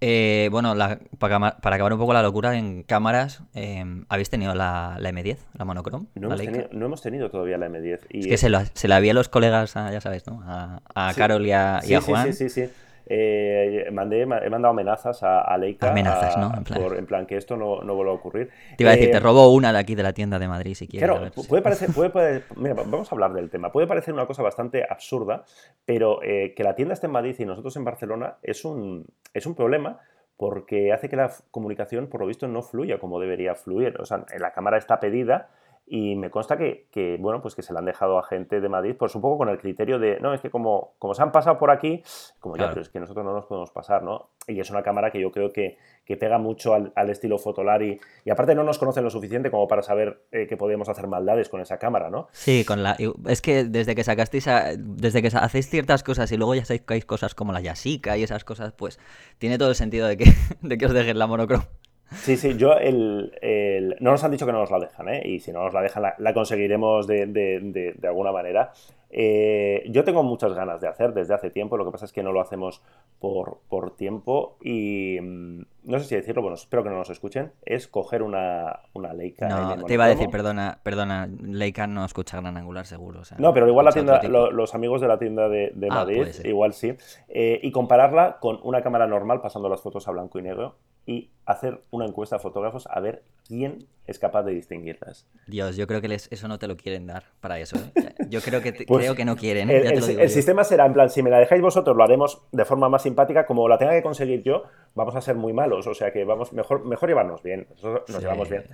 Eh, 0.00 0.48
bueno, 0.52 0.76
para, 1.18 1.56
acabar 1.60 1.92
un 1.92 1.98
poco 1.98 2.12
la 2.12 2.22
locura 2.22 2.56
en 2.56 2.84
cámaras, 2.84 3.42
em, 3.54 4.04
¿habéis 4.08 4.30
tenido 4.30 4.54
la, 4.54 4.96
M10, 5.00 5.38
la 5.54 5.64
monochrome? 5.64 6.06
No, 6.14 6.32
hemos 6.32 7.02
tenido, 7.02 7.30
todavía 7.30 7.58
la 7.58 7.68
M10. 7.68 8.00
es 8.10 8.26
que 8.28 8.36
se, 8.36 8.48
la 8.88 9.00
vi 9.00 9.10
a 9.10 9.14
los 9.14 9.28
colegas, 9.28 9.74
ya 9.74 10.00
sabes, 10.00 10.24
¿no? 10.28 10.40
A, 10.44 11.12
Carol 11.16 11.44
y 11.44 11.50
a, 11.50 11.80
Juan. 12.00 12.32
Sí, 12.32 12.48
sí, 12.48 12.66
sí. 12.66 12.72
Eh, 13.10 13.88
mandé, 13.90 14.20
he 14.20 14.26
mandado 14.26 14.68
amenazas 14.68 15.22
a, 15.22 15.56
Leica. 15.56 15.90
Amenazas, 15.90 16.36
¿no? 16.36 16.52
En 16.94 17.06
plan, 17.06 17.26
que 17.26 17.36
esto 17.36 17.56
no, 17.56 17.80
no 17.80 17.94
vuelva 17.94 18.12
a 18.12 18.16
ocurrir. 18.16 18.50
Te 18.76 18.84
iba 18.84 18.90
a 18.90 18.94
decir, 18.94 19.10
te 19.10 19.16
eh, 19.16 19.20
robo 19.20 19.50
una 19.52 19.72
de 19.72 19.78
aquí 19.78 19.94
de 19.94 20.02
la 20.02 20.12
tienda 20.12 20.38
de 20.38 20.46
Madrid 20.46 20.74
si 20.74 20.86
quieres. 20.86 21.08
Claro, 21.08 21.30
puede 21.48 21.62
parecer, 21.64 21.90
puede, 21.92 22.42
mira, 22.56 22.74
vamos 22.74 23.10
a 23.10 23.14
hablar 23.14 23.32
del 23.32 23.48
tema. 23.48 23.72
Puede 23.72 23.86
parecer 23.86 24.12
una 24.12 24.26
cosa 24.26 24.42
bastante 24.42 24.84
absurda, 24.88 25.44
pero 25.86 26.22
eh, 26.22 26.52
que 26.54 26.62
la 26.62 26.74
tienda 26.74 26.92
esté 26.92 27.06
en 27.06 27.12
Madrid 27.12 27.34
y 27.38 27.46
nosotros 27.46 27.74
en 27.76 27.84
Barcelona 27.84 28.36
es 28.42 28.64
un, 28.64 29.06
es 29.32 29.46
un 29.46 29.54
problema 29.54 30.00
porque 30.36 30.92
hace 30.92 31.08
que 31.08 31.16
la 31.16 31.32
comunicación, 31.50 32.08
por 32.08 32.20
lo 32.20 32.26
visto, 32.26 32.46
no 32.46 32.62
fluya 32.62 32.98
como 32.98 33.18
debería 33.20 33.54
fluir. 33.54 34.00
O 34.00 34.04
sea, 34.04 34.24
la 34.38 34.52
cámara 34.52 34.76
está 34.76 35.00
pedida, 35.00 35.48
y 35.90 36.16
me 36.16 36.30
consta 36.30 36.56
que, 36.56 37.16
bueno, 37.20 37.40
pues 37.40 37.54
que 37.54 37.62
se 37.62 37.72
la 37.72 37.78
han 37.78 37.84
dejado 37.84 38.18
a 38.18 38.22
gente 38.22 38.60
de 38.60 38.68
Madrid, 38.68 38.94
pues 38.98 39.14
un 39.14 39.22
poco 39.22 39.38
con 39.38 39.48
el 39.48 39.58
criterio 39.58 39.98
de, 39.98 40.18
no, 40.20 40.34
es 40.34 40.40
que 40.40 40.50
como, 40.50 40.94
como 40.98 41.14
se 41.14 41.22
han 41.22 41.32
pasado 41.32 41.58
por 41.58 41.70
aquí, 41.70 42.02
como 42.40 42.56
ya, 42.56 42.68
pero 42.68 42.82
es 42.82 42.88
que 42.88 43.00
nosotros 43.00 43.24
no 43.24 43.32
nos 43.32 43.46
podemos 43.46 43.70
pasar, 43.70 44.02
¿no? 44.02 44.30
Y 44.46 44.60
es 44.60 44.70
una 44.70 44.82
cámara 44.82 45.10
que 45.10 45.20
yo 45.20 45.30
creo 45.30 45.52
que, 45.52 45.76
pega 46.18 46.38
mucho 46.38 46.72
al, 46.74 47.10
estilo 47.10 47.38
Fotolari 47.38 48.00
y 48.24 48.30
aparte 48.30 48.54
no 48.54 48.64
nos 48.64 48.78
conocen 48.78 49.04
lo 49.04 49.10
suficiente 49.10 49.50
como 49.50 49.68
para 49.68 49.82
saber 49.82 50.22
eh, 50.32 50.46
que 50.46 50.56
podemos 50.56 50.88
hacer 50.88 51.06
maldades 51.06 51.50
con 51.50 51.60
esa 51.60 51.78
cámara, 51.78 52.08
¿no? 52.08 52.28
Sí, 52.32 52.64
con 52.64 52.82
la, 52.82 52.96
es 53.26 53.42
que 53.42 53.64
desde 53.64 53.94
que 53.94 54.04
sacasteis, 54.04 54.48
desde 54.78 55.20
que 55.20 55.28
hacéis 55.28 55.68
ciertas 55.68 56.02
cosas 56.02 56.32
y 56.32 56.38
luego 56.38 56.54
ya 56.54 56.64
sacáis 56.64 57.04
cosas 57.04 57.34
como 57.34 57.52
la 57.52 57.60
Yasica 57.60 58.16
y 58.16 58.22
esas 58.22 58.44
cosas, 58.44 58.72
pues 58.72 58.98
tiene 59.36 59.58
todo 59.58 59.68
el 59.68 59.74
sentido 59.74 60.06
de 60.06 60.16
que, 60.16 60.32
de 60.62 60.78
que 60.78 60.86
os 60.86 60.94
dejen 60.94 61.18
la 61.18 61.26
monocrom. 61.26 61.62
Sí, 62.10 62.36
sí, 62.36 62.56
yo 62.56 62.72
el, 62.72 63.96
no 64.00 64.10
nos 64.12 64.24
han 64.24 64.30
dicho 64.30 64.46
que 64.46 64.52
no 64.52 64.60
nos 64.60 64.70
la 64.70 64.78
dejan, 64.78 65.08
¿eh? 65.08 65.22
Y 65.24 65.40
si 65.40 65.52
no 65.52 65.64
nos 65.64 65.74
la 65.74 65.82
dejan, 65.82 66.04
la, 66.18 66.34
conseguiremos 66.34 67.06
de, 67.06 67.26
de, 67.26 68.08
alguna 68.08 68.32
manera. 68.32 68.72
Eh, 69.10 69.84
yo 69.90 70.04
tengo 70.04 70.22
muchas 70.22 70.52
ganas 70.52 70.80
de 70.80 70.88
hacer 70.88 71.14
desde 71.14 71.34
hace 71.34 71.50
tiempo, 71.50 71.76
lo 71.78 71.84
que 71.86 71.90
pasa 71.90 72.04
es 72.04 72.12
que 72.12 72.22
no 72.22 72.32
lo 72.32 72.42
hacemos 72.42 72.82
por, 73.18 73.60
por 73.68 73.96
tiempo 73.96 74.58
y 74.62 75.18
mm, 75.18 75.62
no 75.84 75.98
sé 75.98 76.04
si 76.04 76.14
decirlo, 76.14 76.42
bueno, 76.42 76.56
espero 76.56 76.82
que 76.82 76.90
no 76.90 76.96
nos 76.96 77.08
escuchen, 77.08 77.52
es 77.64 77.88
coger 77.88 78.22
una, 78.22 78.80
una 78.92 79.14
Leica. 79.14 79.48
No, 79.48 79.84
te 79.84 79.94
iba 79.94 80.04
a 80.04 80.08
decir, 80.08 80.28
perdona, 80.28 80.80
perdona, 80.82 81.26
Leica 81.40 81.86
no 81.86 82.04
escucha 82.04 82.38
gran 82.38 82.58
angular 82.58 82.84
seguro. 82.84 83.22
no, 83.38 83.54
pero 83.54 83.66
igual 83.66 83.86
la 83.86 83.92
tienda, 83.92 84.20
los 84.22 84.74
amigos 84.74 85.00
de 85.00 85.08
la 85.08 85.18
tienda 85.18 85.48
de, 85.48 85.72
ah, 85.90 85.94
Madrid, 85.94 86.26
igual 86.44 86.74
sí, 86.74 86.94
eh, 87.28 87.60
y 87.62 87.72
compararla 87.72 88.36
con 88.40 88.60
una 88.62 88.82
cámara 88.82 89.06
normal 89.06 89.40
pasando 89.40 89.70
las 89.70 89.80
fotos 89.80 90.06
a 90.06 90.10
blanco 90.10 90.38
y 90.38 90.42
negro 90.42 90.76
y 91.08 91.30
hacer 91.46 91.80
una 91.90 92.04
encuesta 92.04 92.36
a 92.36 92.38
fotógrafos 92.38 92.86
a 92.90 93.00
ver 93.00 93.22
quién 93.46 93.86
es 94.06 94.18
capaz 94.18 94.42
de 94.42 94.52
distinguirlas. 94.52 95.26
Dios, 95.46 95.74
yo 95.74 95.86
creo 95.86 96.02
que 96.02 96.14
eso 96.14 96.48
no 96.48 96.58
te 96.58 96.68
lo 96.68 96.76
quieren 96.76 97.06
dar 97.06 97.24
para 97.40 97.58
eso. 97.58 97.76
¿eh? 97.78 98.14
Yo 98.28 98.42
creo 98.42 98.60
que, 98.60 98.72
pues 98.86 99.04
creo 99.04 99.14
que 99.14 99.24
no 99.24 99.34
quieren. 99.34 99.70
¿eh? 99.70 99.84
El, 99.86 100.28
sistema 100.28 100.64
será 100.64 100.84
en 100.84 100.92
plan, 100.92 101.08
si 101.08 101.22
me 101.22 101.30
la 101.30 101.38
dejáis 101.38 101.62
vosotros, 101.62 101.96
lo 101.96 102.04
haremos 102.04 102.42
de 102.52 102.66
forma 102.66 102.90
más 102.90 103.02
simpática. 103.02 103.46
Como 103.46 103.66
la 103.68 103.78
tenga 103.78 103.92
que 103.92 104.02
conseguir 104.02 104.42
yo, 104.42 104.64
vamos 104.94 105.16
a 105.16 105.22
ser 105.22 105.36
muy 105.36 105.54
malos. 105.54 105.86
O 105.86 105.94
sea 105.94 106.12
que 106.12 106.24
vamos, 106.24 106.52
mejor, 106.52 106.84
mejor 106.84 107.08
llevarnos 107.08 107.42
bien. 107.42 107.66
Nosotros 107.70 108.02
nos 108.10 108.20
llevamos 108.20 108.50
bien. 108.50 108.64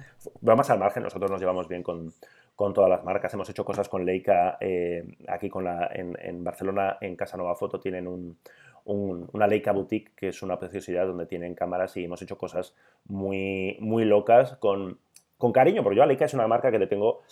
Vamos 0.40 0.68
al 0.70 0.80
margen, 0.80 1.04
nosotros 1.04 1.30
nos 1.30 1.38
llevamos 1.38 1.68
bien 1.68 1.84
con, 1.84 2.12
todas 2.56 2.90
las 2.90 3.04
marcas. 3.04 3.32
Hemos 3.32 3.48
hecho 3.48 3.64
cosas 3.64 3.88
con 3.88 4.04
Leica 4.04 4.58
eh, 4.60 5.04
aquí 5.28 5.48
con 5.48 5.62
la, 5.62 5.88
en, 5.94 6.16
en 6.20 6.42
Barcelona, 6.42 6.98
en 7.00 7.14
Casa 7.14 7.36
Nova 7.36 7.54
Foto, 7.54 7.78
tienen 7.78 8.08
un 8.08 8.36
una 8.84 9.46
Leica 9.46 9.72
Boutique, 9.72 10.12
que 10.14 10.28
es 10.28 10.42
una 10.42 10.58
preciosidad 10.58 11.06
donde 11.06 11.26
tienen 11.26 11.54
cámaras 11.54 11.96
y 11.96 12.04
hemos 12.04 12.20
hecho 12.22 12.36
cosas 12.36 12.74
muy, 13.06 13.76
muy 13.80 14.04
locas 14.04 14.56
con, 14.56 14.98
con 15.38 15.52
cariño, 15.52 15.82
porque 15.82 15.96
yo 15.96 16.02
a 16.02 16.06
Leica 16.06 16.26
es 16.26 16.34
una 16.34 16.46
marca 16.46 16.70
que 16.70 16.78
le 16.78 16.86
tengo 16.86 17.22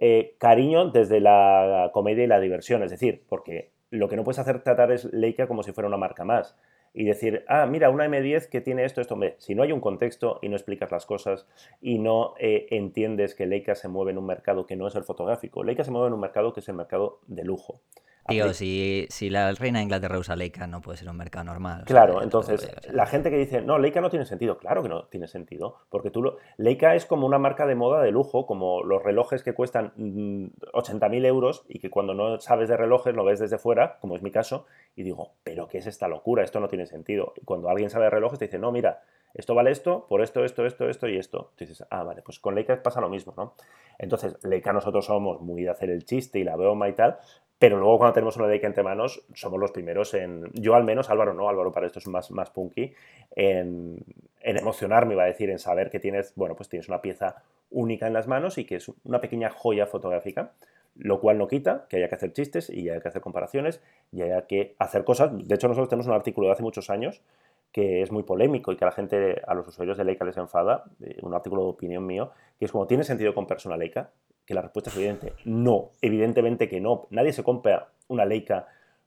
eh, 0.00 0.34
cariño 0.38 0.90
desde 0.90 1.20
la 1.20 1.90
comedia 1.92 2.24
y 2.24 2.26
la 2.26 2.40
diversión, 2.40 2.82
es 2.82 2.90
decir, 2.90 3.22
porque 3.28 3.70
lo 3.90 4.08
que 4.08 4.16
no 4.16 4.24
puedes 4.24 4.38
hacer 4.38 4.62
tratar 4.62 4.92
es 4.92 5.04
Leica 5.12 5.46
como 5.46 5.62
si 5.62 5.72
fuera 5.72 5.88
una 5.88 5.96
marca 5.96 6.24
más. 6.24 6.56
Y 6.92 7.04
decir, 7.04 7.44
ah, 7.46 7.66
mira, 7.66 7.90
una 7.90 8.06
M10 8.06 8.48
que 8.48 8.60
tiene 8.60 8.84
esto, 8.84 9.00
esto, 9.00 9.16
si 9.38 9.54
no 9.54 9.62
hay 9.62 9.70
un 9.70 9.80
contexto 9.80 10.40
y 10.42 10.48
no 10.48 10.56
explicas 10.56 10.90
las 10.90 11.06
cosas 11.06 11.46
y 11.80 12.00
no 12.00 12.34
eh, 12.38 12.66
entiendes 12.70 13.36
que 13.36 13.46
Leica 13.46 13.76
se 13.76 13.86
mueve 13.86 14.10
en 14.10 14.18
un 14.18 14.26
mercado 14.26 14.66
que 14.66 14.74
no 14.74 14.88
es 14.88 14.96
el 14.96 15.04
fotográfico, 15.04 15.62
Leica 15.62 15.84
se 15.84 15.92
mueve 15.92 16.08
en 16.08 16.14
un 16.14 16.20
mercado 16.20 16.52
que 16.52 16.60
es 16.60 16.68
el 16.68 16.74
mercado 16.74 17.20
de 17.28 17.44
lujo. 17.44 17.80
Tío, 18.30 18.54
si, 18.54 19.06
si, 19.10 19.28
la 19.28 19.52
reina 19.52 19.80
de 19.80 19.84
Inglaterra 19.84 20.18
usa 20.18 20.36
Leica, 20.36 20.66
no 20.66 20.80
puede 20.80 20.98
ser 20.98 21.08
un 21.08 21.16
mercado 21.16 21.44
normal. 21.44 21.84
Claro, 21.86 22.22
entonces, 22.22 22.70
la 22.90 23.06
gente 23.06 23.30
que 23.30 23.36
dice, 23.36 23.60
no, 23.60 23.78
Leica 23.78 24.00
no 24.00 24.08
tiene 24.08 24.24
sentido, 24.24 24.56
claro 24.58 24.82
que 24.82 24.88
no 24.88 25.04
tiene 25.04 25.26
sentido, 25.26 25.76
porque 25.90 26.10
tú 26.10 26.22
lo... 26.22 26.36
Leica 26.56 26.94
es 26.94 27.06
como 27.06 27.26
una 27.26 27.38
marca 27.38 27.66
de 27.66 27.74
moda 27.74 28.02
de 28.02 28.10
lujo, 28.10 28.46
como 28.46 28.82
los 28.82 29.02
relojes 29.02 29.42
que 29.42 29.52
cuestan 29.52 29.92
80.000 29.96 31.08
mm, 31.08 31.24
euros 31.24 31.64
y 31.68 31.80
que 31.80 31.90
cuando 31.90 32.14
no 32.14 32.40
sabes 32.40 32.68
de 32.68 32.76
relojes 32.76 33.14
lo 33.14 33.24
ves 33.24 33.40
desde 33.40 33.58
fuera, 33.58 33.98
como 34.00 34.16
es 34.16 34.22
mi 34.22 34.30
caso, 34.30 34.66
y 34.96 35.02
digo, 35.02 35.32
pero 35.44 35.68
¿qué 35.68 35.78
es 35.78 35.86
esta 35.86 36.08
locura? 36.08 36.42
Esto 36.42 36.60
no 36.60 36.68
tiene 36.68 36.86
sentido. 36.86 37.34
Y 37.36 37.44
cuando 37.44 37.68
alguien 37.68 37.90
sabe 37.90 38.04
de 38.04 38.10
relojes 38.10 38.38
te 38.38 38.46
dice, 38.46 38.58
no, 38.58 38.72
mira, 38.72 39.02
esto 39.34 39.54
vale 39.54 39.70
esto, 39.70 40.06
por 40.08 40.22
esto, 40.22 40.44
esto, 40.44 40.66
esto, 40.66 40.88
esto 40.88 41.08
y 41.08 41.16
esto. 41.16 41.52
Tú 41.56 41.64
dices, 41.64 41.84
ah, 41.90 42.02
vale, 42.02 42.22
pues 42.22 42.40
con 42.40 42.54
Leica 42.54 42.82
pasa 42.82 43.00
lo 43.00 43.08
mismo, 43.08 43.34
¿no? 43.36 43.54
Entonces, 43.98 44.36
Leica 44.44 44.72
nosotros 44.72 45.04
somos 45.04 45.40
muy 45.40 45.62
de 45.62 45.70
hacer 45.70 45.90
el 45.90 46.04
chiste 46.04 46.38
y 46.38 46.44
la 46.44 46.56
broma 46.56 46.88
y 46.88 46.94
tal, 46.94 47.18
pero 47.60 47.76
luego 47.76 47.98
cuando 47.98 48.14
tenemos 48.14 48.38
una 48.38 48.46
Leica 48.46 48.66
entre 48.66 48.82
manos, 48.82 49.22
somos 49.34 49.60
los 49.60 49.70
primeros 49.70 50.14
en, 50.14 50.50
yo 50.54 50.74
al 50.74 50.82
menos, 50.82 51.10
Álvaro 51.10 51.34
no, 51.34 51.46
Álvaro 51.46 51.70
para 51.70 51.86
esto 51.86 51.98
es 51.98 52.08
más, 52.08 52.30
más 52.30 52.48
punky, 52.48 52.94
en, 53.36 53.98
en 54.40 54.56
emocionarme, 54.56 55.12
iba 55.12 55.24
a 55.24 55.26
decir, 55.26 55.50
en 55.50 55.58
saber 55.58 55.90
que 55.90 56.00
tienes, 56.00 56.34
bueno, 56.36 56.56
pues 56.56 56.70
tienes 56.70 56.88
una 56.88 57.02
pieza 57.02 57.42
única 57.70 58.06
en 58.06 58.14
las 58.14 58.26
manos 58.26 58.56
y 58.56 58.64
que 58.64 58.76
es 58.76 58.90
una 59.04 59.20
pequeña 59.20 59.50
joya 59.50 59.84
fotográfica, 59.84 60.52
lo 60.96 61.20
cual 61.20 61.36
no 61.36 61.48
quita 61.48 61.84
que 61.90 61.98
haya 61.98 62.08
que 62.08 62.14
hacer 62.14 62.32
chistes 62.32 62.70
y 62.70 62.88
haya 62.88 63.02
que 63.02 63.08
hacer 63.08 63.20
comparaciones 63.20 63.82
y 64.10 64.22
haya 64.22 64.46
que 64.46 64.74
hacer 64.78 65.04
cosas. 65.04 65.30
De 65.46 65.54
hecho, 65.54 65.68
nosotros 65.68 65.90
tenemos 65.90 66.06
un 66.06 66.14
artículo 66.14 66.46
de 66.46 66.54
hace 66.54 66.62
muchos 66.62 66.88
años 66.88 67.20
que 67.72 68.00
es 68.00 68.10
muy 68.10 68.22
polémico 68.22 68.72
y 68.72 68.76
que 68.76 68.84
a 68.84 68.88
la 68.88 68.92
gente, 68.92 69.42
a 69.46 69.54
los 69.54 69.68
usuarios 69.68 69.98
de 69.98 70.04
Leica 70.04 70.24
les 70.24 70.38
enfada, 70.38 70.84
un 71.20 71.34
artículo 71.34 71.64
de 71.64 71.68
opinión 71.68 72.06
mío, 72.06 72.30
que 72.58 72.64
es 72.64 72.72
como, 72.72 72.86
¿tiene 72.86 73.04
sentido 73.04 73.34
comprar 73.34 73.60
una 73.66 73.76
Leica? 73.76 74.10
Que 74.50 74.54
la 74.54 74.62
respuesta 74.62 74.90
es 74.90 74.96
evidente. 74.96 75.32
No, 75.44 75.92
evidentemente 76.02 76.68
que 76.68 76.80
no. 76.80 77.06
Nadie 77.10 77.32
se 77.32 77.44
compra 77.44 77.92
una 78.08 78.24
Leica 78.24 78.66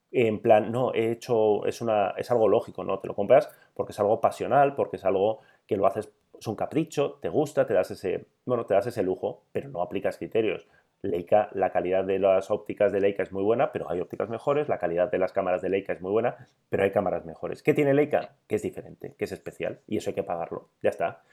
en 0.09 0.39
plan, 0.39 0.71
no, 0.71 0.93
he 0.93 1.11
hecho, 1.11 1.65
es, 1.65 1.81
una, 1.81 2.11
es 2.11 2.31
algo 2.31 2.47
lógico, 2.47 2.85
¿no? 2.85 2.99
Te 2.99 3.09
lo 3.09 3.13
compras 3.13 3.49
porque 3.73 3.91
es 3.91 3.99
algo 3.99 4.21
pasional, 4.21 4.73
porque 4.73 4.95
es 4.95 5.03
algo 5.03 5.41
que 5.67 5.75
lo 5.75 5.85
haces, 5.85 6.09
es 6.39 6.47
un 6.47 6.55
capricho, 6.55 7.17
te 7.21 7.27
gusta, 7.27 7.65
te 7.65 7.73
das 7.73 7.91
ese, 7.91 8.27
bueno, 8.45 8.65
te 8.65 8.73
das 8.73 8.87
ese 8.87 9.03
lujo, 9.03 9.43
pero 9.51 9.67
no 9.67 9.81
aplicas 9.81 10.17
criterios. 10.17 10.65
Leica, 11.01 11.49
la 11.51 11.71
calidad 11.71 12.05
de 12.05 12.19
las 12.19 12.49
ópticas 12.49 12.93
de 12.93 13.01
Leica 13.01 13.23
es 13.23 13.33
muy 13.33 13.43
buena, 13.43 13.73
pero 13.73 13.89
hay 13.89 13.99
ópticas 13.99 14.29
mejores, 14.29 14.69
la 14.69 14.77
calidad 14.77 15.11
de 15.11 15.17
las 15.17 15.33
cámaras 15.33 15.61
de 15.61 15.67
Leica 15.67 15.91
es 15.91 15.99
muy 15.99 16.11
buena, 16.11 16.47
pero 16.69 16.83
hay 16.83 16.91
cámaras 16.91 17.25
mejores. 17.25 17.61
¿Qué 17.61 17.73
tiene 17.73 17.93
Leica? 17.93 18.35
Que 18.47 18.55
es 18.55 18.61
diferente, 18.61 19.13
que 19.17 19.25
es 19.25 19.31
especial, 19.33 19.81
y 19.87 19.97
eso 19.97 20.11
hay 20.11 20.13
que 20.13 20.23
pagarlo. 20.23 20.69
Ya 20.81 20.91
está. 20.91 21.23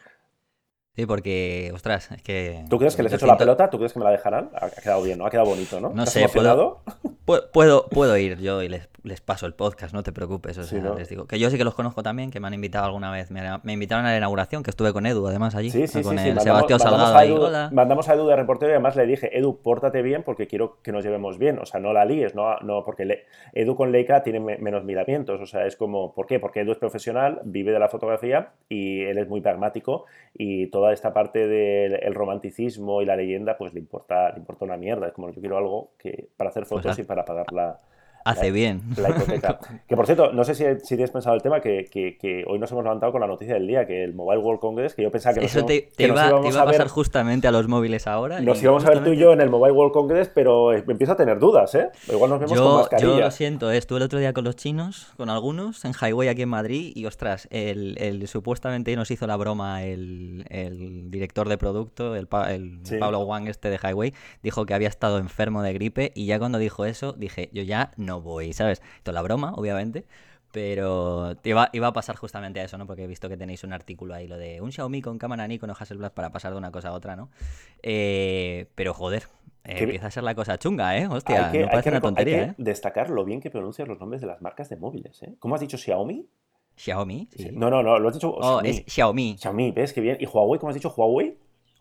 Sí, 1.01 1.07
porque, 1.07 1.71
ostras, 1.75 2.11
es 2.11 2.21
que... 2.21 2.63
¿Tú 2.69 2.77
crees 2.77 2.95
que 2.95 3.03
les 3.03 3.11
he 3.11 3.17
hecho 3.17 3.25
la 3.25 3.39
pelota? 3.39 3.71
¿Tú 3.71 3.79
crees 3.79 3.95
que 3.95 3.99
me 3.99 4.05
la 4.05 4.11
dejarán? 4.11 4.51
Ha 4.53 4.69
quedado 4.69 5.03
bien, 5.03 5.19
¿no? 5.19 5.25
Ha 5.25 5.31
quedado 5.31 5.49
bonito, 5.49 5.81
¿no? 5.81 5.95
No 5.95 6.05
sé, 6.05 6.29
¿puedo, 6.29 6.83
puedo, 7.55 7.87
puedo 7.87 8.19
ir 8.19 8.39
yo 8.39 8.63
y 8.63 8.69
les, 8.69 8.87
les, 9.03 9.21
paso 9.21 9.47
el 9.47 9.55
podcast, 9.55 9.95
no 9.95 10.03
te 10.03 10.13
preocupes. 10.13 10.59
O 10.59 10.65
sea, 10.65 10.95
les 10.95 11.09
digo 11.09 11.27
que 11.27 11.39
yo 11.39 11.51
sí 11.51 11.59
que 11.59 11.65
los 11.65 11.75
conozco 11.75 12.03
también, 12.03 12.31
que 12.31 12.41
me 12.41 12.49
han 12.49 12.55
invitado 12.55 12.87
alguna 12.87 13.11
vez. 13.11 13.31
Me, 13.31 13.73
invitaron 13.73 14.07
a 14.07 14.11
la 14.11 14.17
inauguración, 14.17 14.63
que 14.63 14.71
estuve 14.71 14.93
con 14.93 15.07
Edu, 15.07 15.27
además, 15.27 15.55
allí. 15.55 15.71
Sí, 15.71 15.87
sí, 15.87 16.03
con 16.03 16.19
sí. 16.19 16.33
Sebastián 16.39 16.81
Salgado. 16.81 17.17
A 17.17 17.25
Edu, 17.25 17.75
mandamos 17.75 18.09
a 18.09 18.15
Edu 18.15 18.27
de 18.27 18.37
reportero 18.37 18.71
y 18.71 18.75
además 18.75 18.97
le 18.97 19.07
dije, 19.07 19.37
Edu, 19.37 19.61
pórtate 19.63 20.03
bien 20.03 20.23
porque 20.23 20.47
quiero 20.47 20.81
que 20.83 20.93
nos 20.93 21.05
llevemos 21.05 21.39
bien. 21.39 21.59
O 21.59 21.67
sea, 21.67 21.81
no 21.81 21.93
la 21.93 22.05
líes, 22.05 22.35
no, 22.35 22.57
no 22.61 22.85
porque 22.85 23.25
Edu 23.53 23.77
con 23.77 23.93
Leica 23.93 24.23
tiene 24.23 24.41
menos 24.41 24.85
miramientos. 24.85 25.41
O 25.41 25.47
sea, 25.47 25.67
es 25.67 25.77
como, 25.77 26.15
¿por 26.15 26.27
qué? 26.27 26.39
Porque 26.39 26.61
Edu 26.61 26.73
es 26.73 26.79
profesional, 26.79 27.41
vive 27.45 27.73
de 27.73 27.79
la 27.79 27.89
fotografía 27.89 28.53
y 28.69 29.03
él 29.03 29.19
es 29.19 29.29
muy 29.29 29.41
pragmático 29.41 30.07
y 30.35 30.69
toda 30.69 30.93
esta 30.93 31.13
parte 31.13 31.47
de 31.47 31.87
el, 31.87 32.15
romanticismo 32.15 33.03
y 33.03 33.07
la 33.07 33.17
leyenda, 33.17 33.57
pues 33.57 33.73
le 33.73 33.81
importa, 33.81 34.31
le 34.33 34.39
importa 34.39 34.65
una 34.65 34.77
mierda. 34.77 35.07
Es 35.09 35.13
como 35.13 35.31
yo 35.31 35.41
quiero 35.41 35.57
algo 35.57 35.93
que 35.99 36.29
para 36.37 36.51
hacer 36.51 36.65
pues 36.69 36.83
fotos 36.83 36.99
y 36.99 37.03
para 37.05 37.25
pagar 37.25 37.47
la, 37.53 37.81
Hace 38.25 38.51
bien. 38.51 38.83
La 38.97 39.11
hipoteca. 39.11 39.59
que 39.89 39.97
por 39.97 40.07
cierto, 40.07 40.33
no 40.33 40.45
sé 40.45 40.55
si, 40.55 40.65
si 40.81 40.97
tienes 40.97 41.11
pensado 41.11 41.35
el 41.35 41.43
tema, 41.43 41.61
que, 41.61 41.87
que, 41.91 42.45
hoy 42.47 42.59
nos 42.59 42.71
hemos 42.73 42.85
levantado 42.85 43.13
con 43.13 43.21
la 43.21 43.27
noticia 43.27 43.55
del 43.55 43.67
día, 43.67 43.87
que 43.87 44.05
el 44.05 44.15
Mobile 44.15 44.41
World 44.41 44.61
Congress, 44.61 44.95
que 44.95 45.03
yo 45.03 45.11
pensaba 45.11 45.35
que 45.35 45.41
nos, 45.41 45.55
Eso 45.55 45.65
te, 45.65 45.91
iba, 45.99 46.29
a, 46.29 46.65
pasar 46.65 46.89
justamente 46.89 47.49
a 47.49 47.51
los 47.51 47.69
móviles 47.69 48.07
ahora. 48.07 48.41
Nos 48.41 48.63
íbamos 48.63 48.85
a 48.85 48.91
ver 48.91 49.05
tú 49.05 49.11
y 49.11 49.17
yo 49.17 49.33
en 49.33 49.41
el 49.41 49.51
Mobile 49.51 49.73
World 49.73 49.93
Congress, 49.93 50.31
pero 50.33 50.73
empiezo 50.73 51.13
a 51.13 51.17
tener 51.17 51.39
dudas, 51.39 51.75
¿eh? 51.75 51.89
Igual 52.09 52.31
nos 52.31 52.41
vemos 52.41 52.61
con 52.61 52.75
mascarilla. 52.77 53.13
Yo 53.13 53.21
lo 53.21 53.31
siento, 53.31 53.71
¿eh? 53.71 53.79
estuve 53.79 53.99
el 53.99 54.05
otro 54.05 54.19
día 54.19 54.33
con 54.33 54.45
los 54.45 54.57
chinos, 54.57 55.13
con 55.17 55.31
algunos, 55.31 55.85
en 55.85 55.93
Highway 55.93 56.29
aquí 56.29 56.43
en 56.43 56.49
Madrid, 56.49 56.93
y 56.95 57.07
ostras, 57.07 57.49
el, 57.51 57.97
el 57.99 58.27
supuestamente 58.29 58.95
nos 58.97 59.11
hizo 59.11 59.27
la 59.27 59.37
broma 59.37 59.85
el, 59.85 60.45
el 60.51 61.11
director 61.11 61.49
de 61.49 61.59
producto, 61.59 62.15
el, 62.15 62.29
el 62.49 62.99
Pablo 62.99 63.21
Wang 63.21 63.49
este 63.49 63.71
de 63.71 63.79
Highway, 63.79 64.15
dijo 64.43 64.67
que 64.67 64.75
había 64.75 64.89
estado 64.89 65.19
enfermo 65.19 65.63
de 65.63 65.73
gripe, 65.73 66.13
y 66.15 66.27
ya 66.27 66.39
cuando 66.39 66.59
dijo 66.59 66.85
eso, 66.85 67.13
dije, 67.13 67.49
yo 67.53 67.63
ya 67.63 67.93
no 67.97 68.10
voy, 68.19 68.53
¿sabes? 68.53 68.83
Toda 69.03 69.15
la 69.15 69.23
broma, 69.23 69.53
obviamente. 69.55 70.07
Pero 70.53 71.37
iba, 71.45 71.71
iba 71.73 71.87
a 71.87 71.93
pasar 71.93 72.17
justamente 72.17 72.59
a 72.59 72.65
eso, 72.65 72.77
¿no? 72.77 72.87
Porque 72.87 73.05
he 73.05 73.07
visto 73.07 73.29
que 73.29 73.37
tenéis 73.37 73.63
un 73.63 73.73
artículo 73.73 74.15
ahí, 74.15 74.27
lo 74.27 74.37
de 74.37 74.61
un 74.61 74.73
Xiaomi 74.73 75.01
con 75.01 75.17
cámara 75.17 75.47
Nikon 75.47 75.71
o 75.71 75.77
Hasselblad 75.79 76.13
para 76.13 76.33
pasar 76.33 76.53
de 76.53 76.59
una 76.59 76.73
cosa 76.73 76.89
a 76.89 76.93
otra, 76.93 77.15
¿no? 77.15 77.31
Eh, 77.85 78.67
pero 78.75 78.93
joder, 78.93 79.25
eh, 79.65 79.77
empieza 79.79 80.09
a 80.09 80.11
ser 80.11 80.25
la 80.25 80.35
cosa 80.35 80.59
chunga, 80.59 80.99
¿eh? 80.99 81.07
Hostia, 81.07 81.53
no 81.53 81.69
parece 81.69 81.91
una 81.91 82.01
tontería, 82.01 82.37
hay 82.37 82.45
que 82.47 82.51
¿eh? 82.51 82.55
destacar 82.59 83.11
lo 83.11 83.25
bien 83.25 83.41
que 83.41 83.51
pronuncias 83.51 83.87
los 83.87 84.01
nombres 84.01 84.21
de 84.21 84.27
las 84.27 84.43
marcas 84.43 84.69
de 84.69 84.77
móviles, 84.77 85.23
¿eh? 85.23 85.37
¿Cómo 85.39 85.55
has 85.55 85.61
dicho 85.61 85.79
Xiaomi? 85.79 86.29
Xiaomi, 86.77 87.29
sí. 87.37 87.51
No, 87.53 87.71
no, 87.71 87.83
no, 87.83 87.99
lo 87.99 88.09
has 88.09 88.15
dicho 88.15 88.31
oh, 88.31 88.61
Xiaomi. 88.61 88.69
es 88.71 88.85
Xiaomi. 88.87 89.37
Xiaomi, 89.39 89.71
¿ves? 89.71 89.93
Qué 89.93 90.01
bien. 90.01 90.17
¿Y 90.19 90.27
Huawei? 90.27 90.59
¿Cómo 90.59 90.71
has 90.71 90.75
dicho? 90.75 90.91
¿Huawei? 90.91 91.37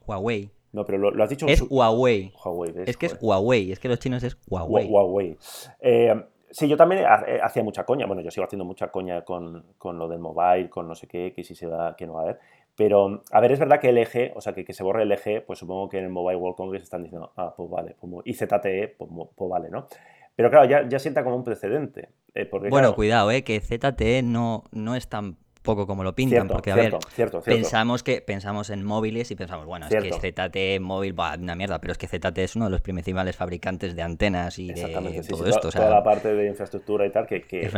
Huawei. 0.05 0.51
No, 0.71 0.85
pero 0.85 1.11
lo, 1.11 1.23
has 1.23 1.29
dicho... 1.29 1.47
Es 1.47 1.61
Huawei. 1.61 2.31
Huawei 2.43 2.73
Es 2.85 2.97
que 2.97 3.07
es 3.07 3.17
Huawei, 3.19 3.71
es 3.71 3.79
que 3.79 3.87
los 3.87 3.99
chinos 3.99 4.23
es 4.23 4.37
Huawei. 4.47 4.87
Huawei. 4.87 5.37
Eh, 5.79 6.15
Sí, 6.51 6.67
yo 6.67 6.77
también 6.77 7.03
eh, 7.03 7.39
hacía 7.43 7.63
mucha 7.63 7.83
coña. 7.85 8.07
Bueno, 8.07 8.21
yo 8.21 8.31
sigo 8.31 8.45
haciendo 8.45 8.65
mucha 8.65 8.87
coña 8.89 9.23
con, 9.23 9.63
lo 9.83 10.07
del 10.07 10.19
mobile, 10.19 10.69
con 10.69 10.87
no 10.87 10.95
sé 10.95 11.07
qué, 11.07 11.31
que 11.33 11.43
si 11.43 11.53
se 11.53 11.67
va, 11.67 11.95
que 11.95 12.07
no 12.07 12.13
va 12.13 12.21
a 12.21 12.23
haber. 12.23 12.39
Pero, 12.75 13.21
a 13.31 13.39
ver, 13.39 13.51
es 13.51 13.59
verdad 13.59 13.79
que 13.79 13.89
el 13.89 13.97
eje, 13.97 14.31
o 14.35 14.41
sea, 14.41 14.53
que, 14.53 14.65
que 14.65 14.73
se 14.73 14.83
borre 14.83 15.03
el 15.03 15.11
eje, 15.11 15.41
pues 15.41 15.59
supongo 15.59 15.89
que 15.89 15.97
en 15.97 16.05
el 16.05 16.09
Mobile 16.09 16.37
World 16.37 16.55
Congress 16.55 16.83
están 16.83 17.03
diciendo, 17.03 17.31
ah, 17.35 17.53
pues 17.55 17.69
vale, 17.69 17.95
pues, 17.99 18.13
y 18.25 18.33
ZTE, 18.33 18.95
pues, 18.97 19.11
pues, 19.35 19.49
vale, 19.49 19.69
¿no? 19.69 19.87
Pero 20.35 20.49
claro, 20.49 20.65
ya, 20.67 20.87
ya 20.87 20.97
sienta 20.97 21.23
como 21.23 21.35
un 21.35 21.43
precedente. 21.43 22.09
Eh, 22.33 22.49
bueno, 22.69 22.95
cuidado, 22.95 23.29
eh, 23.31 23.43
que 23.43 23.59
ZTE 23.59 24.23
no, 24.23 24.63
no 24.71 24.95
es 24.95 25.09
tan 25.09 25.37
poco 25.61 25.85
como 25.85 26.03
lo 26.03 26.15
pintan, 26.15 26.47
porque 26.47 26.71
a 26.71 26.75
ver, 26.75 26.95
pensamos 27.43 28.01
que 28.01 28.21
pensamos 28.21 28.69
en 28.69 28.83
móviles 28.83 29.29
y 29.31 29.35
pensamos, 29.35 29.65
bueno, 29.65 29.87
es 29.89 30.03
que 30.03 30.31
ZT 30.31 30.81
móvil, 30.81 31.19
va, 31.19 31.35
una 31.35 31.55
mierda, 31.55 31.79
pero 31.79 31.91
es 31.91 31.97
que 31.97 32.07
ZT 32.07 32.37
es 32.37 32.55
uno 32.55 32.65
de 32.65 32.71
los 32.71 32.81
principales 32.81 33.35
fabricantes 33.35 33.95
de 33.95 34.01
antenas 34.01 34.57
y 34.57 34.71
de 34.71 35.23
todo 35.27 35.45
esto. 35.47 35.69
toda 35.69 35.89
la 35.89 36.03
parte 36.03 36.33
de 36.33 36.47
infraestructura 36.47 37.05
y 37.05 37.11
tal, 37.11 37.27
que, 37.27 37.41
que, 37.41 37.69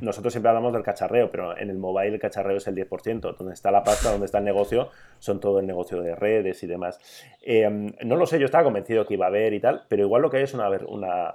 nosotros 0.00 0.32
siempre 0.32 0.48
hablamos 0.48 0.72
del 0.72 0.82
cacharreo, 0.82 1.30
pero 1.30 1.56
en 1.56 1.70
el 1.70 1.78
mobile 1.78 2.14
el 2.14 2.20
cacharreo 2.20 2.56
es 2.56 2.66
el 2.66 2.74
10%, 2.74 3.36
donde 3.36 3.54
está 3.54 3.70
la 3.70 3.82
pasta, 3.82 4.10
donde 4.10 4.26
está 4.26 4.38
el 4.38 4.44
negocio, 4.44 4.90
son 5.18 5.40
todo 5.40 5.60
el 5.60 5.66
negocio 5.66 6.00
de 6.02 6.14
redes 6.14 6.62
y 6.62 6.66
demás. 6.66 6.98
Em, 7.42 7.92
no 8.04 8.16
lo 8.16 8.26
sé, 8.26 8.38
yo 8.38 8.46
estaba 8.46 8.64
convencido 8.64 9.06
que 9.06 9.14
iba 9.14 9.26
a 9.26 9.28
haber 9.28 9.54
y 9.54 9.60
tal, 9.60 9.84
pero 9.88 10.02
igual 10.02 10.22
lo 10.22 10.30
que 10.30 10.38
hay 10.38 10.42
es 10.42 10.54
una, 10.54 10.68
una, 10.88 11.34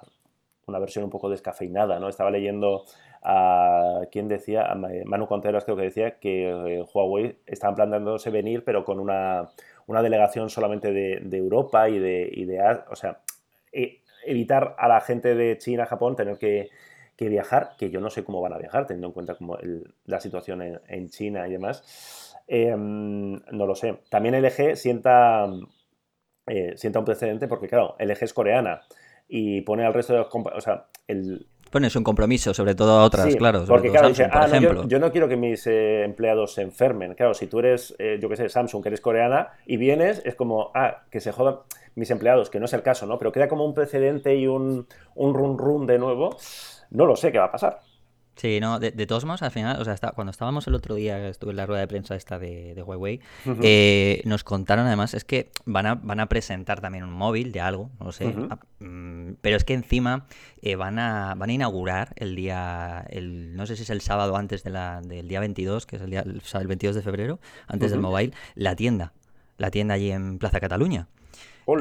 una 0.65 0.79
versión 0.79 1.05
un 1.05 1.09
poco 1.09 1.29
descafeinada, 1.29 1.99
¿no? 1.99 2.09
Estaba 2.09 2.31
leyendo 2.31 2.83
a 3.23 4.01
quien 4.11 4.27
decía, 4.27 4.65
a 4.71 4.75
Manu 4.75 5.27
Contreras 5.27 5.63
creo 5.63 5.77
que 5.77 5.83
decía 5.83 6.19
que 6.19 6.49
eh, 6.49 6.85
Huawei 6.93 7.37
estaban 7.45 7.75
planteándose 7.75 8.31
venir, 8.31 8.63
pero 8.63 8.83
con 8.83 8.99
una, 8.99 9.49
delegación 9.87 10.49
solamente 10.49 10.91
de, 10.91 11.37
Europa 11.37 11.89
y 11.89 11.99
de, 11.99 12.69
o 12.89 12.95
sea, 12.95 13.19
e, 13.71 14.01
evitar 14.25 14.75
a 14.77 14.87
la 14.87 15.01
gente 15.01 15.35
de 15.35 15.57
China, 15.57 15.85
Japón, 15.85 16.15
tener 16.15 16.37
que, 16.37 16.69
viajar, 17.19 17.73
que 17.77 17.91
yo 17.91 17.99
no 17.99 18.09
sé 18.09 18.23
cómo 18.23 18.41
van 18.41 18.53
a 18.53 18.57
viajar, 18.57 18.87
teniendo 18.87 19.05
en 19.05 19.13
cuenta 19.13 19.35
como 19.35 19.55
la 20.05 20.19
situación 20.19 20.81
en, 20.87 21.09
China 21.09 21.47
y 21.47 21.51
demás. 21.51 22.35
Em, 22.47 23.33
no 23.51 23.67
lo 23.67 23.75
sé. 23.75 23.99
También 24.09 24.33
LG 24.41 24.75
sienta, 24.75 25.47
eh, 26.47 26.73
sienta 26.77 26.97
un 26.97 27.05
precedente 27.05 27.47
porque, 27.47 27.67
claro, 27.67 27.95
LG 27.99 28.23
es 28.23 28.33
coreana 28.33 28.81
y 29.27 29.61
pone 29.61 29.85
al 29.85 29.93
resto 29.93 30.13
de 30.13 30.19
los... 30.19 30.29
O 30.33 30.61
sea, 30.61 30.87
el, 31.07 31.45
Pones 31.71 31.95
un 31.95 32.03
compromiso, 32.03 32.53
sobre 32.53 32.75
todo 32.75 32.99
a 32.99 33.05
otras, 33.05 33.33
claro. 33.37 33.63
Porque, 33.65 33.89
claro, 33.89 34.09
dice, 34.09 34.27
ah, 34.29 34.45
yo, 34.87 34.99
no 34.99 35.11
quiero 35.11 35.29
que 35.29 35.37
mis 35.37 35.65
eh, 35.67 36.03
empleados 36.03 36.53
se 36.53 36.61
enfermen. 36.61 37.15
Claro, 37.15 37.33
si 37.33 37.47
tú 37.47 37.59
eres, 37.59 37.95
eh, 37.97 38.19
yo 38.21 38.27
qué 38.27 38.35
sé, 38.35 38.49
Samsung, 38.49 38.83
que 38.83 38.89
eres 38.89 38.99
coreana, 38.99 39.51
y 39.65 39.77
vienes, 39.77 40.21
es 40.25 40.35
como, 40.35 40.71
ah, 40.75 41.03
que 41.09 41.21
se 41.21 41.31
jodan 41.31 41.59
mis 41.95 42.11
empleados, 42.11 42.49
que 42.49 42.59
no 42.59 42.65
es 42.65 42.73
el 42.73 42.81
caso, 42.81 43.05
¿no? 43.05 43.17
Pero 43.17 43.31
queda 43.31 43.47
como 43.47 43.65
un 43.65 43.73
precedente 43.73 44.35
y 44.35 44.47
un, 44.47 44.85
un 45.15 45.33
run 45.33 45.57
run 45.57 45.87
de 45.87 45.97
nuevo. 45.97 46.35
No 46.89 47.05
lo 47.05 47.15
sé 47.15 47.31
qué 47.31 47.39
va 47.39 47.45
a 47.45 47.51
pasar. 47.51 47.79
Sí, 48.35 48.59
no, 48.59 48.79
de, 48.79 48.91
todos 49.05 49.25
modos, 49.25 49.41
al 49.43 49.51
final, 49.51 49.79
o 49.79 49.85
sea, 49.85 49.95
cuando 50.15 50.31
estábamos 50.31 50.65
el 50.65 50.73
otro 50.73 50.95
día, 50.95 51.27
estuve 51.27 51.51
en 51.51 51.57
la 51.57 51.65
rueda 51.65 51.81
de 51.81 51.87
prensa 51.87 52.15
esta 52.15 52.39
de, 52.39 52.73
de 52.73 52.81
Huawei, 52.81 53.19
eh, 53.61 54.21
nos 54.25 54.43
contaron 54.43 54.87
además, 54.87 55.13
es 55.13 55.25
que 55.25 55.51
van 55.65 55.85
a, 55.85 55.95
van 55.95 56.19
a 56.19 56.27
presentar 56.27 56.81
también 56.81 57.03
un 57.03 57.11
móvil 57.11 57.51
de 57.51 57.61
algo, 57.61 57.91
no 57.99 58.11
sé, 58.11 58.33
mm, 58.79 59.33
pero 59.41 59.57
es 59.57 59.63
que 59.63 59.73
encima 59.73 60.25
eh, 60.61 60.75
van, 60.75 60.97
a, 60.97 61.35
van 61.35 61.49
a 61.49 61.53
inaugurar 61.53 62.13
el 62.15 62.35
día, 62.35 63.05
el, 63.09 63.55
no 63.55 63.67
sé 63.67 63.75
si 63.75 63.83
es 63.83 63.89
el 63.89 64.01
sábado 64.01 64.35
antes 64.35 64.63
de 64.63 64.71
la, 64.71 65.01
del 65.01 65.27
día 65.27 65.39
22, 65.41 65.85
que 65.85 65.97
es 65.97 66.01
el, 66.01 66.09
día, 66.09 66.23
el 66.23 66.67
22 66.67 66.95
de 66.95 67.01
febrero, 67.01 67.39
antes 67.67 67.91
del 67.91 67.99
móvil, 67.99 68.33
la 68.55 68.75
tienda, 68.75 69.13
la 69.57 69.69
tienda 69.69 69.95
allí 69.95 70.09
en 70.09 70.39
Plaza 70.39 70.59
Cataluña. 70.59 71.07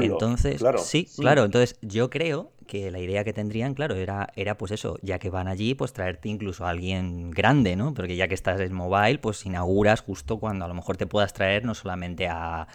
Entonces, 0.00 0.62
sí, 0.78 1.08
claro. 1.18 1.44
Entonces, 1.44 1.76
yo 1.82 2.10
creo 2.10 2.50
que 2.66 2.90
la 2.90 3.00
idea 3.00 3.24
que 3.24 3.32
tendrían, 3.32 3.74
claro, 3.74 3.96
era, 3.96 4.28
era 4.36 4.56
pues 4.56 4.70
eso, 4.70 4.98
ya 5.02 5.18
que 5.18 5.28
van 5.28 5.48
allí, 5.48 5.74
pues 5.74 5.92
traerte 5.92 6.28
incluso 6.28 6.64
a 6.64 6.70
alguien 6.70 7.30
grande, 7.30 7.74
¿no? 7.74 7.92
Porque 7.94 8.14
ya 8.14 8.28
que 8.28 8.34
estás 8.34 8.60
en 8.60 8.72
mobile, 8.72 9.18
pues 9.18 9.44
inauguras 9.44 10.00
justo 10.00 10.38
cuando 10.38 10.64
a 10.64 10.68
lo 10.68 10.74
mejor 10.74 10.96
te 10.96 11.06
puedas 11.06 11.32
traer 11.32 11.64
no 11.64 11.74
solamente 11.74 12.28
a 12.28 12.68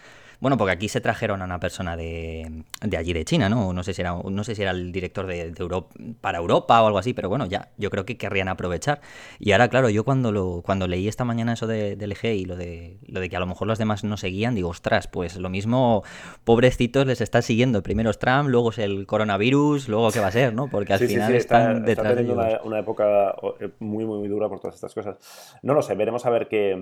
bueno, 0.46 0.58
porque 0.60 0.74
aquí 0.74 0.90
se 0.90 1.02
trajeron 1.02 1.42
a 1.42 1.46
una 1.46 1.60
persona 1.60 1.98
de, 1.98 2.66
de 2.80 2.98
allí 2.98 3.14
de 3.14 3.26
China, 3.26 3.50
¿no? 3.50 3.74
No 3.74 3.82
sé 3.82 3.96
si 3.96 4.02
era, 4.04 4.14
no 4.14 4.44
sé 4.44 4.54
si 4.54 4.62
era 4.62 4.70
el 4.70 4.92
director 4.92 5.26
de, 5.26 5.52
Europa, 5.58 5.96
para 6.22 6.38
Europa 6.38 6.84
o 6.84 6.86
algo 6.86 7.00
así, 7.00 7.16
pero 7.16 7.30
bueno, 7.30 7.48
ya, 7.48 7.70
yo 7.78 7.90
creo 7.90 8.06
que 8.06 8.16
querrían 8.16 8.48
aprovechar. 8.48 9.02
Y 9.40 9.54
ahora, 9.54 9.70
claro, 9.70 9.90
yo 9.90 10.04
cuando 10.04 10.32
lo, 10.32 10.62
cuando 10.64 10.88
leí 10.88 11.08
esta 11.08 11.26
mañana 11.26 11.54
eso 11.54 11.66
de, 11.66 11.96
del 11.96 12.12
LG 12.12 12.26
y 12.26 12.46
lo 12.46 12.58
de, 12.58 13.00
lo 13.08 13.22
de 13.22 13.30
que 13.30 13.36
a 13.36 13.40
lo 13.40 13.48
mejor 13.48 13.68
los 13.68 13.80
demás 13.80 14.04
no 14.04 14.18
seguían, 14.18 14.54
digo, 14.54 14.70
ostras, 14.70 15.08
pues 15.08 15.36
lo 15.38 15.50
mismo, 15.50 16.04
pobrecitos, 16.44 17.08
les 17.08 17.22
está 17.22 17.42
siguiendo. 17.42 17.82
Primero 17.82 18.12
es 18.12 18.20
Trump, 18.20 18.48
luego 18.48 18.70
es 18.70 18.78
el 18.78 19.08
coronavirus, 19.08 19.90
luego 19.90 20.12
qué 20.12 20.20
va 20.20 20.28
a 20.28 20.32
ser, 20.32 20.54
¿no? 20.54 20.68
Porque 20.68 20.94
al 20.94 21.00
final 21.00 21.34
están 21.34 21.86
detrás 21.86 22.18
de 22.18 22.32
una, 22.32 22.62
una, 22.64 22.78
época 22.78 23.34
eh, 23.60 23.72
muy, 23.80 24.06
muy, 24.06 24.20
muy 24.20 24.28
dura 24.28 24.48
por 24.48 24.60
todas 24.60 24.76
estas 24.76 24.94
cosas. 24.94 25.18
No 25.64 25.74
lo 25.74 25.82
sé, 25.82 25.96
veremos 25.96 26.24
a 26.28 26.30
ver 26.30 26.48
qué 26.48 26.76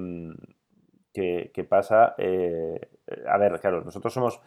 mm, 1.22 1.52
¿Qué 1.54 1.64
pasa. 1.64 2.16
Eh, 2.18 2.80
a 3.28 3.38
ver, 3.38 3.60
claro, 3.60 3.82
nosotros 3.84 4.14
somos. 4.14 4.42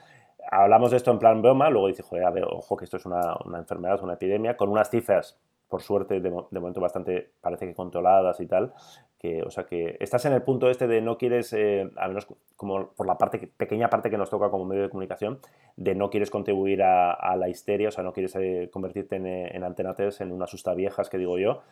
Hablamos 0.50 0.92
de 0.92 0.98
esto 0.98 1.10
en 1.10 1.18
plan 1.18 1.42
broma, 1.42 1.70
luego 1.70 1.88
dice, 1.88 2.02
joder, 2.02 2.24
a 2.24 2.30
ver, 2.30 2.44
ojo 2.44 2.76
que 2.76 2.84
esto 2.84 2.98
es 2.98 3.06
una, 3.06 3.36
una 3.44 3.58
enfermedad, 3.58 4.00
una 4.02 4.14
epidemia, 4.14 4.56
con 4.56 4.68
unas 4.68 4.90
cifras, 4.90 5.40
por 5.68 5.82
suerte, 5.82 6.20
de, 6.20 6.30
momento 6.30 6.80
bastante, 6.80 7.32
parece 7.40 7.66
que 7.66 7.74
controladas 7.74 8.40
y 8.40 8.46
tal. 8.46 8.72
Que, 9.18 9.42
o 9.42 9.50
sea, 9.50 9.64
que 9.64 9.96
estás 9.98 10.24
en 10.26 10.34
el 10.34 10.42
punto 10.42 10.68
este 10.70 10.86
de 10.86 11.00
no 11.00 11.16
quieres, 11.16 11.52
eh, 11.54 11.90
al 11.96 12.10
menos 12.10 12.28
como 12.54 12.90
por 12.90 13.06
la 13.06 13.16
parte 13.18 13.50
pequeña 13.56 13.88
parte 13.88 14.10
que 14.10 14.18
nos 14.18 14.30
toca 14.30 14.50
como 14.50 14.66
medio 14.66 14.82
de 14.82 14.90
comunicación, 14.90 15.40
de 15.76 15.94
no 15.94 16.10
quieres 16.10 16.30
contribuir 16.30 16.82
a, 16.82 17.34
la 17.36 17.48
histeria, 17.48 17.88
o 17.88 17.90
sea, 17.90 18.04
no 18.04 18.12
quieres 18.12 18.36
eh, 18.36 18.68
convertirte 18.70 19.16
en, 19.16 19.26
en 19.26 19.64
antenates, 19.64 20.20
en 20.20 20.32
una 20.32 20.46
susta 20.46 20.74
viejas, 20.74 21.08
que 21.08 21.18
digo 21.18 21.38
yo, 21.38 21.62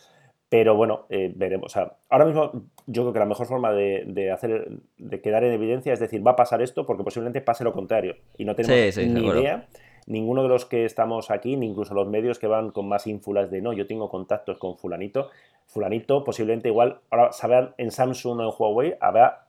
pero 0.48 0.74
bueno, 0.74 1.06
eh, 1.08 1.32
veremos. 1.34 1.66
O 1.66 1.68
sea, 1.68 1.96
ahora 2.08 2.26
mismo 2.26 2.52
yo 2.86 3.02
creo 3.02 3.12
que 3.12 3.18
la 3.18 3.26
mejor 3.26 3.46
forma 3.46 3.72
de, 3.72 4.30
hacer, 4.32 4.68
de 4.98 5.20
quedar 5.20 5.44
en 5.44 5.52
evidencia 5.52 5.92
es 5.92 6.00
decir, 6.00 6.26
va 6.26 6.32
a 6.32 6.36
pasar 6.36 6.62
esto 6.62 6.86
porque 6.86 7.02
posiblemente 7.02 7.40
pase 7.40 7.64
lo 7.64 7.72
contrario. 7.72 8.16
Y 8.36 8.44
no 8.44 8.54
tenemos 8.54 8.96
ni 8.96 9.26
idea, 9.26 9.66
ninguno 10.06 10.42
de 10.42 10.48
los 10.48 10.66
que 10.66 10.84
estamos 10.84 11.30
aquí, 11.30 11.56
ni 11.56 11.66
incluso 11.66 11.94
los 11.94 12.08
medios 12.08 12.38
que 12.38 12.46
van 12.46 12.70
con 12.70 12.88
más 12.88 13.06
ínfulas 13.06 13.50
de 13.50 13.62
no, 13.62 13.72
yo 13.72 13.86
tengo 13.86 14.08
contactos 14.08 14.58
con 14.58 14.76
fulanito. 14.76 15.30
Fulanito 15.66 16.24
posiblemente 16.24 16.68
igual, 16.68 17.00
ahora 17.10 17.32
sabrán 17.32 17.74
en 17.78 17.90
Samsung 17.90 18.40
o 18.40 18.42
en 18.42 18.50
Huawei, 18.56 18.94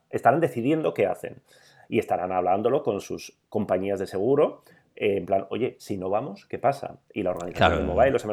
estarán 0.09 0.39
decidiendo 0.39 0.93
qué 0.93 1.07
hacen. 1.07 1.41
Y 1.87 1.99
estarán 1.99 2.31
hablándolo 2.31 2.81
con 2.81 2.99
sus 2.99 3.37
compañías 3.49 3.99
de 3.99 4.07
seguro, 4.07 4.63
eh, 4.95 5.17
en 5.17 5.25
plan, 5.25 5.45
oye, 5.49 5.75
si 5.77 5.97
no 5.97 6.09
vamos, 6.09 6.45
¿qué 6.47 6.57
pasa? 6.57 6.97
Y 7.13 7.21
la 7.21 7.31
organización 7.31 7.79
de 7.79 7.83
mobile, 7.83 8.11
los 8.11 8.23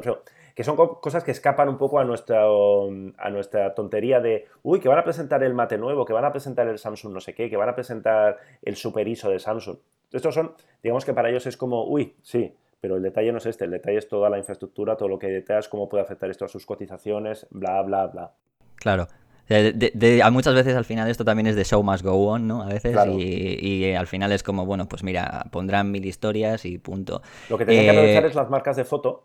que 0.55 0.65
son 0.65 0.77
cosas 0.77 1.25
que 1.25 1.31
escapan 1.31 1.69
un 1.69 1.79
poco 1.79 1.99
a 1.99 2.05
nuestra, 2.05 2.45
a 2.45 3.31
nuestra 3.31 3.75
tontería 3.75 4.21
de, 4.21 4.47
uy, 4.63 4.81
que 4.81 4.89
van 4.89 4.99
a 4.99 5.05
presentar 5.05 5.43
el 5.43 5.55
mate 5.55 5.79
nuevo, 5.79 6.05
que 6.05 6.13
van 6.13 6.25
a 6.25 6.33
presentar 6.33 6.69
el 6.69 6.79
Samsung 6.79 7.13
no 7.13 7.21
sé 7.21 7.35
qué, 7.35 7.49
que 7.49 7.57
van 7.57 7.69
a 7.69 7.75
presentar 7.75 8.39
el 8.63 8.77
Super 8.77 9.09
ISO 9.09 9.31
de 9.31 9.39
Samsung. 9.39 9.79
Estos 10.13 10.35
son, 10.35 10.55
digamos 10.83 11.05
que 11.05 11.15
para 11.15 11.31
ellos 11.31 11.47
es 11.47 11.57
como, 11.57 11.87
uy, 11.87 12.15
sí, 12.23 12.55
pero 12.81 12.97
el 12.97 13.03
detalle 13.03 13.33
no 13.33 13.39
es 13.39 13.47
este, 13.47 13.65
el 13.65 13.71
detalle 13.71 13.99
es 13.99 14.09
toda 14.09 14.29
la 14.29 14.39
infraestructura, 14.39 14.97
todo 14.97 15.09
lo 15.09 15.19
que 15.19 15.27
hay 15.27 15.33
detrás, 15.33 15.69
cómo 15.69 15.89
puede 15.89 16.03
afectar 16.03 16.29
esto 16.29 16.45
a 16.45 16.49
sus 16.49 16.67
cotizaciones, 16.67 17.47
bla, 17.51 17.81
bla, 17.83 18.09
bla. 18.09 18.33
Claro. 18.77 19.07
De, 19.49 20.23
muchas 20.33 20.55
veces 20.55 20.75
al 20.77 20.85
final 20.85 21.11
esto 21.11 21.25
también 21.25 21.47
es 21.47 21.57
de 21.57 21.65
show 21.65 21.83
must 21.83 22.03
go 22.03 22.29
on, 22.29 22.47
¿no? 22.47 22.63
A 22.63 22.67
veces 22.67 22.97
y, 23.19 23.85
y, 23.85 23.95
al 23.95 24.07
final 24.07 24.33
es 24.33 24.43
como, 24.43 24.65
bueno, 24.65 24.89
pues 24.89 25.03
mira, 25.03 25.47
pondrán 25.51 25.91
mil 25.91 26.05
historias 26.07 26.65
y 26.65 26.79
punto. 26.79 27.23
Lo 27.51 27.59
que 27.59 27.67
tienen 27.67 27.85
que 27.85 27.91
aprovechar 27.91 28.25
eh, 28.25 28.29
es 28.29 28.35
las 28.35 28.49
marcas 28.49 28.77
de 28.77 28.85
foto 28.85 29.25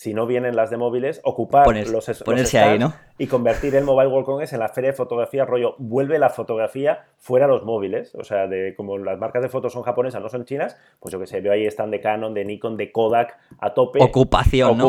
si 0.00 0.14
no 0.14 0.26
vienen 0.26 0.56
las 0.56 0.70
de 0.70 0.78
móviles, 0.78 1.20
ocupar 1.24 1.66
los, 1.66 2.22
ponerse 2.24 2.58
ahí, 2.58 2.78
¿no? 2.78 2.94
y 3.20 3.26
convertir 3.26 3.76
el 3.76 3.84
Mobile 3.84 4.08
World 4.08 4.24
Congress 4.24 4.54
en 4.54 4.60
la 4.60 4.70
feria 4.70 4.92
de 4.92 4.96
fotografía, 4.96 5.44
rollo, 5.44 5.74
vuelve 5.76 6.18
la 6.18 6.30
fotografía 6.30 7.04
fuera 7.18 7.46
los 7.46 7.66
móviles, 7.66 8.14
o 8.14 8.24
sea, 8.24 8.46
de 8.46 8.74
como 8.74 8.96
las 8.96 9.18
marcas 9.18 9.42
de 9.42 9.50
fotos 9.50 9.74
son 9.74 9.82
japonesas, 9.82 10.22
no 10.22 10.30
son 10.30 10.46
chinas, 10.46 10.78
pues 11.00 11.12
yo 11.12 11.20
que 11.20 11.26
sé, 11.26 11.42
veo 11.42 11.52
ahí 11.52 11.66
están 11.66 11.90
de 11.90 12.00
Canon, 12.00 12.32
de 12.32 12.46
Nikon, 12.46 12.78
de 12.78 12.90
Kodak, 12.90 13.36
a 13.58 13.74
tope. 13.74 14.02
Ocupación, 14.02 14.78
¿no? 14.78 14.86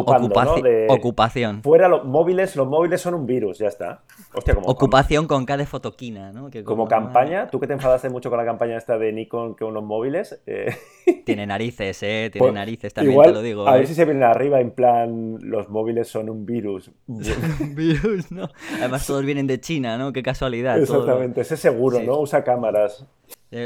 Ocupación. 0.88 1.62
Fuera 1.62 1.90
los 1.90 2.06
móviles, 2.06 2.56
los 2.56 2.70
móviles 2.70 3.02
son 3.02 3.16
un 3.16 3.26
virus, 3.26 3.58
ya 3.58 3.68
está. 3.68 4.04
Hostia, 4.34 4.56
como, 4.56 4.68
Ocupación 4.68 5.28
con 5.28 5.46
K 5.46 5.58
de 5.58 5.66
fotoquina, 5.66 6.32
¿no? 6.32 6.50
como, 6.64 6.88
campaña, 6.88 7.48
tú 7.48 7.60
que 7.60 7.68
te 7.68 7.74
enfadaste 7.74 8.10
mucho 8.10 8.30
con 8.30 8.40
la 8.40 8.46
campaña 8.46 8.78
esta 8.78 8.98
de 8.98 9.12
Nikon 9.12 9.56
que 9.56 9.66
unos 9.66 9.84
móviles... 9.84 10.42
Eh, 10.46 10.74
tiene 11.26 11.46
narices, 11.46 12.02
¿eh? 12.02 12.30
Tiene 12.32 12.46
pues 12.46 12.54
narices, 12.54 12.94
también 12.94 13.22
te 13.22 13.32
lo 13.34 13.42
digo. 13.42 13.68
A 13.68 13.74
ver 13.74 13.84
¿eh? 13.84 13.88
si 13.88 13.94
se 13.94 14.06
vienen 14.06 14.24
arriba 14.24 14.62
en 14.62 14.72
plan, 14.72 15.01
los 15.08 15.70
móviles 15.70 16.08
son 16.08 16.30
un 16.30 16.46
virus. 16.46 16.92
un 17.08 17.22
virus. 17.76 18.32
¿no? 18.32 18.50
Además 18.80 19.06
todos 19.06 19.24
vienen 19.26 19.48
de 19.48 19.60
China, 19.60 19.98
¿no? 19.98 20.14
Qué 20.14 20.24
casualidad. 20.24 20.80
Exactamente, 20.80 21.42
ese 21.42 21.58
seguro, 21.58 22.02
¿no? 22.02 22.20
Usa 22.20 22.44
cámaras. 22.44 23.06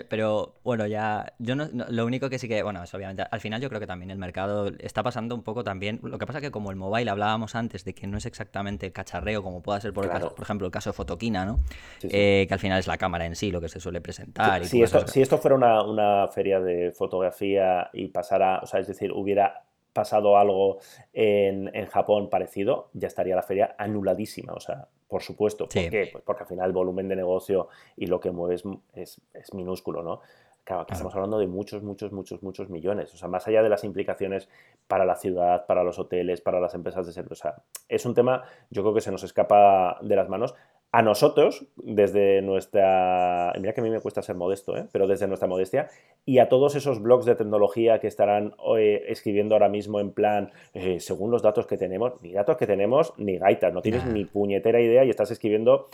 Pero 0.09 0.55
bueno, 0.63 0.87
ya, 0.87 1.33
yo 1.37 1.55
no, 1.55 1.67
lo 1.71 2.05
único 2.07 2.27
que 2.27 2.39
sí 2.39 2.47
que, 2.47 2.63
bueno, 2.63 2.81
es 2.81 2.91
obviamente, 2.95 3.23
al 3.29 3.39
final 3.39 3.61
yo 3.61 3.69
creo 3.69 3.79
que 3.79 3.85
también 3.85 4.09
el 4.09 4.17
mercado 4.17 4.71
está 4.79 5.03
pasando 5.03 5.35
un 5.35 5.43
poco 5.43 5.63
también, 5.63 5.99
lo 6.01 6.17
que 6.17 6.25
pasa 6.25 6.41
que 6.41 6.49
como 6.49 6.71
el 6.71 6.75
mobile 6.75 7.07
hablábamos 7.07 7.53
antes 7.53 7.85
de 7.85 7.93
que 7.93 8.07
no 8.07 8.17
es 8.17 8.25
exactamente 8.25 8.91
cacharreo 8.91 9.43
como 9.43 9.61
pueda 9.61 9.79
ser 9.79 9.93
por, 9.93 10.05
el 10.05 10.09
caso, 10.09 10.33
por 10.33 10.43
ejemplo 10.43 10.65
el 10.65 10.71
caso 10.71 10.89
de 10.89 10.93
Fotoquina, 10.95 11.45
¿no? 11.45 11.59
Eh, 12.01 12.45
que 12.47 12.53
al 12.55 12.59
final 12.59 12.79
es 12.79 12.87
la 12.87 12.97
cámara 12.97 13.27
en 13.27 13.35
sí 13.35 13.51
lo 13.51 13.61
que 13.61 13.69
se 13.69 13.79
suele 13.79 14.01
presentar. 14.01 14.65
si, 14.65 14.81
esto, 14.81 15.07
si 15.07 15.21
esto 15.21 15.37
fuera 15.37 15.55
una, 15.55 15.83
una 15.83 16.27
feria 16.29 16.59
de 16.59 16.91
fotografía 16.91 17.91
y 17.93 18.07
pasara, 18.07 18.61
o 18.63 18.65
sea, 18.65 18.79
es 18.79 18.87
decir, 18.87 19.11
hubiera 19.11 19.65
pasado 19.95 20.37
algo 20.37 20.79
en, 21.13 21.85
Japón 21.87 22.29
parecido, 22.29 22.89
ya 22.93 23.07
estaría 23.07 23.35
la 23.35 23.41
feria 23.41 23.75
anuladísima. 23.79 24.53
O 24.53 24.59
sea, 24.59 24.89
por 25.07 25.23
supuesto. 25.23 25.63
¿Por 25.63 25.89
qué? 25.89 26.09
Pues 26.11 26.23
porque 26.23 26.43
al 26.43 26.49
final 26.49 26.67
el 26.67 26.73
volumen 26.73 27.07
de 27.07 27.15
negocio 27.15 27.69
y 27.95 28.05
lo 28.07 28.19
que 28.19 28.29
mueves 28.29 28.63
es, 28.93 29.21
minúsculo, 29.53 30.03
¿no? 30.03 30.19
Claro, 30.65 30.81
aquí 30.81 30.93
estamos 30.93 31.13
hablando 31.13 31.37
de 31.37 31.47
muchos, 31.47 31.83
muchos, 31.83 32.11
muchos, 32.11 32.43
muchos 32.43 32.69
millones. 32.69 33.13
O 33.13 33.17
sea, 33.17 33.29
más 33.29 33.47
allá 33.47 33.63
de 33.63 33.69
las 33.69 33.83
implicaciones 33.83 34.49
para 34.87 35.05
la 35.05 35.15
ciudad, 35.15 35.65
para 35.65 35.83
los 35.83 35.97
hoteles, 35.97 36.41
para 36.41 36.59
las 36.59 36.73
empresas 36.73 37.05
de 37.05 37.13
servicio. 37.13 37.33
O 37.33 37.35
sea, 37.37 37.63
es 37.87 38.05
un 38.05 38.15
tema, 38.15 38.43
yo 38.71 38.81
creo 38.81 38.93
que 38.93 39.01
se 39.01 39.11
nos 39.11 39.23
escapa 39.23 39.97
de 40.01 40.15
las 40.15 40.27
manos. 40.27 40.55
A 40.91 41.01
nosotros, 41.01 41.67
desde 41.75 42.41
nuestra. 42.41 43.51
Mira 43.59 43.73
que 43.73 43.81
a 43.81 43.83
mí 43.83 43.89
me 43.89 43.99
cuesta 43.99 44.21
ser 44.21 44.35
modesto, 44.35 44.77
¿eh? 44.77 44.87
pero 44.93 45.07
desde 45.07 45.27
nuestra 45.27 45.47
modestia, 45.47 45.89
y 46.25 46.39
a 46.39 46.47
todos 46.47 46.75
esos 46.75 47.01
blogs 47.01 47.25
de 47.25 47.35
tecnología 47.35 47.99
que 47.99 48.07
estarán 48.07 48.55
eh, 48.77 49.03
escribiendo 49.07 49.55
ahora 49.55 49.67
mismo 49.67 49.99
en 49.99 50.11
plan, 50.11 50.51
eh, 50.73 50.99
según 51.01 51.31
los 51.31 51.41
datos 51.41 51.67
que 51.67 51.77
tenemos, 51.77 52.13
ni 52.21 52.31
datos 52.31 52.55
que 52.55 52.65
tenemos, 52.65 53.13
ni 53.17 53.37
gaitas, 53.37 53.73
no 53.73 53.81
tienes 53.81 54.05
ni 54.05 54.23
puñetera 54.25 54.79
idea 54.79 55.03
y 55.03 55.09
estás 55.09 55.31
escribiendo 55.31 55.87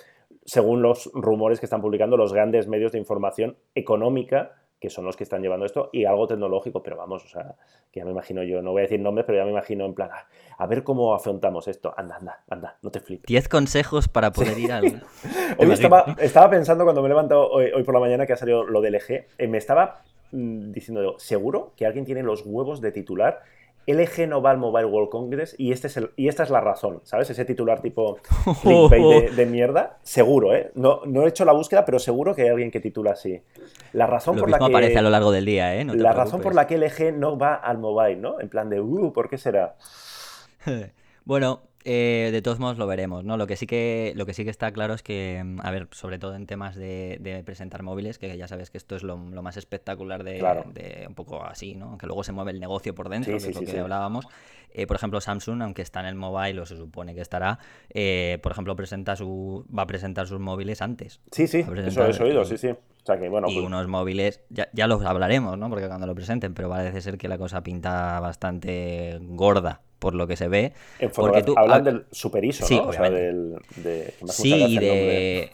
según 0.45 0.81
los 0.81 1.09
rumores 1.13 1.59
que 1.59 1.65
están 1.65 1.81
publicando 1.81 2.15
los 2.17 2.33
grandes 2.33 2.67
medios 2.67 2.91
de 2.91 2.99
información 2.99 3.57
económica 3.75 4.61
que 4.81 4.89
son 4.89 5.05
los 5.05 5.15
que 5.15 5.23
están 5.23 5.43
llevando 5.43 5.63
esto, 5.63 5.91
y 5.93 6.05
algo 6.05 6.25
tecnológico, 6.25 6.81
pero 6.81 6.97
vamos, 6.97 7.23
o 7.23 7.27
sea, 7.27 7.53
que 7.91 7.99
ya 7.99 8.05
me 8.05 8.11
imagino 8.11 8.41
yo, 8.41 8.63
no 8.63 8.71
voy 8.71 8.79
a 8.79 8.83
decir 8.83 8.99
nombres, 8.99 9.27
pero 9.27 9.37
ya 9.37 9.45
me 9.45 9.51
imagino 9.51 9.85
en 9.85 9.93
plan, 9.93 10.09
ah, 10.11 10.25
a 10.57 10.65
ver 10.65 10.83
cómo 10.83 11.13
afrontamos 11.13 11.67
esto. 11.67 11.93
Anda, 11.95 12.17
anda, 12.17 12.43
anda, 12.49 12.77
no 12.81 12.89
te 12.89 12.99
flipes. 12.99 13.27
Diez 13.27 13.47
consejos 13.47 14.07
para 14.07 14.31
poder 14.31 14.57
ir 14.57 14.71
al... 14.71 14.85
hoy 15.59 15.71
estaba, 15.71 16.15
estaba, 16.19 16.49
pensando 16.49 16.83
cuando 16.83 17.01
me 17.03 17.07
he 17.07 17.09
levantado 17.09 17.47
hoy, 17.47 17.83
por 17.83 17.93
la 17.93 17.99
mañana 17.99 18.25
que 18.25 18.33
ha 18.33 18.37
salido 18.37 18.63
lo 18.63 18.81
del 18.81 18.95
eje, 18.95 19.27
eh, 19.37 19.47
me 19.47 19.59
estaba 19.59 20.01
mm, 20.31 20.71
diciendo, 20.71 21.13
seguro 21.19 21.73
que 21.77 21.85
alguien 21.85 22.03
tiene 22.03 22.23
los 22.23 22.43
huevos 22.43 22.81
de 22.81 22.91
titular 22.91 23.43
LG 23.87 24.27
no 24.27 24.41
va 24.41 24.51
al 24.51 24.57
Mobile 24.57 24.85
World 24.85 25.09
Congress 25.09 25.55
y, 25.57 25.71
este 25.71 25.87
es 25.87 25.97
el, 25.97 26.11
y 26.15 26.27
esta 26.27 26.43
es 26.43 26.49
la 26.49 26.61
razón, 26.61 27.01
¿sabes? 27.03 27.29
Ese 27.29 27.45
titular 27.45 27.81
tipo 27.81 28.17
clickbait 28.61 29.31
de, 29.31 29.45
mierda, 29.45 29.97
seguro, 30.03 30.53
¿eh? 30.53 30.71
No, 30.75 31.01
no, 31.05 31.25
he 31.25 31.29
hecho 31.29 31.45
la 31.45 31.53
búsqueda, 31.53 31.83
pero 31.85 31.99
seguro 31.99 32.35
que 32.35 32.43
hay 32.43 32.49
alguien 32.49 32.71
que 32.71 32.79
titula 32.79 33.11
así. 33.11 33.41
La 33.93 34.07
razón 34.07 34.37
por 34.37 34.49
la 34.49 34.59
que... 34.59 34.65
aparece 34.65 34.97
a 34.97 35.01
lo 35.01 35.09
largo 35.09 35.31
del 35.31 35.45
día, 35.45 35.75
¿eh? 35.75 35.85
la 35.85 36.13
razón 36.13 36.41
por 36.41 36.55
la 36.55 36.67
que 36.67 36.77
LG 36.77 37.13
no 37.13 37.37
va 37.37 37.55
al 37.55 37.77
mobile, 37.77 38.17
¿no? 38.17 38.39
En 38.39 38.49
plan 38.49 38.69
de, 38.69 38.79
uh, 38.81 39.11
¿por 39.11 39.29
qué 39.29 39.37
será? 39.37 39.75
bueno, 41.25 41.61
eh, 41.83 42.29
de 42.31 42.41
todos 42.41 42.59
modos 42.59 42.77
lo 42.77 42.87
veremos, 42.87 43.23
¿no? 43.23 43.37
Lo 43.37 43.47
que 43.47 43.55
sí 43.55 43.65
que, 43.67 44.13
lo 44.15 44.25
que 44.25 44.33
sí 44.33 44.43
que 44.43 44.49
está 44.49 44.71
claro 44.71 44.93
es 44.93 45.03
que, 45.03 45.41
mm, 45.43 45.59
a 45.61 45.71
ver, 45.71 45.87
sobre 45.91 46.19
todo 46.19 46.35
en 46.35 46.45
temas 46.45 46.75
de, 46.75 47.41
presentar 47.45 47.83
móviles, 47.83 48.19
que 48.19 48.37
ya 48.37 48.47
sabes 48.47 48.69
que 48.69 48.77
esto 48.77 48.95
es 48.95 49.03
lo, 49.03 49.17
más 49.17 49.57
espectacular 49.57 50.23
de, 50.23 51.05
un 51.07 51.15
poco 51.15 51.43
así, 51.43 51.75
¿no? 51.75 51.97
Que 51.97 52.05
luego 52.05 52.23
se 52.23 52.31
mueve 52.31 52.51
el 52.51 52.59
negocio 52.59 52.93
por 52.93 53.09
dentro, 53.09 53.37
que 53.37 53.49
es 53.49 53.55
lo 53.55 53.61
que 53.61 53.79
hablábamos. 53.79 54.25
Eh, 54.73 54.87
por 54.87 54.95
ejemplo, 54.95 55.19
Samsung, 55.19 55.61
aunque 55.63 55.81
está 55.81 55.99
en 55.99 56.05
el 56.05 56.15
mobile, 56.15 56.61
o 56.61 56.65
se 56.65 56.77
supone 56.77 57.13
que 57.13 57.21
estará, 57.21 57.59
eh, 57.89 58.39
por 58.41 58.51
ejemplo, 58.51 58.75
presenta 58.75 59.15
su, 59.15 59.65
va 59.77 59.83
a 59.83 59.87
presentar 59.87 60.27
sus 60.27 60.39
móviles 60.39 60.81
antes. 60.81 61.19
Sí, 61.31 61.47
sí, 61.47 61.65
eso 61.85 62.03
he 62.03 62.23
oído, 62.23 62.45
sí, 62.45 62.57
sí. 62.57 62.69
O 63.03 63.05
sea 63.05 63.19
que, 63.19 63.29
bueno, 63.29 63.47
y 63.49 63.55
pues 63.55 63.65
unos 63.65 63.87
móviles, 63.87 64.41
ya, 64.49 64.69
ya 64.73 64.87
los 64.87 65.03
hablaremos, 65.03 65.57
¿no? 65.57 65.69
Porque 65.69 65.87
cuando 65.87 66.05
lo 66.05 66.13
presenten, 66.13 66.53
pero 66.53 66.69
parece 66.69 67.01
ser 67.01 67.17
que 67.17 67.27
la 67.27 67.37
cosa 67.37 67.63
pinta 67.63 68.19
bastante 68.19 69.17
gorda 69.21 69.81
por 70.01 70.15
lo 70.15 70.25
que 70.27 70.35
se 70.35 70.47
ve. 70.47 70.73
porque 71.15 71.43
tú, 71.43 71.53
hablan 71.55 71.83
del 71.83 72.05
Super 72.11 72.43
ISO, 72.43 72.65
¿no? 72.75 72.87
O 72.87 72.93
sea, 72.93 73.09
del, 73.09 73.55
de, 73.77 74.13
sí, 74.25 74.77
de... 74.77 75.51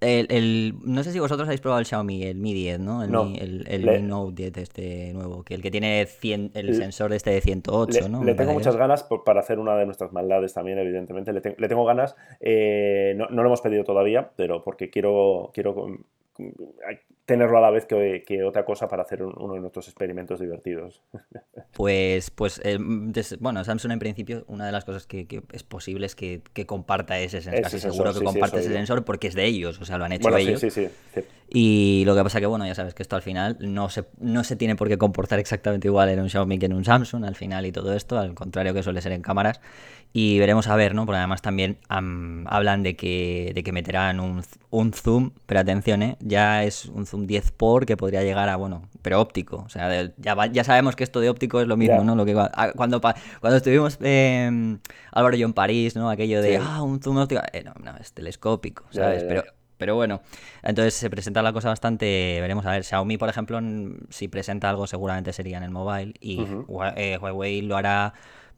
El, 0.00 0.76
no 0.82 1.02
sé 1.02 1.12
si 1.12 1.18
vosotros 1.18 1.46
habéis 1.46 1.60
probado 1.60 1.80
el 1.80 1.84
Xiaomi, 1.84 2.22
el 2.22 2.36
Mi 2.36 2.54
10, 2.54 2.80
¿no? 2.80 3.02
El, 3.02 3.66
el, 3.68 3.84
Mi 3.84 4.00
Note 4.00 4.50
10 4.50 4.56
este 4.56 5.12
nuevo, 5.12 5.42
que 5.42 5.54
el 5.54 5.60
que 5.60 5.70
tiene 5.70 6.06
100, 6.06 6.52
el 6.54 6.74
sensor 6.74 7.10
de 7.10 7.16
este 7.16 7.30
de 7.30 7.40
108, 7.42 8.08
¿no? 8.08 8.24
Le 8.24 8.34
tengo 8.34 8.52
muchas 8.52 8.76
ganas 8.76 9.06
para 9.26 9.40
hacer 9.40 9.58
una 9.58 9.76
de 9.76 9.84
nuestras 9.84 10.12
maldades 10.12 10.54
también, 10.54 10.78
evidentemente. 10.78 11.32
Le, 11.32 11.42
le 11.58 11.68
tengo 11.68 11.84
ganas. 11.84 12.16
Eh, 12.40 13.14
no, 13.16 13.26
no, 13.26 13.42
lo 13.42 13.48
hemos 13.48 13.60
pedido 13.60 13.84
todavía, 13.84 14.30
pero 14.36 14.62
porque 14.62 14.88
quiero, 14.88 15.50
quiero 15.52 15.98
I 16.88 16.98
tenerlo 17.30 17.58
a 17.58 17.60
la 17.60 17.70
vez 17.70 17.86
que, 17.86 18.42
otra 18.42 18.64
cosa 18.64 18.88
para 18.88 19.04
hacer 19.04 19.22
uno 19.22 19.54
de 19.54 19.60
nuestros 19.60 19.86
experimentos 19.86 20.40
divertidos. 20.40 21.02
Pues, 21.72 22.30
pues 22.30 22.60
eh, 22.64 22.78
bueno, 23.38 23.64
Samsung 23.64 23.92
en 23.92 23.98
principio, 24.00 24.44
una 24.48 24.66
de 24.66 24.72
las 24.72 24.84
cosas 24.84 25.06
que, 25.06 25.26
es 25.52 25.62
posible 25.62 26.04
es 26.04 26.14
que, 26.14 26.42
comparta 26.66 27.18
ese 27.18 27.40
sensor. 27.40 27.62
Casi 27.62 27.78
seguro 27.78 28.12
que 28.12 28.22
comparte 28.22 28.58
ese 28.58 28.72
sensor 28.72 29.04
porque 29.04 29.28
es 29.28 29.34
de 29.34 29.46
ellos, 29.46 29.80
o 29.80 29.84
sea, 29.84 29.96
lo 29.96 30.04
han 30.04 30.12
hecho 30.12 30.36
ellos. 30.36 30.60
Sí, 30.60 30.70
sí, 30.70 30.88
sí. 31.14 31.22
Y 31.52 32.02
lo 32.06 32.14
que 32.14 32.22
pasa 32.22 32.40
que, 32.40 32.46
bueno, 32.46 32.66
ya 32.66 32.74
sabes 32.74 32.94
que 32.94 33.02
esto 33.02 33.16
al 33.16 33.22
final 33.22 33.56
no 33.60 33.88
se, 33.88 34.04
no 34.18 34.44
se 34.44 34.56
tiene 34.56 34.76
por 34.76 34.88
qué 34.88 34.98
comportar 34.98 35.38
exactamente 35.38 35.88
igual 35.88 36.08
en 36.08 36.20
un 36.20 36.28
Xiaomi 36.28 36.58
que 36.58 36.66
en 36.66 36.74
un 36.74 36.84
Samsung 36.84 37.24
al 37.24 37.34
final 37.34 37.66
y 37.66 37.72
todo 37.72 37.94
esto, 37.94 38.18
al 38.18 38.34
contrario 38.34 38.74
que 38.74 38.82
suele 38.82 39.00
ser 39.00 39.12
en 39.12 39.22
cámaras. 39.22 39.60
Y 40.12 40.38
veremos 40.40 40.66
a 40.66 40.74
ver, 40.74 40.94
¿no? 40.94 41.06
Porque 41.06 41.18
además 41.18 41.40
también 41.40 41.78
hablan 41.88 42.82
de 42.82 42.96
que, 42.96 43.52
de 43.54 43.62
que 43.62 43.72
meterán 43.72 44.18
un, 44.18 44.42
un 44.70 44.92
zoom, 44.92 45.30
pero 45.46 45.60
atención, 45.60 46.02
¿eh? 46.02 46.16
Ya 46.20 46.64
es 46.64 46.86
un 46.86 47.06
zoom 47.06 47.19
10 47.26 47.52
por 47.52 47.86
que 47.86 47.96
podría 47.96 48.22
llegar 48.22 48.48
a, 48.48 48.56
bueno, 48.56 48.88
pero 49.02 49.20
óptico. 49.20 49.62
O 49.66 49.68
sea, 49.68 50.10
ya, 50.16 50.46
ya 50.46 50.64
sabemos 50.64 50.96
que 50.96 51.04
esto 51.04 51.20
de 51.20 51.30
óptico 51.30 51.60
es 51.60 51.66
lo 51.66 51.76
mismo, 51.76 52.04
¿no? 52.04 52.14
Lo 52.14 52.24
que 52.24 52.34
cuando, 52.76 53.00
cuando 53.00 53.56
estuvimos 53.56 53.98
eh, 54.00 54.78
Álvaro 55.12 55.36
y 55.36 55.40
yo 55.40 55.46
en 55.46 55.52
París, 55.52 55.96
¿no? 55.96 56.10
Aquello 56.10 56.42
de, 56.42 56.58
ah, 56.58 56.82
un 56.82 57.00
zoom 57.00 57.18
óptico. 57.18 57.42
Eh, 57.52 57.64
no, 57.64 57.74
no, 57.82 57.96
es 57.98 58.12
telescópico, 58.12 58.84
¿sabes? 58.90 59.24
pero 59.24 59.44
pero 59.80 59.94
bueno, 59.94 60.20
entonces 60.62 60.92
se 60.92 61.08
presenta 61.08 61.40
la 61.40 61.54
cosa 61.54 61.70
bastante. 61.70 62.38
Veremos 62.42 62.66
a 62.66 62.72
ver. 62.72 62.84
Xiaomi, 62.84 63.16
por 63.16 63.30
ejemplo, 63.30 63.58
si 64.10 64.28
presenta 64.28 64.68
algo, 64.68 64.86
seguramente 64.86 65.32
sería 65.32 65.56
en 65.56 65.62
el 65.62 65.70
mobile. 65.70 66.12
Y 66.20 66.46
eh, 66.96 67.18
Huawei 67.18 67.62
lo 67.62 67.78
hará. 67.78 68.12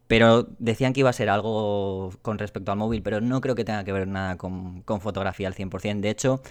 Pero 0.08 0.48
decían 0.58 0.92
que 0.92 1.00
iba 1.00 1.10
a 1.10 1.12
ser 1.12 1.30
algo 1.30 2.10
con 2.22 2.38
respecto 2.38 2.72
al 2.72 2.78
móvil, 2.78 3.02
pero 3.02 3.20
no 3.20 3.40
creo 3.40 3.54
que 3.54 3.64
tenga 3.64 3.84
que 3.84 3.92
ver 3.92 4.08
nada 4.08 4.36
con, 4.36 4.82
con 4.82 5.00
fotografía 5.00 5.46
al 5.46 5.54
100%. 5.54 6.00
De 6.00 6.10
hecho, 6.10 6.42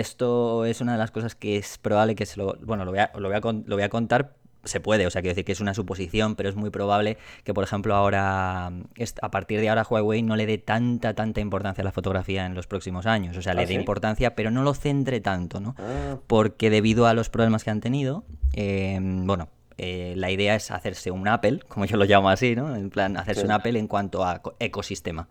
esto 0.00 0.64
es 0.64 0.80
una 0.80 0.92
de 0.92 0.98
las 0.98 1.10
cosas 1.10 1.34
que 1.34 1.56
es 1.56 1.78
probable 1.78 2.14
que 2.14 2.26
se 2.26 2.38
lo. 2.38 2.56
Bueno, 2.62 2.84
lo 2.84 2.90
voy 2.90 3.00
a, 3.00 3.10
lo 3.16 3.28
voy 3.28 3.36
a, 3.36 3.40
lo 3.40 3.76
voy 3.76 3.82
a 3.82 3.88
contar 3.88 4.34
se 4.64 4.80
puede, 4.80 5.06
o 5.06 5.10
sea, 5.10 5.22
quiero 5.22 5.32
decir 5.32 5.44
que 5.44 5.52
es 5.52 5.60
una 5.60 5.74
suposición, 5.74 6.36
pero 6.36 6.48
es 6.48 6.56
muy 6.56 6.70
probable 6.70 7.18
que, 7.44 7.54
por 7.54 7.64
ejemplo, 7.64 7.94
ahora, 7.94 8.66
a 8.66 9.30
partir 9.30 9.60
de 9.60 9.68
ahora, 9.68 9.86
Huawei 9.88 10.22
no 10.22 10.36
le 10.36 10.46
dé 10.46 10.58
tanta, 10.58 11.14
tanta 11.14 11.40
importancia 11.40 11.82
a 11.82 11.84
la 11.84 11.92
fotografía 11.92 12.46
en 12.46 12.54
los 12.54 12.66
próximos 12.66 13.06
años. 13.06 13.36
O 13.36 13.42
sea, 13.42 13.54
le 13.54 13.62
¿Ah, 13.62 13.66
dé 13.66 13.74
importancia, 13.74 14.34
pero 14.34 14.50
no 14.50 14.62
lo 14.62 14.74
centre 14.74 15.20
tanto, 15.20 15.60
¿no? 15.60 15.74
Ah. 15.78 16.16
Porque 16.26 16.70
debido 16.70 17.06
a 17.06 17.14
los 17.14 17.28
problemas 17.28 17.64
que 17.64 17.70
han 17.70 17.80
tenido, 17.80 18.24
eh, 18.54 18.98
bueno, 19.00 19.48
eh, 19.76 20.14
la 20.16 20.30
idea 20.30 20.54
es 20.54 20.70
hacerse 20.70 21.10
un 21.10 21.28
Apple, 21.28 21.60
como 21.68 21.84
yo 21.84 21.96
lo 21.96 22.04
llamo 22.04 22.30
así, 22.30 22.54
¿no? 22.54 22.74
En 22.74 22.90
plan, 22.90 23.16
hacerse 23.16 23.44
un 23.44 23.50
Apple 23.50 23.78
en 23.78 23.88
cuanto 23.88 24.24
a 24.24 24.40
ecosistema. 24.58 25.28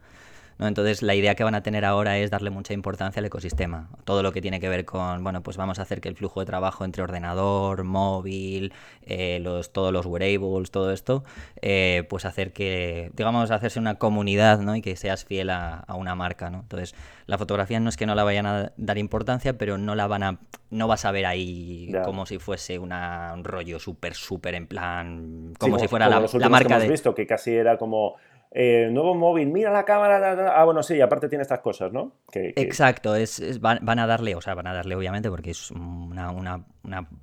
Entonces 0.60 1.02
la 1.02 1.16
idea 1.16 1.36
que 1.36 1.44
van 1.44 1.56
a 1.56 1.64
tener 1.64 1.86
ahora 1.86 2.18
es 2.18 2.32
darle 2.32 2.50
mucha 2.50 2.74
importancia 2.74 3.20
al 3.20 3.26
ecosistema. 3.26 3.90
Todo 4.06 4.24
lo 4.24 4.32
que 4.32 4.42
tiene 4.42 4.60
que 4.60 4.70
ver 4.70 4.86
con, 4.86 5.24
bueno, 5.24 5.42
pues 5.42 5.58
vamos 5.58 5.80
a 5.80 5.84
hacer 5.84 6.02
que 6.02 6.10
el 6.10 6.16
flujo 6.16 6.40
de 6.40 6.46
trabajo 6.46 6.86
entre 6.86 7.04
ordenador, 7.04 7.84
móvil, 7.84 8.74
eh, 9.06 9.40
los, 9.42 9.72
todos 9.72 9.92
los 9.92 10.06
wearables, 10.06 10.72
todo 10.72 10.92
esto, 10.92 11.24
eh, 11.62 12.06
pues 12.10 12.26
hacer 12.26 12.54
que, 12.54 13.12
digamos, 13.14 13.52
hacerse 13.52 13.80
una 13.80 13.96
comunidad, 13.96 14.60
¿no? 14.60 14.76
Y 14.76 14.82
que 14.82 14.96
seas 14.96 15.26
fiel 15.26 15.50
a, 15.50 15.86
una 15.96 16.16
marca, 16.16 16.50
¿no? 16.50 16.62
Entonces 16.62 16.96
la 17.26 17.38
fotografía 17.38 17.80
no 17.80 17.90
es 17.90 17.98
que 17.98 18.06
no 18.06 18.16
la 18.16 18.24
vayan 18.24 18.46
a 18.46 18.72
dar 18.78 18.98
importancia, 18.98 19.58
pero 19.58 19.78
no 19.78 19.96
la 19.96 20.08
van 20.08 20.24
a, 20.24 20.40
no 20.70 20.88
vas 20.88 21.06
a 21.06 21.12
ver 21.12 21.26
ahí 21.26 21.92
como 22.04 22.26
si 22.26 22.40
fuese 22.40 22.80
una, 22.80 23.32
un 23.34 23.44
rollo 23.44 23.80
súper, 23.80 24.14
súper 24.14 24.56
en 24.56 24.68
plan, 24.68 25.54
como 25.60 25.80
si 25.80 25.88
fuera 25.88 26.10
la, 26.10 26.20
marca 26.50 26.68
que 26.68 26.74
hemos 26.76 26.88
visto, 26.90 27.16
que 27.16 27.28
casi 27.28 27.54
era 27.56 27.78
como 27.78 28.16
eh, 28.56 28.90
nuevo 28.92 29.16
móvil, 29.16 29.48
mira 29.48 29.72
la 29.72 29.84
cámara. 29.84 30.54
Ah, 30.56 30.64
bueno, 30.64 30.84
sí, 30.84 31.02
aparte 31.02 31.28
tiene 31.28 31.42
estas 31.42 31.60
cosas, 31.60 31.92
¿no? 31.92 32.14
Exacto, 32.34 33.16
es, 33.16 33.60
van, 33.60 34.00
a 34.00 34.06
darle, 34.06 34.36
o 34.36 34.42
sea, 34.42 34.54
van 34.54 34.68
a 34.68 34.74
darle 34.74 34.96
obviamente 34.96 35.30
porque 35.30 35.52
es 35.52 35.72
una, 35.72 36.64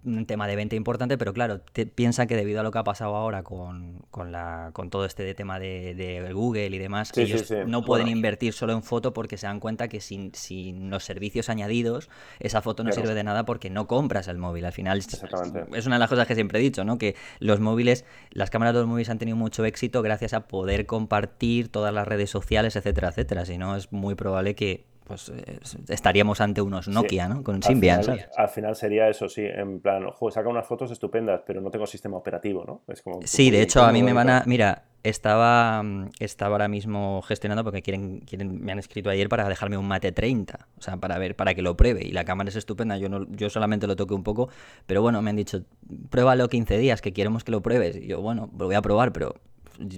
un 0.04 0.26
tema 0.26 0.46
de 0.46 0.56
venta 0.56 0.74
importante, 0.74 1.18
pero 1.18 1.34
claro, 1.34 1.60
piensa 1.94 2.26
que 2.26 2.34
debido 2.34 2.60
a 2.60 2.62
lo 2.62 2.70
que 2.70 2.78
ha 2.78 2.84
pasado 2.84 3.14
ahora 3.14 3.42
con, 3.42 4.02
la, 4.30 4.70
con 4.72 4.88
todo 4.88 5.04
este 5.04 5.34
tema 5.34 5.58
de, 5.58 6.30
Google 6.32 6.68
y 6.68 6.78
demás, 6.78 7.12
ellos 7.16 7.52
no 7.66 7.84
pueden 7.84 8.08
invertir 8.08 8.54
solo 8.54 8.72
en 8.72 8.82
foto 8.82 9.12
porque 9.12 9.36
se 9.36 9.46
dan 9.46 9.60
cuenta 9.60 9.88
que 9.88 10.00
sin, 10.00 10.34
sin 10.34 10.88
los 10.88 11.04
servicios 11.04 11.50
añadidos, 11.50 12.08
esa 12.38 12.62
foto 12.62 12.84
no 12.84 12.92
sirve 12.92 13.14
de 13.14 13.22
nada 13.22 13.44
porque 13.44 13.68
no 13.68 13.86
compras 13.86 14.28
el 14.28 14.38
móvil. 14.38 14.64
Al 14.64 14.72
final, 14.72 14.98
es 14.98 15.86
una 15.86 15.96
de 15.96 16.00
las 16.00 16.08
cosas 16.08 16.26
que 16.26 16.34
siempre 16.34 16.58
he 16.58 16.62
dicho, 16.62 16.84
¿no? 16.84 16.96
Que 16.96 17.14
los 17.38 17.60
móviles, 17.60 18.06
las 18.30 18.48
cámaras 18.48 18.72
de 18.72 18.80
los 18.80 18.88
móviles 18.88 19.10
han 19.10 19.18
tenido 19.18 19.36
mucho 19.36 19.64
éxito 19.66 20.00
gracias 20.00 20.32
a 20.32 20.48
poder 20.48 20.86
compartir 20.86 21.68
todas 21.68 21.92
las 21.92 22.08
redes 22.08 22.30
sociales, 22.30 22.76
etcétera, 22.76 23.08
etcétera. 23.08 23.44
Si 23.44 23.58
no, 23.58 23.76
es 23.76 23.92
muy 23.92 24.14
probable 24.14 24.54
que 24.54 24.86
pues 25.10 25.28
eh, 25.30 25.58
estaríamos 25.88 26.40
ante 26.40 26.62
unos 26.62 26.86
Nokia, 26.86 27.28
¿no? 27.28 27.42
Con 27.42 27.60
Symbian, 27.60 28.08
al 28.08 28.28
Al 28.36 28.48
final 28.48 28.76
sería 28.76 29.08
eso, 29.08 29.28
sí, 29.28 29.42
en 29.44 29.80
plan, 29.80 30.06
ojo, 30.06 30.30
saca 30.30 30.48
unas 30.48 30.64
fotos 30.64 30.92
estupendas, 30.92 31.42
pero 31.44 31.60
no 31.60 31.68
tengo 31.68 31.84
sistema 31.84 32.16
operativo, 32.16 32.64
¿no? 32.64 32.82
Es 32.86 33.02
como, 33.02 33.18
sí, 33.24 33.50
de 33.50 33.60
hecho, 33.60 33.82
a 33.82 33.90
mí 33.90 34.04
me 34.04 34.12
van 34.12 34.30
a... 34.30 34.44
Mira, 34.46 34.84
estaba, 35.02 35.82
estaba 36.20 36.54
ahora 36.54 36.68
mismo 36.68 37.22
gestionando 37.22 37.64
porque 37.64 37.82
quieren, 37.82 38.20
quieren, 38.20 38.62
me 38.62 38.70
han 38.70 38.78
escrito 38.78 39.10
ayer 39.10 39.28
para 39.28 39.48
dejarme 39.48 39.76
un 39.76 39.88
Mate 39.88 40.12
30, 40.12 40.68
o 40.78 40.80
sea, 40.80 40.96
para 40.98 41.18
ver, 41.18 41.34
para 41.34 41.54
que 41.54 41.62
lo 41.62 41.76
pruebe. 41.76 42.06
Y 42.06 42.12
la 42.12 42.24
cámara 42.24 42.50
es 42.50 42.56
estupenda, 42.56 42.98
yo 42.98 43.08
no, 43.08 43.26
yo 43.30 43.50
solamente 43.50 43.88
lo 43.88 43.96
toqué 43.96 44.14
un 44.14 44.22
poco, 44.22 44.48
pero 44.86 45.02
bueno, 45.02 45.22
me 45.22 45.30
han 45.30 45.36
dicho, 45.36 45.64
pruébalo 46.10 46.48
15 46.48 46.78
días, 46.78 47.00
que 47.00 47.12
queremos 47.12 47.42
que 47.42 47.50
lo 47.50 47.62
pruebes. 47.62 47.96
Y 47.96 48.06
yo, 48.06 48.20
bueno, 48.20 48.48
lo 48.56 48.66
voy 48.66 48.76
a 48.76 48.82
probar, 48.82 49.12
pero 49.12 49.34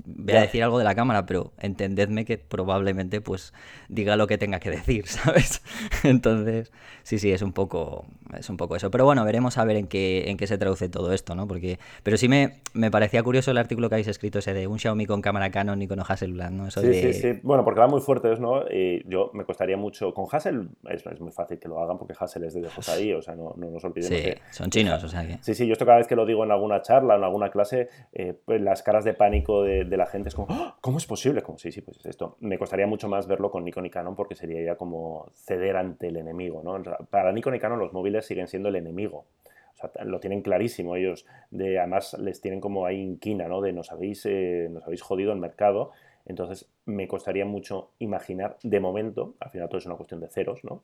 voy 0.06 0.34
a 0.34 0.42
decir 0.42 0.62
algo 0.62 0.78
de 0.78 0.84
la 0.84 0.94
cámara, 0.94 1.26
pero 1.26 1.52
entendedme 1.58 2.24
que 2.24 2.38
probablemente 2.38 3.20
pues 3.20 3.52
diga 3.88 4.16
lo 4.16 4.26
que 4.26 4.38
tenga 4.38 4.60
que 4.60 4.70
decir, 4.70 5.06
¿sabes? 5.08 5.62
Entonces, 6.04 6.72
sí, 7.02 7.18
sí, 7.18 7.32
es 7.32 7.42
un 7.42 7.52
poco 7.52 8.06
es 8.38 8.48
un 8.50 8.56
poco 8.56 8.76
eso. 8.76 8.90
Pero 8.90 9.04
bueno, 9.04 9.24
veremos 9.24 9.58
a 9.58 9.64
ver 9.64 9.76
en 9.76 9.86
qué, 9.86 10.30
en 10.30 10.36
qué 10.36 10.46
se 10.46 10.58
traduce 10.58 10.88
todo 10.88 11.12
esto, 11.12 11.34
¿no? 11.34 11.46
Porque, 11.46 11.78
pero 12.02 12.16
sí 12.16 12.28
me, 12.28 12.60
me 12.74 12.90
parecía 12.90 13.22
curioso 13.22 13.50
el 13.50 13.58
artículo 13.58 13.88
que 13.88 13.96
habéis 13.96 14.08
escrito 14.08 14.38
ese 14.38 14.54
de 14.54 14.66
un 14.66 14.78
Xiaomi 14.78 15.06
con 15.06 15.20
cámara 15.20 15.50
Canon 15.50 15.80
y 15.82 15.88
con 15.88 16.00
Hasselblad, 16.00 16.50
¿no? 16.50 16.68
Eso 16.68 16.80
sí, 16.80 16.94
sí, 16.94 17.12
sí. 17.12 17.40
Bueno, 17.42 17.64
porque 17.64 17.80
van 17.80 17.90
muy 17.90 18.00
fuertes, 18.00 18.40
¿no? 18.40 18.62
Y 18.70 19.02
yo 19.08 19.30
me 19.34 19.44
costaría 19.44 19.76
mucho. 19.76 20.14
Con 20.14 20.26
Hassel 20.30 20.68
es, 20.88 21.04
es, 21.06 21.20
muy 21.20 21.32
fácil 21.32 21.58
que 21.58 21.68
lo 21.68 21.80
hagan 21.80 21.98
porque 21.98 22.14
Hassel 22.18 22.44
es 22.44 22.54
de 22.54 22.60
DJI, 22.62 23.14
o 23.14 23.22
sea, 23.22 23.34
no, 23.34 23.54
no 23.56 23.70
nos 23.70 23.84
olvidemos. 23.84 24.18
Sí, 24.18 24.34
son 24.50 24.70
chinos, 24.70 25.02
o 25.04 25.08
sea 25.08 25.26
que. 25.26 25.38
Sí, 25.42 25.54
sí, 25.54 25.66
yo 25.66 25.72
esto 25.72 25.84
cada 25.84 25.98
vez 25.98 26.06
que 26.06 26.16
lo 26.16 26.26
digo 26.26 26.44
en 26.44 26.50
alguna 26.50 26.82
charla, 26.82 27.16
en 27.16 27.24
alguna 27.24 27.50
clase, 27.50 27.88
eh, 28.12 28.34
pues 28.44 28.60
las 28.60 28.82
caras 28.82 29.04
de 29.04 29.14
pánico 29.14 29.62
de, 29.62 29.71
de 29.84 29.96
la 29.96 30.06
gente 30.06 30.28
es 30.28 30.34
como, 30.34 30.48
¡Ah! 30.50 30.76
¿cómo 30.80 30.98
es 30.98 31.06
posible? 31.06 31.42
Como, 31.42 31.58
sí, 31.58 31.72
sí, 31.72 31.80
pues 31.80 32.04
esto. 32.06 32.36
Me 32.40 32.58
costaría 32.58 32.86
mucho 32.86 33.08
más 33.08 33.26
verlo 33.26 33.50
con 33.50 33.64
Nikon 33.64 33.86
y 33.86 33.90
Canon 33.90 34.14
porque 34.14 34.34
sería 34.34 34.62
ya 34.62 34.76
como 34.76 35.30
ceder 35.34 35.76
ante 35.76 36.08
el 36.08 36.16
enemigo, 36.16 36.62
¿no? 36.62 36.82
Para 37.10 37.32
Nikon 37.32 37.54
y 37.54 37.58
Canon 37.58 37.78
los 37.78 37.92
móviles 37.92 38.26
siguen 38.26 38.48
siendo 38.48 38.68
el 38.68 38.76
enemigo. 38.76 39.26
O 39.74 39.76
sea, 39.76 40.04
lo 40.04 40.20
tienen 40.20 40.42
clarísimo 40.42 40.96
ellos. 40.96 41.26
De, 41.50 41.78
además, 41.78 42.16
les 42.18 42.40
tienen 42.40 42.60
como 42.60 42.86
ahí 42.86 43.00
inquina, 43.00 43.48
¿no? 43.48 43.60
De 43.60 43.72
nos 43.72 43.90
habéis, 43.90 44.24
eh, 44.26 44.68
nos 44.70 44.84
habéis 44.84 45.02
jodido 45.02 45.32
el 45.32 45.38
mercado. 45.38 45.92
Entonces, 46.24 46.68
me 46.84 47.08
costaría 47.08 47.44
mucho 47.44 47.90
imaginar, 47.98 48.56
de 48.62 48.80
momento, 48.80 49.34
al 49.40 49.50
final 49.50 49.68
todo 49.68 49.78
es 49.78 49.86
una 49.86 49.96
cuestión 49.96 50.20
de 50.20 50.28
ceros, 50.28 50.62
¿no? 50.62 50.82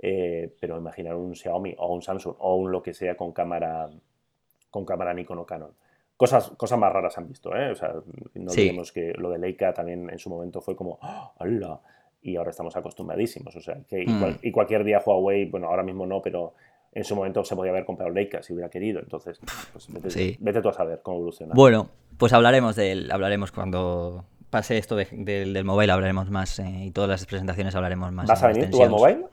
Eh, 0.00 0.52
pero 0.60 0.76
imaginar 0.76 1.14
un 1.14 1.34
Xiaomi 1.34 1.74
o 1.78 1.94
un 1.94 2.02
Samsung 2.02 2.34
o 2.38 2.56
un 2.56 2.72
lo 2.72 2.82
que 2.82 2.92
sea 2.92 3.16
con 3.16 3.32
cámara, 3.32 3.88
con 4.70 4.84
cámara 4.84 5.14
Nikon 5.14 5.38
o 5.38 5.46
Canon. 5.46 5.72
Cosas, 6.20 6.50
cosas 6.50 6.78
más 6.78 6.92
raras 6.92 7.16
han 7.16 7.26
visto, 7.26 7.56
¿eh? 7.56 7.70
O 7.70 7.74
sea, 7.74 7.94
no 8.34 8.50
sí. 8.50 8.70
que 8.92 9.14
lo 9.16 9.30
de 9.30 9.38
Leica 9.38 9.72
también 9.72 10.10
en 10.10 10.18
su 10.18 10.28
momento 10.28 10.60
fue 10.60 10.76
como, 10.76 10.98
¡Hala! 11.00 11.80
Y 12.20 12.36
ahora 12.36 12.50
estamos 12.50 12.76
acostumbradísimos. 12.76 13.56
O 13.56 13.60
sea, 13.62 13.78
que 13.88 14.04
mm. 14.06 14.36
y, 14.42 14.48
y, 14.48 14.52
cualquier 14.52 14.84
día 14.84 15.02
Huawei, 15.02 15.46
bueno, 15.46 15.68
ahora 15.68 15.82
mismo 15.82 16.04
no, 16.04 16.20
pero 16.20 16.52
en 16.92 17.04
su 17.04 17.16
momento 17.16 17.42
se 17.42 17.56
podía 17.56 17.72
haber 17.72 17.86
comprado 17.86 18.12
Leica 18.12 18.42
si 18.42 18.52
hubiera 18.52 18.68
querido. 18.68 19.00
Entonces, 19.00 19.40
pues 19.72 19.90
vete, 19.90 20.10
sí. 20.10 20.36
vete, 20.40 20.60
tú 20.60 20.68
a 20.68 20.74
saber 20.74 21.00
cómo 21.02 21.16
evoluciona. 21.16 21.54
Bueno, 21.54 21.88
pues 22.18 22.34
hablaremos 22.34 22.76
de 22.76 22.92
él, 22.92 23.10
hablaremos 23.10 23.50
cuando 23.50 24.26
pase 24.50 24.76
esto 24.76 24.96
de, 24.96 25.08
de, 25.10 25.46
del 25.46 25.64
mobile, 25.64 25.90
hablaremos 25.90 26.28
más 26.28 26.58
eh, 26.58 26.84
y 26.84 26.90
todas 26.90 27.08
las 27.08 27.24
presentaciones 27.24 27.74
hablaremos 27.74 28.12
más. 28.12 28.28
¿Vas 28.28 28.42
a 28.42 28.48
venir 28.48 28.68
tú 28.68 28.82
al 28.82 28.90
mobile? 28.90 29.24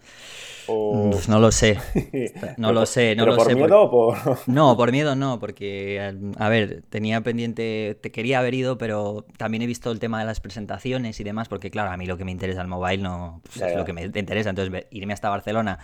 O... 0.67 1.11
No 1.27 1.39
lo 1.39 1.51
sé. 1.51 1.77
No 2.57 2.71
lo 2.71 2.85
sé, 2.85 3.15
no 3.15 3.23
¿Pero 3.23 3.31
lo 3.33 3.37
por 3.37 3.47
sé. 3.47 3.55
miedo 3.55 3.81
o 3.81 3.89
por.? 3.89 4.17
No, 4.47 4.75
por 4.75 4.91
miedo 4.91 5.15
no, 5.15 5.39
porque, 5.39 6.13
a 6.37 6.49
ver, 6.49 6.83
tenía 6.89 7.21
pendiente, 7.21 7.97
te 8.01 8.11
quería 8.11 8.39
haber 8.39 8.53
ido, 8.53 8.77
pero 8.77 9.25
también 9.37 9.61
he 9.61 9.67
visto 9.67 9.91
el 9.91 9.99
tema 9.99 10.19
de 10.19 10.25
las 10.25 10.39
presentaciones 10.39 11.19
y 11.19 11.23
demás, 11.23 11.47
porque, 11.47 11.69
claro, 11.69 11.91
a 11.91 11.97
mí 11.97 12.05
lo 12.05 12.17
que 12.17 12.25
me 12.25 12.31
interesa 12.31 12.61
el 12.61 12.67
mobile 12.67 13.03
no 13.03 13.41
pues, 13.43 13.61
es 13.61 13.75
lo 13.75 13.85
que 13.85 13.93
me 13.93 14.03
interesa. 14.03 14.49
Entonces, 14.49 14.85
irme 14.91 15.13
hasta 15.13 15.29
Barcelona 15.29 15.79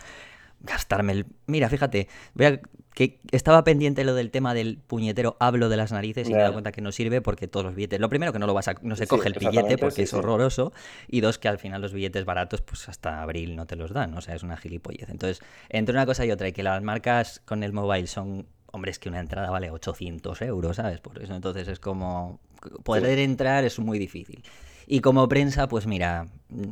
gastarme 0.63 1.13
el... 1.13 1.25
Mira, 1.45 1.69
fíjate, 1.69 2.07
voy 2.33 2.45
a... 2.45 2.61
que 2.93 3.19
estaba 3.31 3.63
pendiente 3.63 4.03
lo 4.03 4.15
del 4.15 4.31
tema 4.31 4.53
del 4.53 4.77
puñetero 4.77 5.35
hablo 5.39 5.69
de 5.69 5.77
las 5.77 5.91
narices 5.91 6.27
y 6.29 6.31
me 6.31 6.39
he 6.39 6.41
dado 6.41 6.53
cuenta 6.53 6.71
que 6.71 6.81
no 6.81 6.91
sirve 6.91 7.21
porque 7.21 7.47
todos 7.47 7.65
los 7.65 7.75
billetes... 7.75 7.99
Lo 7.99 8.09
primero 8.09 8.33
que 8.33 8.39
no 8.39 8.47
lo 8.47 8.53
vas 8.53 8.69
a... 8.69 8.75
no 8.81 8.95
se 8.95 9.05
coge 9.05 9.27
el 9.27 9.35
billete 9.35 9.77
porque 9.77 9.95
sí, 9.95 10.01
es 10.03 10.13
horroroso 10.13 10.73
y 11.07 11.21
dos 11.21 11.37
que 11.37 11.49
al 11.49 11.59
final 11.59 11.81
los 11.81 11.93
billetes 11.93 12.25
baratos 12.25 12.61
pues 12.61 12.87
hasta 12.89 13.21
abril 13.21 13.55
no 13.55 13.67
te 13.67 13.75
los 13.75 13.91
dan, 13.91 14.13
o 14.15 14.21
sea, 14.21 14.35
es 14.35 14.43
una 14.43 14.57
gilipollez. 14.57 15.09
Entonces, 15.09 15.41
entre 15.69 15.93
una 15.93 16.05
cosa 16.05 16.25
y 16.25 16.31
otra 16.31 16.47
y 16.47 16.53
que 16.53 16.63
las 16.63 16.81
marcas 16.81 17.41
con 17.45 17.63
el 17.63 17.73
mobile 17.73 18.07
son... 18.07 18.47
Hombre, 18.71 18.89
es 18.89 18.97
que 18.97 19.09
una 19.09 19.19
entrada 19.19 19.51
vale 19.51 19.69
800 19.69 20.41
euros, 20.41 20.77
¿sabes? 20.77 20.99
Por 20.99 21.21
eso 21.21 21.35
entonces 21.35 21.67
es 21.67 21.79
como... 21.79 22.39
Poder 22.83 23.19
entrar 23.19 23.65
es 23.65 23.77
muy 23.77 23.99
difícil. 23.99 24.41
Y 24.87 25.01
como 25.01 25.27
prensa, 25.27 25.67
pues 25.67 25.87
mira, 25.87 26.27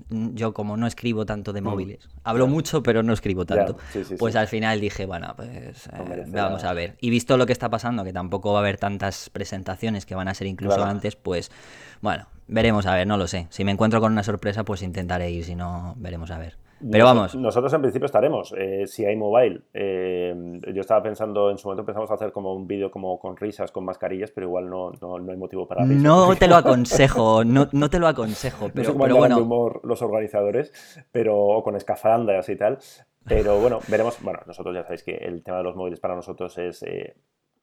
yo 0.10 0.54
como 0.54 0.78
no 0.78 0.88
escribo 0.88 1.26
tanto 1.26 1.54
de 1.54 1.62
móviles, 1.62 2.06
mm, 2.06 2.20
hablo 2.24 2.46
claro. 2.46 2.54
mucho, 2.54 2.84
pero 2.84 3.04
no 3.04 3.14
escribo 3.14 3.46
tanto, 3.46 3.78
sí, 3.92 4.04
sí, 4.04 4.16
pues 4.18 4.34
sí. 4.34 4.40
al 4.40 4.48
final 4.48 4.80
dije, 4.80 5.06
bueno, 5.06 5.34
pues 5.36 5.88
eh, 5.88 6.26
vamos 6.28 6.64
a 6.64 6.74
ver. 6.74 6.98
Y 7.02 7.10
visto 7.10 7.38
lo 7.38 7.46
que 7.46 7.54
está 7.54 7.70
pasando, 7.70 8.04
que 8.04 8.14
tampoco 8.14 8.54
va 8.54 8.60
a 8.60 8.62
haber 8.62 8.78
tantas 8.78 9.30
presentaciones 9.30 10.06
que 10.06 10.16
van 10.16 10.28
a 10.28 10.34
ser 10.34 10.48
incluso 10.48 10.76
claro. 10.76 10.92
antes, 10.92 11.16
pues 11.16 11.52
bueno, 12.02 12.28
veremos 12.48 12.86
a 12.86 12.96
ver, 12.96 13.08
no 13.08 13.18
lo 13.18 13.28
sé. 13.28 13.48
Si 13.50 13.64
me 13.64 13.72
encuentro 13.72 14.02
con 14.02 14.12
una 14.12 14.24
sorpresa, 14.24 14.64
pues 14.64 14.82
intentaré 14.82 15.32
ir, 15.32 15.46
si 15.46 15.56
no, 15.56 15.96
veremos 15.98 16.32
a 16.32 16.38
ver. 16.38 16.61
Pero 16.90 17.06
vamos. 17.06 17.36
Nosotros 17.36 17.72
en 17.74 17.82
principio 17.82 18.06
estaremos, 18.06 18.54
eh, 18.58 18.88
si 18.88 19.06
hay 19.06 19.16
mobile. 19.16 19.62
Eh, 19.74 20.60
yo 20.74 20.82
estaba 20.82 21.04
pensando, 21.04 21.52
en 21.52 21.58
su 21.58 21.68
momento 21.68 21.82
empezamos 21.82 22.10
a 22.12 22.16
hacer 22.16 22.32
como 22.32 22.54
un 22.54 22.68
vídeo 22.68 22.90
como 22.90 23.20
con 23.20 23.38
risas, 23.38 23.72
con 23.72 23.86
mascarillas, 23.86 24.32
pero 24.32 24.48
igual 24.48 24.70
no, 24.70 24.92
no, 25.02 25.20
no 25.20 25.32
hay 25.32 25.38
motivo 25.38 25.68
para 25.68 25.84
risas. 25.84 26.02
No 26.02 26.36
te 26.36 26.48
lo 26.48 26.56
aconsejo, 26.56 27.44
no, 27.44 27.68
no 27.72 27.90
te 27.90 28.00
lo 28.00 28.08
aconsejo. 28.08 28.70
Pero, 28.70 28.76
no 28.76 28.84
sé 28.84 28.92
cómo 28.94 29.04
pero 29.04 29.18
bueno. 29.18 29.40
humor 29.40 29.82
los 29.84 30.02
organizadores, 30.02 30.72
pero 31.12 31.38
o 31.38 31.64
con 31.64 31.76
escafandras 31.76 32.50
y 32.50 32.56
tal. 32.56 32.80
Pero 33.28 33.60
bueno, 33.60 33.80
veremos. 33.88 34.18
Bueno, 34.22 34.40
nosotros 34.48 34.74
ya 34.74 34.84
sabéis 34.84 35.04
que 35.04 35.16
el 35.16 35.44
tema 35.44 35.58
de 35.58 35.64
los 35.64 35.76
móviles 35.76 36.00
para 36.00 36.16
nosotros 36.16 36.58
es 36.58 36.82
eh, 36.84 37.16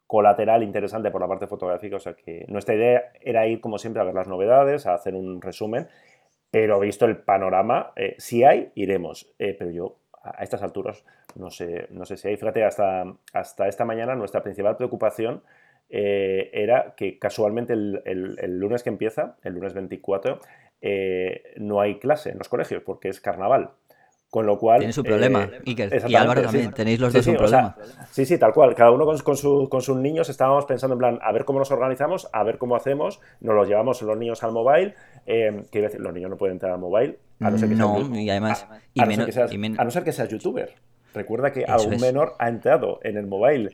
colateral 0.07 0.63
interesante 0.63 1.11
por 1.11 1.21
la 1.21 1.29
parte 1.29 1.47
fotográfica. 1.47 1.97
O 1.97 2.01
sea 2.01 2.15
que 2.15 2.45
nuestra 2.49 2.75
idea 2.75 3.13
era 3.21 3.47
ir, 3.47 3.61
como 3.61 3.79
siempre, 3.79 4.01
a 4.01 4.05
ver 4.05 4.15
las 4.15 4.29
novedades, 4.29 4.87
a 4.87 4.95
hacer 4.95 5.15
un 5.15 5.41
resumen 5.41 5.89
pero 6.51 6.81
visto 6.81 7.05
el 7.05 7.17
panorama, 7.19 7.93
eh, 7.97 8.15
si 8.19 8.45
hay, 8.45 8.71
iremos. 8.75 9.33
Eh, 9.39 9.55
pero 9.59 9.71
yo 9.71 9.97
a 10.23 10.43
estas 10.43 10.63
alturas 10.63 11.05
no 11.35 11.51
sé, 11.51 11.87
no 11.91 12.05
sé 12.05 12.17
si 12.17 12.29
hay. 12.29 12.37
Fíjate, 12.37 12.65
hasta, 12.65 13.05
hasta 13.33 13.69
esta 13.69 13.85
mañana 13.85 14.15
nuestra 14.15 14.43
principal 14.43 14.77
preocupación 14.77 15.43
eh, 15.89 16.51
era 16.53 16.95
que 16.97 17.19
casualmente 17.19 17.73
el, 17.73 18.03
el, 18.05 18.59
lunes 18.59 18.83
que 18.83 18.91
empieza, 18.91 19.37
el 19.43 19.55
lunes 19.55 19.75
24, 19.75 20.41
eh, 20.81 21.55
no 21.57 21.81
hay 21.81 21.99
clase 21.99 22.31
en 22.31 22.39
los 22.39 22.49
colegios 22.49 22.83
porque 22.83 23.09
es 23.09 23.21
carnaval. 23.21 23.71
Con 24.31 24.45
lo 24.45 24.59
cual. 24.59 24.81
Tiene 24.81 24.93
su 24.93 25.03
problema. 25.03 25.45
Eh, 25.45 25.63
Iker, 25.67 26.05
y 26.07 26.15
Álvaro 26.15 26.43
también. 26.43 26.67
Sí, 26.67 26.75
Tenéis 26.75 27.01
los 27.01 27.13
sí, 27.13 27.19
dos 27.19 27.25
sí, 27.25 27.31
un 27.31 27.37
problema. 27.39 27.77
Sea, 27.83 28.07
sí, 28.11 28.27
sí, 28.27 28.39
tal 28.39 28.53
cual. 28.53 28.75
Cada 28.75 28.91
uno 28.91 29.07
con, 29.07 29.19
con, 29.21 29.37
su, 29.37 29.69
con, 29.71 29.81
sus 29.81 29.97
niños 29.97 30.29
estábamos 30.29 30.67
pensando 30.67 30.95
en 30.95 30.99
plan, 30.99 31.19
a 31.23 31.33
ver 31.33 31.47
cómo 31.47 31.59
nos 31.59 31.71
organizamos, 31.71 32.29
a 32.33 32.43
ver 32.43 32.59
cómo 32.59 32.77
hacemos. 32.77 33.21
Nos 33.41 33.55
los 33.55 33.67
llevamos 33.67 34.03
los 34.03 34.19
niños 34.19 34.43
al 34.43 34.53
mobile. 34.53 34.95
Eh, 35.25 35.65
que 35.71 35.81
decir, 35.81 36.01
los 36.01 36.13
niños 36.13 36.29
no 36.29 36.37
pueden 36.37 36.57
entrar 36.57 36.73
al 36.73 36.79
mobile. 36.79 37.19
A 37.41 37.51
no 37.51 37.57
ser 37.57 37.71
que 37.71 37.75
no, 37.75 37.97
seas, 37.97 38.19
y 38.19 38.31
además. 38.31 38.67
A, 38.71 38.81
y 38.93 39.01
a, 39.01 39.07
menos, 39.07 39.19
no 39.21 39.27
que 39.27 39.33
seas, 39.33 39.53
y 39.53 39.59
men... 39.59 39.81
a, 39.81 39.85
no 39.85 39.91
ser 39.91 40.05
que 40.05 40.13
seas 40.13 40.29
youtuber. 40.29 40.75
Recuerda 41.15 41.51
que 41.51 41.65
algún 41.65 41.95
es. 41.95 42.01
menor 42.03 42.35
ha 42.39 42.49
entrado 42.49 43.01
en 43.03 43.17
el 43.17 43.27
mobile 43.27 43.71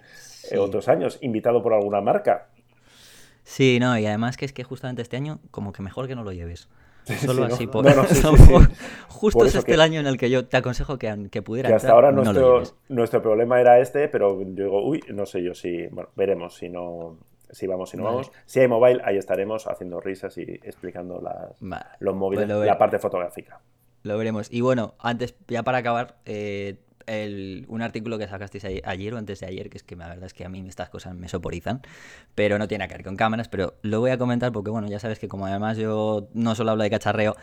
eh, 0.50 0.58
otros 0.58 0.88
años, 0.88 1.18
invitado 1.20 1.62
por 1.62 1.74
alguna 1.74 2.00
marca. 2.00 2.46
Sí, 3.42 3.78
no, 3.80 3.98
y 3.98 4.06
además 4.06 4.36
que 4.36 4.44
es 4.44 4.52
que 4.52 4.64
justamente 4.64 5.02
este 5.02 5.16
año, 5.16 5.40
como 5.50 5.72
que 5.72 5.82
mejor 5.82 6.06
que 6.06 6.14
no 6.14 6.24
lo 6.24 6.32
lleves. 6.32 6.68
Solo 7.04 7.46
sí, 7.48 7.52
así, 7.52 7.66
por... 7.66 7.84
justo 9.08 9.44
es 9.44 9.54
este 9.54 9.66
que, 9.66 9.74
el 9.74 9.80
año 9.80 10.00
en 10.00 10.06
el 10.06 10.16
que 10.16 10.30
yo 10.30 10.46
te 10.46 10.56
aconsejo 10.56 10.98
que, 10.98 11.28
que 11.30 11.42
pudiera 11.42 11.68
que 11.68 11.74
hasta 11.74 11.88
entrar, 11.88 12.04
ahora 12.04 12.12
no 12.12 12.24
nuestro, 12.24 12.76
nuestro 12.88 13.22
problema 13.22 13.60
era 13.60 13.78
este, 13.78 14.08
pero 14.08 14.40
yo 14.40 14.64
digo, 14.64 14.86
uy, 14.86 15.02
no 15.12 15.26
sé 15.26 15.42
yo 15.42 15.54
si, 15.54 15.86
bueno, 15.88 16.10
veremos 16.16 16.54
si 16.54 16.68
no, 16.68 17.18
si 17.50 17.66
vamos, 17.66 17.90
si 17.90 17.96
no 17.96 18.04
vale. 18.04 18.16
vamos. 18.16 18.32
Si 18.46 18.60
hay 18.60 18.68
mobile, 18.68 19.00
ahí 19.04 19.18
estaremos 19.18 19.66
haciendo 19.66 20.00
risas 20.00 20.36
y 20.38 20.42
explicando 20.42 21.20
las, 21.20 21.58
vale. 21.60 21.84
los 22.00 22.14
móviles, 22.14 22.46
pues 22.46 22.66
la 22.66 22.78
parte 22.78 22.98
fotográfica. 22.98 23.60
Lo 24.02 24.18
veremos. 24.18 24.48
Y 24.50 24.60
bueno, 24.60 24.94
antes, 24.98 25.34
ya 25.48 25.62
para 25.62 25.78
acabar, 25.78 26.16
eh, 26.26 26.76
el, 27.06 27.64
un 27.68 27.82
artículo 27.82 28.18
que 28.18 28.26
sacasteis 28.26 28.64
ayer 28.84 29.14
o 29.14 29.18
antes 29.18 29.40
de 29.40 29.46
ayer, 29.46 29.70
que 29.70 29.78
es 29.78 29.82
que 29.82 29.96
la 29.96 30.08
verdad 30.08 30.26
es 30.26 30.34
que 30.34 30.44
a 30.44 30.48
mí 30.48 30.64
estas 30.68 30.90
cosas 30.90 31.14
me 31.14 31.28
soporizan, 31.28 31.82
pero 32.34 32.58
no 32.58 32.68
tiene 32.68 32.86
que 32.88 32.94
ver 32.94 33.04
con 33.04 33.16
cámaras, 33.16 33.48
pero 33.48 33.74
lo 33.82 34.00
voy 34.00 34.10
a 34.10 34.18
comentar 34.18 34.52
porque, 34.52 34.70
bueno, 34.70 34.88
ya 34.88 34.98
sabes 34.98 35.18
que 35.18 35.28
como 35.28 35.46
además 35.46 35.76
yo 35.76 36.28
no 36.34 36.54
solo 36.54 36.72
hablo 36.72 36.84
de 36.84 36.90
cacharreo, 36.90 37.36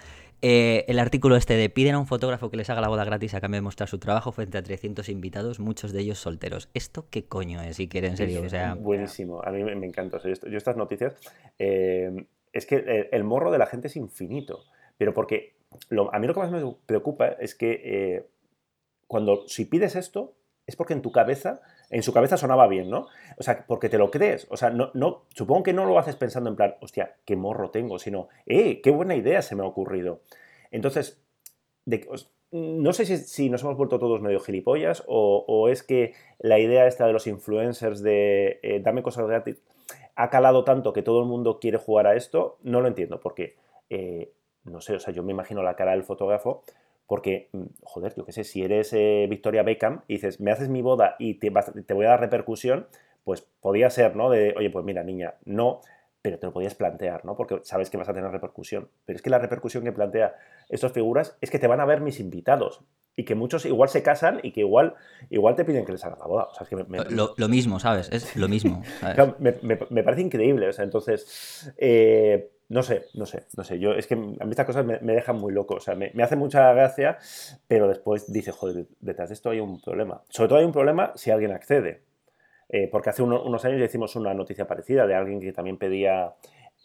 eh, 0.44 0.86
el 0.88 0.98
artículo 0.98 1.36
este 1.36 1.56
de 1.56 1.70
piden 1.70 1.96
a 1.96 2.00
un 2.00 2.08
fotógrafo 2.08 2.50
que 2.50 2.58
les 2.58 2.70
haga 2.70 2.82
la 2.82 2.88
boda 2.88 3.06
gratis 3.06 3.36
a 3.36 3.42
cambio 3.42 3.58
de 3.58 3.62
mostrar 3.62 3.88
su 3.88 4.00
trabajo 4.00 4.32
frente 4.32 4.58
a 4.58 4.64
300 4.64 5.08
invitados, 5.10 5.60
muchos 5.60 5.94
de 5.94 6.02
ellos 6.02 6.18
solteros. 6.18 6.70
¿Esto 6.74 7.06
qué 7.12 7.26
coño 7.26 7.62
es? 7.62 7.76
Si 7.76 7.88
quieren 7.88 8.12
en 8.12 8.18
serio, 8.18 8.42
o 8.42 8.50
sea... 8.50 8.74
Buenísimo, 8.74 9.42
a 9.44 9.52
mí 9.52 9.64
me, 9.64 9.76
me 9.76 9.86
encanta. 9.86 10.18
O 10.18 10.20
sea, 10.20 10.34
yo, 10.34 10.58
estas 10.58 10.78
noticias, 10.78 11.16
eh, 11.60 12.26
es 12.54 12.66
que 12.66 12.76
el, 12.76 13.08
el, 13.12 13.24
morro 13.24 13.52
de 13.52 13.60
la 13.60 13.68
gente 13.68 13.88
es 13.88 13.96
infinito, 13.96 14.64
pero 14.98 15.14
porque 15.14 15.54
lo, 15.90 16.14
a 16.14 16.20
mí 16.20 16.28
lo 16.28 16.34
que 16.34 16.40
más 16.40 16.52
me 16.52 16.62
preocupa 16.86 17.28
es 17.28 17.56
que 17.56 17.82
eh, 17.84 18.28
cuando 19.12 19.46
si 19.50 19.66
pides 19.66 19.98
esto 19.98 20.36
es 20.66 20.78
porque 20.78 20.94
en 20.94 21.02
tu 21.02 21.12
cabeza, 21.12 21.60
en 21.90 22.02
su 22.02 22.14
cabeza 22.14 22.38
sonaba 22.38 22.66
bien, 22.70 22.90
¿no? 22.90 23.08
O 23.38 23.44
sea, 23.44 23.66
porque 23.68 23.90
te 23.90 23.98
lo 23.98 24.10
crees. 24.10 24.48
O 24.50 24.56
sea, 24.56 24.70
no, 24.70 24.90
no, 24.94 25.26
supongo 25.36 25.64
que 25.64 25.74
no 25.74 25.86
lo 25.86 26.00
haces 26.00 26.16
pensando 26.16 26.50
en 26.50 26.56
plan, 26.56 26.76
hostia, 26.80 27.18
qué 27.26 27.36
morro 27.36 27.72
tengo, 27.72 28.00
sino, 28.00 28.30
eh, 28.46 28.80
qué 28.80 28.90
buena 28.90 29.14
idea 29.18 29.42
se 29.42 29.54
me 29.54 29.64
ha 29.64 29.66
ocurrido. 29.66 30.22
Entonces, 30.72 31.22
de, 31.84 32.08
no 32.52 32.94
sé 32.94 33.06
si, 33.06 33.18
si, 33.18 33.50
nos 33.50 33.64
hemos 33.64 33.76
vuelto 33.76 34.00
todos 34.00 34.22
medio 34.22 34.40
gilipollas 34.40 35.04
o, 35.08 35.44
o, 35.46 35.68
es 35.68 35.84
que 35.84 36.14
la 36.40 36.58
idea 36.58 36.88
esta 36.88 37.06
de 37.06 37.12
los 37.12 37.28
influencers 37.28 38.02
de 38.02 38.62
eh, 38.64 38.80
dame 38.82 39.04
cosas 39.04 39.28
gratis 39.28 39.62
ha 40.16 40.30
calado 40.30 40.64
tanto 40.64 40.94
que 40.94 41.02
todo 41.02 41.20
el 41.20 41.28
mundo 41.28 41.60
quiere 41.60 41.80
jugar 41.80 42.08
a 42.08 42.16
esto, 42.16 42.60
no 42.64 42.80
lo 42.80 42.88
entiendo, 42.88 43.20
porque, 43.20 43.58
eh, 43.90 44.32
no 44.64 44.80
sé, 44.80 44.96
o 44.96 45.00
sea, 45.02 45.14
yo 45.14 45.22
me 45.22 45.34
imagino 45.34 45.64
la 45.64 45.76
cara 45.76 45.92
del 45.92 46.04
fotógrafo 46.04 46.64
porque, 47.12 47.50
mm, 47.52 47.64
joder, 47.84 48.16
yo 48.16 48.24
qué 48.24 48.32
sé, 48.32 48.46
si 48.46 48.64
eres 48.64 48.94
eh, 48.94 49.28
Victoria 49.30 49.64
Beckham 49.64 50.00
y 50.08 50.14
dices, 50.14 50.40
me 50.40 50.50
haces 50.50 50.70
mi 50.70 50.82
boda 50.82 51.18
y 51.20 51.34
te, 51.34 51.50
voy 51.50 52.06
a 52.06 52.10
dar 52.10 52.22
repercusión, 52.22 52.88
pues 53.26 53.42
podía 53.60 53.90
ser, 53.90 54.16
¿no? 54.16 54.30
De, 54.30 54.56
oye, 54.58 54.70
pues 54.70 54.86
mira, 54.86 55.04
niña, 55.04 55.34
no, 55.44 55.82
pero 56.22 56.40
te 56.40 56.46
lo 56.46 56.54
podías 56.54 56.74
plantear, 56.74 57.26
¿no? 57.26 57.36
Porque 57.36 57.60
sabes 57.64 57.90
que 57.90 57.98
vas 57.98 58.08
a 58.08 58.14
tener 58.14 58.32
repercusión. 58.32 58.88
Pero 59.04 59.18
es 59.18 59.22
que 59.22 59.30
la 59.30 59.40
repercusión 59.40 59.84
que 59.84 59.92
plantea 59.92 60.36
estas 60.70 60.94
figuras 60.94 61.38
es 61.42 61.52
que 61.52 61.60
te 61.60 61.68
van 61.68 61.82
a 61.82 61.86
ver 61.86 62.00
mis 62.00 62.22
invitados 62.22 62.86
y 63.18 63.26
que 63.26 63.36
muchos 63.36 63.66
igual 63.66 63.90
se 63.90 64.04
casan 64.04 64.40
y 64.42 64.54
que 64.54 64.62
igual, 64.62 64.96
igual 65.30 65.56
te 65.56 65.66
piden 65.66 65.84
que 65.84 65.92
les 65.92 66.06
hagas 66.06 66.18
la 66.18 66.28
boda. 66.28 66.44
O 66.46 66.54
sea, 66.54 66.64
es 66.64 66.70
que 66.70 66.78
me, 66.78 66.98
lo, 67.10 67.50
mismo, 67.50 67.78
¿sabes? 67.82 68.08
Es 68.14 68.38
lo 68.38 68.48
mismo. 68.48 68.84
me, 69.40 70.04
parece 70.04 70.22
increíble. 70.22 70.70
O 70.70 70.72
sea, 70.72 70.86
entonces, 70.86 71.74
eh, 71.76 72.52
no 72.72 72.84
sé, 72.84 73.04
no 73.16 73.26
sé, 73.26 73.44
no 73.58 73.66
sé. 73.66 73.80
Yo, 73.80 73.92
es 73.92 74.08
que 74.08 74.14
a 74.14 74.18
mí 74.18 74.50
estas 74.50 74.66
cosas 74.66 74.86
me, 74.86 74.98
dejan 75.00 75.36
muy 75.36 75.52
loco. 75.52 75.76
O 75.76 75.80
sea, 75.82 75.94
me, 75.94 76.10
hace 76.24 76.38
mucha 76.38 76.72
gracia, 76.72 77.18
pero 77.68 77.90
después 77.90 78.32
dice, 78.32 78.54
joder, 78.54 78.86
detrás 79.02 79.28
de 79.28 79.34
esto 79.34 79.50
hay 79.50 79.60
un 79.60 79.82
problema. 79.82 80.22
Sobre 80.30 80.48
todo 80.48 80.60
hay 80.60 80.66
un 80.66 80.72
problema 80.72 81.12
si 81.16 81.32
alguien 81.32 81.52
accede. 81.52 82.04
Eh, 82.70 82.88
porque 82.90 83.10
hace 83.10 83.24
unos 83.24 83.66
años 83.66 83.78
ya 83.78 83.86
hicimos 83.86 84.16
una 84.16 84.34
noticia 84.34 84.68
parecida 84.68 85.06
de 85.06 85.16
alguien 85.16 85.42
que 85.42 85.52
también 85.52 85.78
pedía 85.78 86.34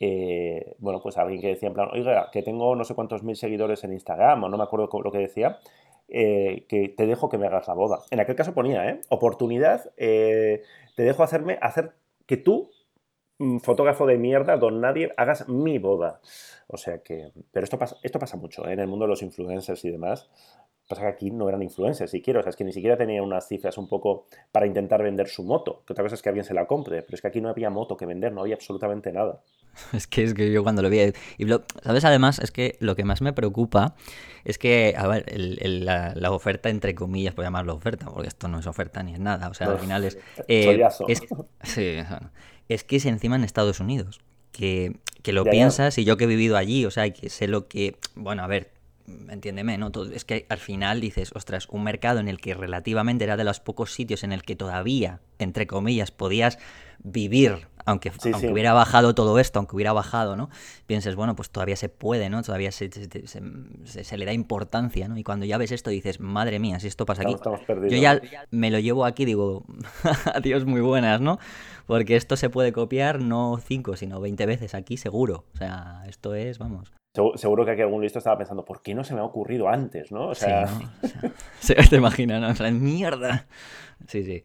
eh, 0.01 0.75
bueno, 0.79 1.01
pues 1.01 1.17
alguien 1.19 1.41
que 1.41 1.47
decía 1.47 1.69
en 1.69 1.75
plan, 1.75 1.89
oiga, 1.93 2.31
que 2.33 2.43
tengo 2.43 2.75
no 2.75 2.83
sé 2.85 2.97
cuántos 2.97 3.23
mil 3.23 3.37
seguidores 3.37 3.85
en 3.85 3.93
Instagram, 3.93 4.43
o 4.43 4.49
no 4.49 4.59
me 4.59 4.65
acuerdo 4.65 4.89
lo 5.05 5.13
que 5.13 5.19
decía, 5.19 5.59
eh, 6.09 6.67
que 6.69 6.89
te 6.89 7.07
dejo 7.07 7.29
que 7.29 7.39
me 7.39 7.47
hagas 7.47 7.69
la 7.69 7.75
boda. 7.75 8.01
En 8.11 8.19
aquel 8.19 8.35
caso 8.35 8.55
ponía, 8.55 8.89
¿eh? 8.89 9.01
Oportunidad, 9.09 9.95
te 9.95 10.63
dejo 10.97 11.23
hacerme, 11.23 11.59
hacer 11.63 11.93
que 12.27 12.37
tú, 12.37 12.73
fotógrafo 13.61 14.07
de 14.07 14.19
mierda, 14.19 14.57
don 14.57 14.81
nadie, 14.81 15.13
hagas 15.17 15.49
mi 15.49 15.79
boda. 15.79 16.21
O 16.69 16.77
sea 16.77 17.03
que, 17.03 17.33
pero 17.53 17.65
esto 17.65 17.79
pasa, 17.79 17.97
esto 18.03 18.19
pasa 18.19 18.37
mucho 18.37 18.67
en 18.69 18.81
el 18.81 18.89
mundo 18.89 19.05
de 19.05 19.11
los 19.11 19.23
influencers 19.23 19.85
y 19.85 19.91
demás. 19.91 20.31
Pasa 20.89 21.03
que 21.03 21.09
aquí 21.09 21.31
no 21.31 21.49
eran 21.49 21.63
influencers 21.63 22.11
siquiera, 22.11 22.41
o 22.41 22.43
sea, 22.43 22.51
es 22.51 22.57
que 22.57 22.65
ni 22.65 22.73
siquiera 22.73 22.97
tenían 22.97 23.25
unas 23.25 23.49
cifras 23.49 23.77
un 23.77 23.89
poco 23.89 24.27
para 24.53 24.67
intentar 24.67 25.03
vender 25.03 25.27
su 25.29 25.43
moto. 25.43 25.83
Que 25.85 25.93
otra 25.93 26.05
cosa 26.05 26.15
es 26.15 26.23
que 26.23 26.29
alguien 26.29 26.45
se 26.45 26.55
la 26.55 26.67
compre, 26.67 27.03
pero 27.03 27.15
es 27.15 27.21
que 27.21 27.29
aquí 27.29 27.41
no 27.41 27.49
había 27.49 27.71
moto 27.71 27.97
que 27.97 28.07
vender, 28.07 28.33
no 28.33 28.41
había 28.41 28.55
absolutamente 28.55 29.13
nada. 29.13 29.43
Es 29.93 30.07
que, 30.07 30.25
es 30.25 30.35
que 30.35 30.53
yo 30.53 30.63
cuando 30.63 30.83
lo 30.83 30.91
vi. 30.91 31.13
Y 31.39 31.47
¿Sabes? 31.83 32.05
Además, 32.05 32.39
es 32.39 32.51
que 32.51 32.77
lo 32.81 32.97
que 32.97 33.05
más 33.05 33.21
me 33.21 33.33
preocupa 33.33 33.95
es 34.45 34.59
que, 34.59 34.95
a 34.97 35.07
ver, 35.07 35.25
la, 35.37 36.31
oferta, 36.31 36.69
entre 36.69 36.95
comillas, 36.95 37.35
por 37.35 37.45
llamarlo 37.45 37.75
oferta, 37.75 38.07
porque 38.07 38.29
esto 38.29 38.49
no 38.49 38.59
es 38.59 38.67
oferta 38.67 39.03
ni 39.03 39.15
es 39.15 39.21
nada. 39.21 39.49
O 39.49 39.55
sea, 39.55 39.69
al 39.69 39.79
final 39.79 40.05
es. 40.05 40.19
Eh, 40.49 40.87
es, 41.09 41.23
sí, 41.63 41.97
es 42.69 42.85
que 42.85 42.97
es 42.97 43.07
encima 43.07 43.37
en 43.37 43.45
Estados 43.45 43.81
Unidos. 43.81 44.21
Que, 44.53 44.97
que 45.23 45.35
lo 45.35 45.45
piensas 45.45 45.99
y 45.99 46.05
yo 46.05 46.17
que 46.17 46.25
he 46.25 46.27
vivido 46.27 46.57
allí, 46.57 46.87
o 46.87 46.91
sea, 46.91 47.11
que 47.11 47.29
sé 47.29 47.47
lo 47.47 47.69
que. 47.69 47.97
Bueno, 48.15 48.43
a 48.43 48.47
ver, 48.47 48.71
entiéndeme, 49.29 49.79
¿no? 49.79 49.91
es 50.13 50.25
que 50.25 50.47
al 50.49 50.59
final 50.59 51.01
dices, 51.01 51.33
ostras, 51.35 51.69
un 51.71 51.85
mercado 51.85 52.21
en 52.21 52.29
el 52.29 52.41
que 52.41 52.55
relativamente 52.55 53.25
era 53.25 53.37
de 53.37 53.45
los 53.45 53.61
pocos 53.61 53.93
sitios 53.93 54.25
en 54.25 54.33
el 54.33 54.43
que 54.43 54.57
todavía, 54.57 55.21
entre 55.39 55.67
comillas, 55.67 56.11
podías 56.11 56.59
vivir, 57.03 57.69
aunque, 57.85 58.11
hubiera 58.51 58.73
bajado 58.73 59.15
todo 59.15 59.39
esto, 59.39 59.59
aunque 59.59 59.77
hubiera 59.77 59.93
bajado, 59.93 60.37
¿no? 60.37 60.51
Pienses, 60.87 61.15
bueno, 61.15 61.37
pues 61.37 61.51
todavía 61.51 61.77
se 61.77 61.89
puede, 61.89 62.31
¿no? 62.31 62.43
Todavía 62.43 62.73
se, 62.73 62.91
se, 62.91 64.19
le 64.19 64.25
da 64.25 64.33
importancia, 64.33 65.07
¿no? 65.07 65.17
Y 65.17 65.23
cuando 65.23 65.47
ya 65.47 65.57
ves 65.59 65.71
esto 65.71 65.91
dices, 65.91 66.19
madre 66.19 66.59
mía, 66.59 66.81
si 66.81 66.89
esto 66.89 67.07
pasa 67.07 67.23
aquí, 67.23 67.37
yo 67.89 67.97
ya 67.97 68.21
me 68.51 68.71
lo 68.71 68.81
llevo 68.81 69.05
aquí, 69.05 69.25
digo, 69.25 69.65
adiós, 70.35 70.65
muy 70.65 70.81
buenas, 70.81 71.21
¿no? 71.21 71.39
Porque 71.87 72.17
esto 72.17 72.37
se 72.37 72.51
puede 72.51 72.73
copiar 72.73 73.21
no 73.21 73.61
5, 73.65 73.97
sino 73.97 74.21
20 74.21 74.47
veces 74.47 74.75
aquí, 74.75 74.97
seguro. 74.97 75.45
O 75.55 75.59
sea, 75.59 76.03
esto 76.09 76.35
es, 76.35 76.59
vamos. 76.59 76.93
Seguro 77.37 77.65
que 77.65 77.73
aquí 77.73 77.83
algún 77.83 78.03
listo 78.03 78.19
estaba 78.19 78.39
pensando, 78.39 78.65
¿por 78.65 78.83
qué 78.83 78.95
no 78.95 79.05
se 79.05 79.15
me 79.15 79.21
ha 79.21 79.25
ocurrido 79.25 79.69
antes, 79.69 80.13
no? 80.13 80.29
O 80.29 80.35
sea... 80.35 80.67
Sí, 81.61 81.75
te 81.91 81.97
imaginas, 81.97 82.41
¿no? 82.41 82.49
O 82.49 82.55
sea, 82.55 82.71
mierda. 82.71 83.47
Sí, 84.07 84.23
sí. 84.23 84.45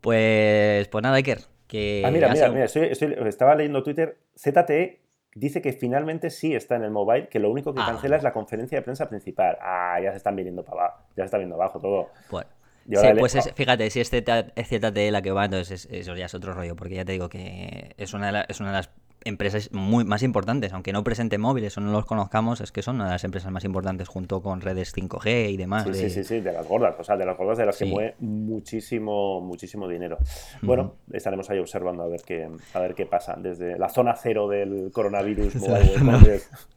Pues, 0.00 0.88
pues 0.88 1.02
nada, 1.02 1.16
Iker. 1.16 1.40
Que 1.66 2.02
ah, 2.04 2.10
mira, 2.10 2.28
mira, 2.28 2.48
mira, 2.48 2.64
estaba 2.64 3.54
leyendo 3.54 3.82
Twitter. 3.82 4.18
ZTE 4.38 5.00
dice 5.34 5.60
que 5.60 5.72
finalmente 5.72 6.30
sí 6.30 6.54
está 6.54 6.76
en 6.76 6.84
el 6.84 6.90
mobile, 6.90 7.28
que 7.28 7.38
lo 7.38 7.50
único 7.50 7.74
que 7.74 7.80
ah, 7.82 7.86
cancela 7.86 8.16
es 8.16 8.22
la 8.22 8.32
conferencia 8.32 8.78
de 8.78 8.82
prensa 8.82 9.08
principal. 9.08 9.58
Ah, 9.60 9.98
ya 10.02 10.12
se 10.12 10.16
están 10.16 10.36
viniendo 10.36 10.64
para 10.64 10.82
abajo, 10.82 11.04
ya 11.16 11.22
se 11.22 11.26
está 11.26 11.38
viendo 11.38 11.56
abajo 11.56 11.80
todo. 11.80 12.10
Bueno. 12.30 12.48
Sí, 12.88 13.06
pues 13.18 13.36
fíjate, 13.54 13.90
si 13.90 14.00
es 14.00 14.10
ZTE 14.10 15.10
la 15.10 15.20
que 15.20 15.32
va, 15.32 15.46
entonces 15.46 15.88
eso 15.90 16.14
ya 16.14 16.26
es 16.26 16.34
otro 16.34 16.54
rollo, 16.54 16.76
porque 16.76 16.94
ya 16.94 17.04
te 17.04 17.12
digo 17.12 17.28
que 17.28 17.94
es 17.96 18.14
una 18.14 18.42
es 18.42 18.60
una 18.60 18.70
de 18.70 18.76
las 18.76 18.90
empresas 19.26 19.70
muy 19.72 20.04
más 20.04 20.22
importantes, 20.22 20.72
aunque 20.72 20.92
no 20.92 21.04
presenten 21.04 21.40
móviles 21.40 21.76
o 21.76 21.80
no 21.80 21.92
los 21.92 22.06
conozcamos, 22.06 22.60
es 22.60 22.72
que 22.72 22.82
son 22.82 22.96
una 22.96 23.06
de 23.06 23.10
las 23.12 23.24
empresas 23.24 23.50
más 23.50 23.64
importantes 23.64 24.08
junto 24.08 24.40
con 24.40 24.60
redes 24.60 24.94
5G 24.94 25.50
y 25.50 25.56
demás. 25.56 25.86
Sí, 25.92 26.10
sí, 26.10 26.24
sí, 26.24 26.40
de 26.40 26.52
las 26.52 26.66
gordas, 26.66 26.94
o 26.98 27.04
sea, 27.04 27.16
de 27.16 27.26
las 27.26 27.36
gordas 27.36 27.58
de 27.58 27.66
las 27.66 27.76
que 27.76 27.86
mueve 27.86 28.14
muchísimo, 28.20 29.40
muchísimo 29.40 29.88
dinero. 29.88 30.18
Bueno, 30.62 30.94
estaremos 31.12 31.50
ahí 31.50 31.58
observando 31.58 32.02
a 32.04 32.08
ver 32.08 32.22
qué, 32.24 32.48
a 32.74 32.80
ver 32.80 32.94
qué 32.94 33.06
pasa 33.06 33.36
desde 33.36 33.78
la 33.78 33.88
zona 33.88 34.14
cero 34.14 34.48
del 34.48 34.90
coronavirus. 34.92 35.54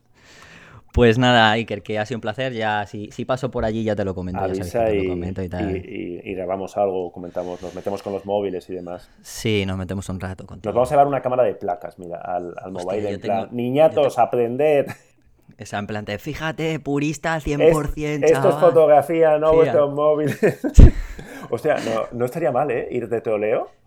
Pues 0.93 1.17
nada, 1.17 1.51
Iker, 1.51 1.83
que 1.83 1.99
ha 1.99 2.05
sido 2.05 2.17
un 2.17 2.21
placer. 2.21 2.53
Ya 2.53 2.85
si, 2.85 3.11
si 3.11 3.25
paso 3.25 3.51
por 3.51 3.65
allí 3.65 3.83
ya 3.83 3.95
te 3.95 4.03
lo 4.03 4.15
comento. 4.15 4.41
Avisa 4.41 4.91
y, 4.91 6.21
y, 6.23 6.33
grabamos 6.33 6.77
algo, 6.77 7.11
comentamos, 7.11 7.61
nos 7.61 7.75
metemos 7.75 8.01
con 8.01 8.13
los 8.13 8.25
móviles 8.25 8.69
y 8.69 8.73
demás. 8.73 9.09
Sí, 9.21 9.65
nos 9.65 9.77
metemos 9.77 10.09
un 10.09 10.19
rato. 10.19 10.45
Nos 10.49 10.73
vamos 10.73 10.91
a 10.91 10.95
dar 10.95 11.07
una 11.07 11.21
cámara 11.21 11.43
de 11.43 11.53
placas, 11.55 11.99
mira, 11.99 12.17
al, 12.17 12.53
al 12.57 12.71
mobile. 12.71 13.11
En 13.11 13.21
plan, 13.21 13.49
niñatos, 13.51 14.17
aprended. 14.17 14.87
Esa 15.57 15.79
en 15.79 15.87
plan 15.87 16.05
fíjate, 16.19 16.79
purista 16.79 17.37
100%. 17.37 18.23
esto 18.23 18.49
es 18.49 18.55
fotografía, 18.55 19.37
no 19.39 19.53
vuestros 19.53 19.91
móviles. 19.93 20.39
o 21.49 21.57
sea, 21.57 21.75
no, 21.77 22.17
no 22.17 22.25
estaría 22.25 22.51
mal, 22.51 22.71
¿eh? 22.71 22.87
Ir 22.91 23.09
de 23.09 23.19
toleo 23.19 23.78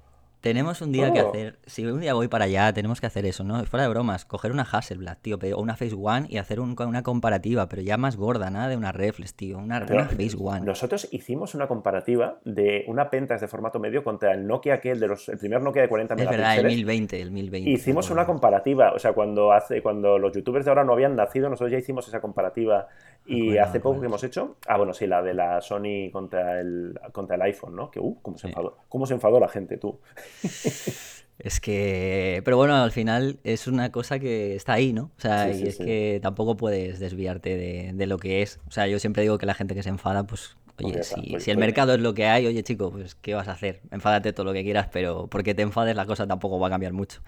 tenemos 0.42 0.82
un 0.82 0.90
día 0.90 1.12
que 1.12 1.20
hacer, 1.20 1.58
si 1.66 1.86
un 1.86 2.00
día 2.00 2.14
voy 2.14 2.26
para 2.26 2.46
allá, 2.46 2.72
tenemos 2.72 3.00
que 3.00 3.06
hacer 3.06 3.24
eso, 3.26 3.44
¿no? 3.44 3.64
Fuera 3.64 3.84
de 3.84 3.88
bromas, 3.88 4.24
coger 4.24 4.50
una 4.50 4.66
Hasselblad, 4.70 5.18
tío, 5.22 5.38
o 5.54 5.60
una 5.60 5.76
Phase 5.76 5.94
One 5.96 6.26
y 6.28 6.36
hacer 6.36 6.58
una 6.58 7.02
comparativa, 7.04 7.68
pero 7.68 7.80
ya 7.80 7.96
más 7.96 8.16
gorda, 8.16 8.50
nada 8.50 8.68
de 8.68 8.76
una 8.76 8.90
Reflex, 8.90 9.34
tío, 9.34 9.58
una, 9.58 9.86
Phase 9.86 10.36
One. 10.38 10.62
Nosotros 10.62 11.08
hicimos 11.12 11.54
una 11.54 11.68
comparativa 11.68 12.40
de 12.44 12.84
una 12.88 13.08
Pentax 13.08 13.40
de 13.40 13.46
formato 13.46 13.78
medio 13.78 14.02
contra 14.02 14.32
el 14.32 14.44
Nokia 14.44 14.74
aquel 14.74 14.98
de 14.98 15.06
los, 15.06 15.28
el 15.28 15.38
primer 15.38 15.62
Nokia 15.62 15.82
de 15.82 15.88
40 15.88 16.16
megapíxeles. 16.16 16.48
Es 16.50 16.56
verdad, 16.56 16.70
el 16.70 16.76
1020, 16.76 17.20
el 17.22 17.30
1020. 17.30 17.70
Hicimos 17.70 18.10
una 18.10 18.26
comparativa, 18.26 18.92
o 18.92 18.98
sea, 18.98 19.12
cuando 19.12 19.52
hace, 19.52 19.80
cuando 19.80 20.18
los 20.18 20.32
youtubers 20.34 20.64
de 20.64 20.72
ahora 20.72 20.82
no 20.82 20.92
habían 20.92 21.14
nacido, 21.14 21.48
nosotros 21.48 21.70
ya 21.70 21.78
hicimos 21.78 22.08
esa 22.08 22.20
comparativa 22.20 22.88
y 23.24 23.56
hace 23.58 23.78
poco 23.78 24.00
que 24.00 24.06
hemos 24.06 24.24
hecho, 24.24 24.56
ah, 24.66 24.76
bueno, 24.76 24.92
sí, 24.92 25.06
la 25.06 25.22
de 25.22 25.34
la 25.34 25.60
Sony 25.60 26.10
contra 26.12 26.58
el, 26.60 26.98
contra 27.12 27.36
el 27.36 27.42
iPhone, 27.42 27.76
¿no? 27.76 27.90
Que, 27.92 28.00
uh, 28.00 28.18
cómo 28.20 28.36
se 28.36 28.48
enfadó, 28.48 28.78
cómo 28.88 29.06
se 29.06 29.14
enfadó 29.14 29.38
la 29.38 29.48
gente, 29.48 29.76
tú. 29.76 30.00
Es 31.42 31.58
que, 31.58 32.40
pero 32.44 32.56
bueno, 32.56 32.76
al 32.76 32.92
final 32.92 33.40
es 33.42 33.66
una 33.66 33.90
cosa 33.90 34.20
que 34.20 34.54
está 34.54 34.74
ahí, 34.74 34.92
¿no? 34.92 35.10
O 35.18 35.20
sea, 35.20 35.52
y 35.52 35.64
es 35.64 35.76
que 35.76 36.20
tampoco 36.22 36.56
puedes 36.56 37.00
desviarte 37.00 37.56
de, 37.56 38.06
lo 38.06 38.16
que 38.18 38.42
es. 38.42 38.60
O 38.68 38.70
sea, 38.70 38.86
yo 38.86 39.00
siempre 39.00 39.24
digo 39.24 39.38
que 39.38 39.46
la 39.46 39.54
gente 39.54 39.74
que 39.74 39.82
se 39.82 39.88
enfada, 39.88 40.24
pues, 40.24 40.56
oye, 40.80 40.92
pues 40.92 41.08
si, 41.08 41.14
pues 41.32 41.42
si, 41.42 41.50
el 41.50 41.56
pues 41.56 41.66
mercado 41.66 41.94
es 41.94 42.00
lo 42.00 42.14
que 42.14 42.26
hay, 42.26 42.46
oye, 42.46 42.62
chico, 42.62 42.92
pues, 42.92 43.16
¿qué 43.16 43.34
vas 43.34 43.48
a 43.48 43.52
hacer? 43.52 43.80
Enfádate 43.90 44.32
todo 44.32 44.44
lo 44.44 44.52
que 44.52 44.62
quieras, 44.62 44.86
pero 44.92 45.26
porque 45.26 45.52
te 45.52 45.62
enfades 45.62 45.96
la 45.96 46.06
cosa 46.06 46.28
tampoco 46.28 46.60
va 46.60 46.68
a 46.68 46.70
cambiar 46.70 46.92
mucho. 46.92 47.22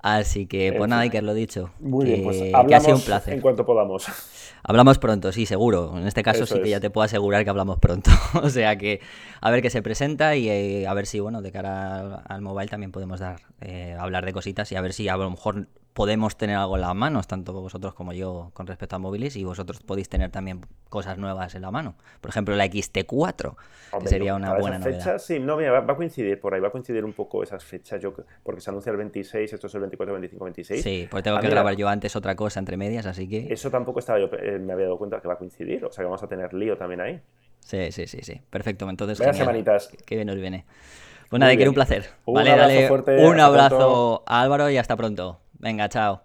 Así 0.00 0.46
que, 0.46 0.72
pues 0.72 0.88
nada, 0.88 1.08
que 1.08 1.20
lo 1.22 1.34
dicho. 1.34 1.70
Muy 1.80 2.06
bien, 2.06 2.22
pues 2.22 2.40
hablamos 2.54 2.72
ha 2.72 2.80
sido 2.80 2.96
un 2.96 3.02
placer. 3.02 3.34
en 3.34 3.40
cuanto 3.40 3.66
podamos. 3.66 4.06
Hablamos 4.62 4.98
pronto, 4.98 5.32
sí, 5.32 5.46
seguro. 5.46 5.96
En 5.96 6.06
este 6.06 6.22
caso 6.22 6.44
sí 6.44 6.60
que 6.60 6.68
ya 6.68 6.80
te 6.80 6.90
puedo 6.90 7.04
asegurar 7.04 7.44
que 7.44 7.50
hablamos 7.50 7.78
pronto. 7.78 8.10
o 8.42 8.50
sea 8.50 8.76
que 8.76 9.00
a 9.40 9.50
ver 9.50 9.62
qué 9.62 9.70
se 9.70 9.82
presenta 9.82 10.36
y 10.36 10.48
eh, 10.50 10.86
a 10.86 10.94
ver 10.94 11.06
si, 11.06 11.20
bueno, 11.20 11.42
de 11.42 11.52
cara 11.52 12.16
al, 12.16 12.42
mobile 12.42 12.68
también 12.68 12.92
podemos 12.92 13.20
dar, 13.20 13.40
eh, 13.60 13.96
hablar 13.98 14.26
de 14.26 14.32
cositas 14.32 14.70
y 14.72 14.76
a 14.76 14.80
ver 14.80 14.92
si 14.92 15.08
a 15.08 15.16
lo 15.16 15.30
mejor 15.30 15.68
podemos 15.98 16.36
tener 16.36 16.54
algo 16.54 16.76
en 16.76 16.82
las 16.82 16.94
manos, 16.94 17.26
tanto 17.26 17.52
vosotros 17.52 17.92
como 17.92 18.12
yo, 18.12 18.52
con 18.54 18.68
respecto 18.68 18.94
a 18.94 19.00
móviles, 19.00 19.34
y 19.34 19.42
vosotros 19.42 19.80
podéis 19.80 20.08
tener 20.08 20.30
también 20.30 20.64
cosas 20.88 21.18
nuevas 21.18 21.56
en 21.56 21.62
la 21.62 21.72
mano. 21.72 21.96
Por 22.20 22.30
ejemplo, 22.30 22.54
la 22.54 22.66
XT4, 22.66 23.56
que 24.00 24.06
sería 24.06 24.36
una 24.36 24.54
buena 24.54 24.78
novedad. 24.78 24.96
Fecha, 24.96 25.18
sí, 25.18 25.40
no, 25.40 25.56
mira, 25.56 25.72
va, 25.72 25.92
a 25.92 25.96
coincidir 25.96 26.38
por 26.38 26.54
ahí, 26.54 26.60
va 26.60 26.68
a 26.68 26.70
coincidir 26.70 27.04
un 27.04 27.14
poco 27.14 27.42
esas 27.42 27.64
fechas, 27.64 28.00
yo, 28.00 28.14
porque 28.44 28.60
se 28.60 28.70
anuncia 28.70 28.90
el 28.90 28.96
26, 28.96 29.52
esto 29.52 29.66
es 29.66 29.74
el 29.74 29.80
24, 29.80 30.12
25, 30.12 30.44
26. 30.44 30.82
Sí, 30.84 31.08
porque 31.10 31.24
tengo 31.24 31.40
que 31.40 31.50
grabar 31.50 31.74
yo 31.74 31.88
antes 31.88 32.14
otra 32.14 32.36
cosa 32.36 32.60
entre 32.60 32.76
medias, 32.76 33.04
así 33.04 33.28
que... 33.28 33.52
Eso 33.52 33.68
tampoco 33.68 33.98
estaba 33.98 34.20
yo, 34.20 34.30
eh, 34.40 34.60
me 34.60 34.74
había 34.74 34.84
dado 34.84 34.98
cuenta 34.98 35.20
que 35.20 35.26
va 35.26 35.34
a 35.34 35.38
coincidir, 35.38 35.84
o 35.84 35.90
sea 35.90 36.02
que 36.02 36.06
vamos 36.06 36.22
a 36.22 36.28
tener 36.28 36.54
lío 36.54 36.78
también 36.78 37.00
ahí. 37.00 37.20
Sí, 37.58 37.90
sí, 37.90 38.06
sí, 38.06 38.20
sí. 38.22 38.40
Perfecto, 38.48 38.88
entonces... 38.88 39.18
Buenas 39.18 39.36
semanitas. 39.36 39.88
Que 40.06 40.24
nos 40.24 40.36
viene. 40.36 40.64
Pues 41.28 41.40
nada, 41.40 41.56
que 41.56 41.68
un 41.68 41.74
placer. 41.74 42.06
Un 42.24 42.34
vale, 42.34 42.52
abrazo 42.52 42.68
dale 42.74 42.88
fuerte, 42.88 43.26
un 43.26 43.40
abrazo 43.40 44.22
a 44.26 44.40
Álvaro 44.40 44.70
y 44.70 44.78
hasta 44.78 44.96
pronto. 44.96 45.40
Venga, 45.60 45.88
chao. 45.88 46.16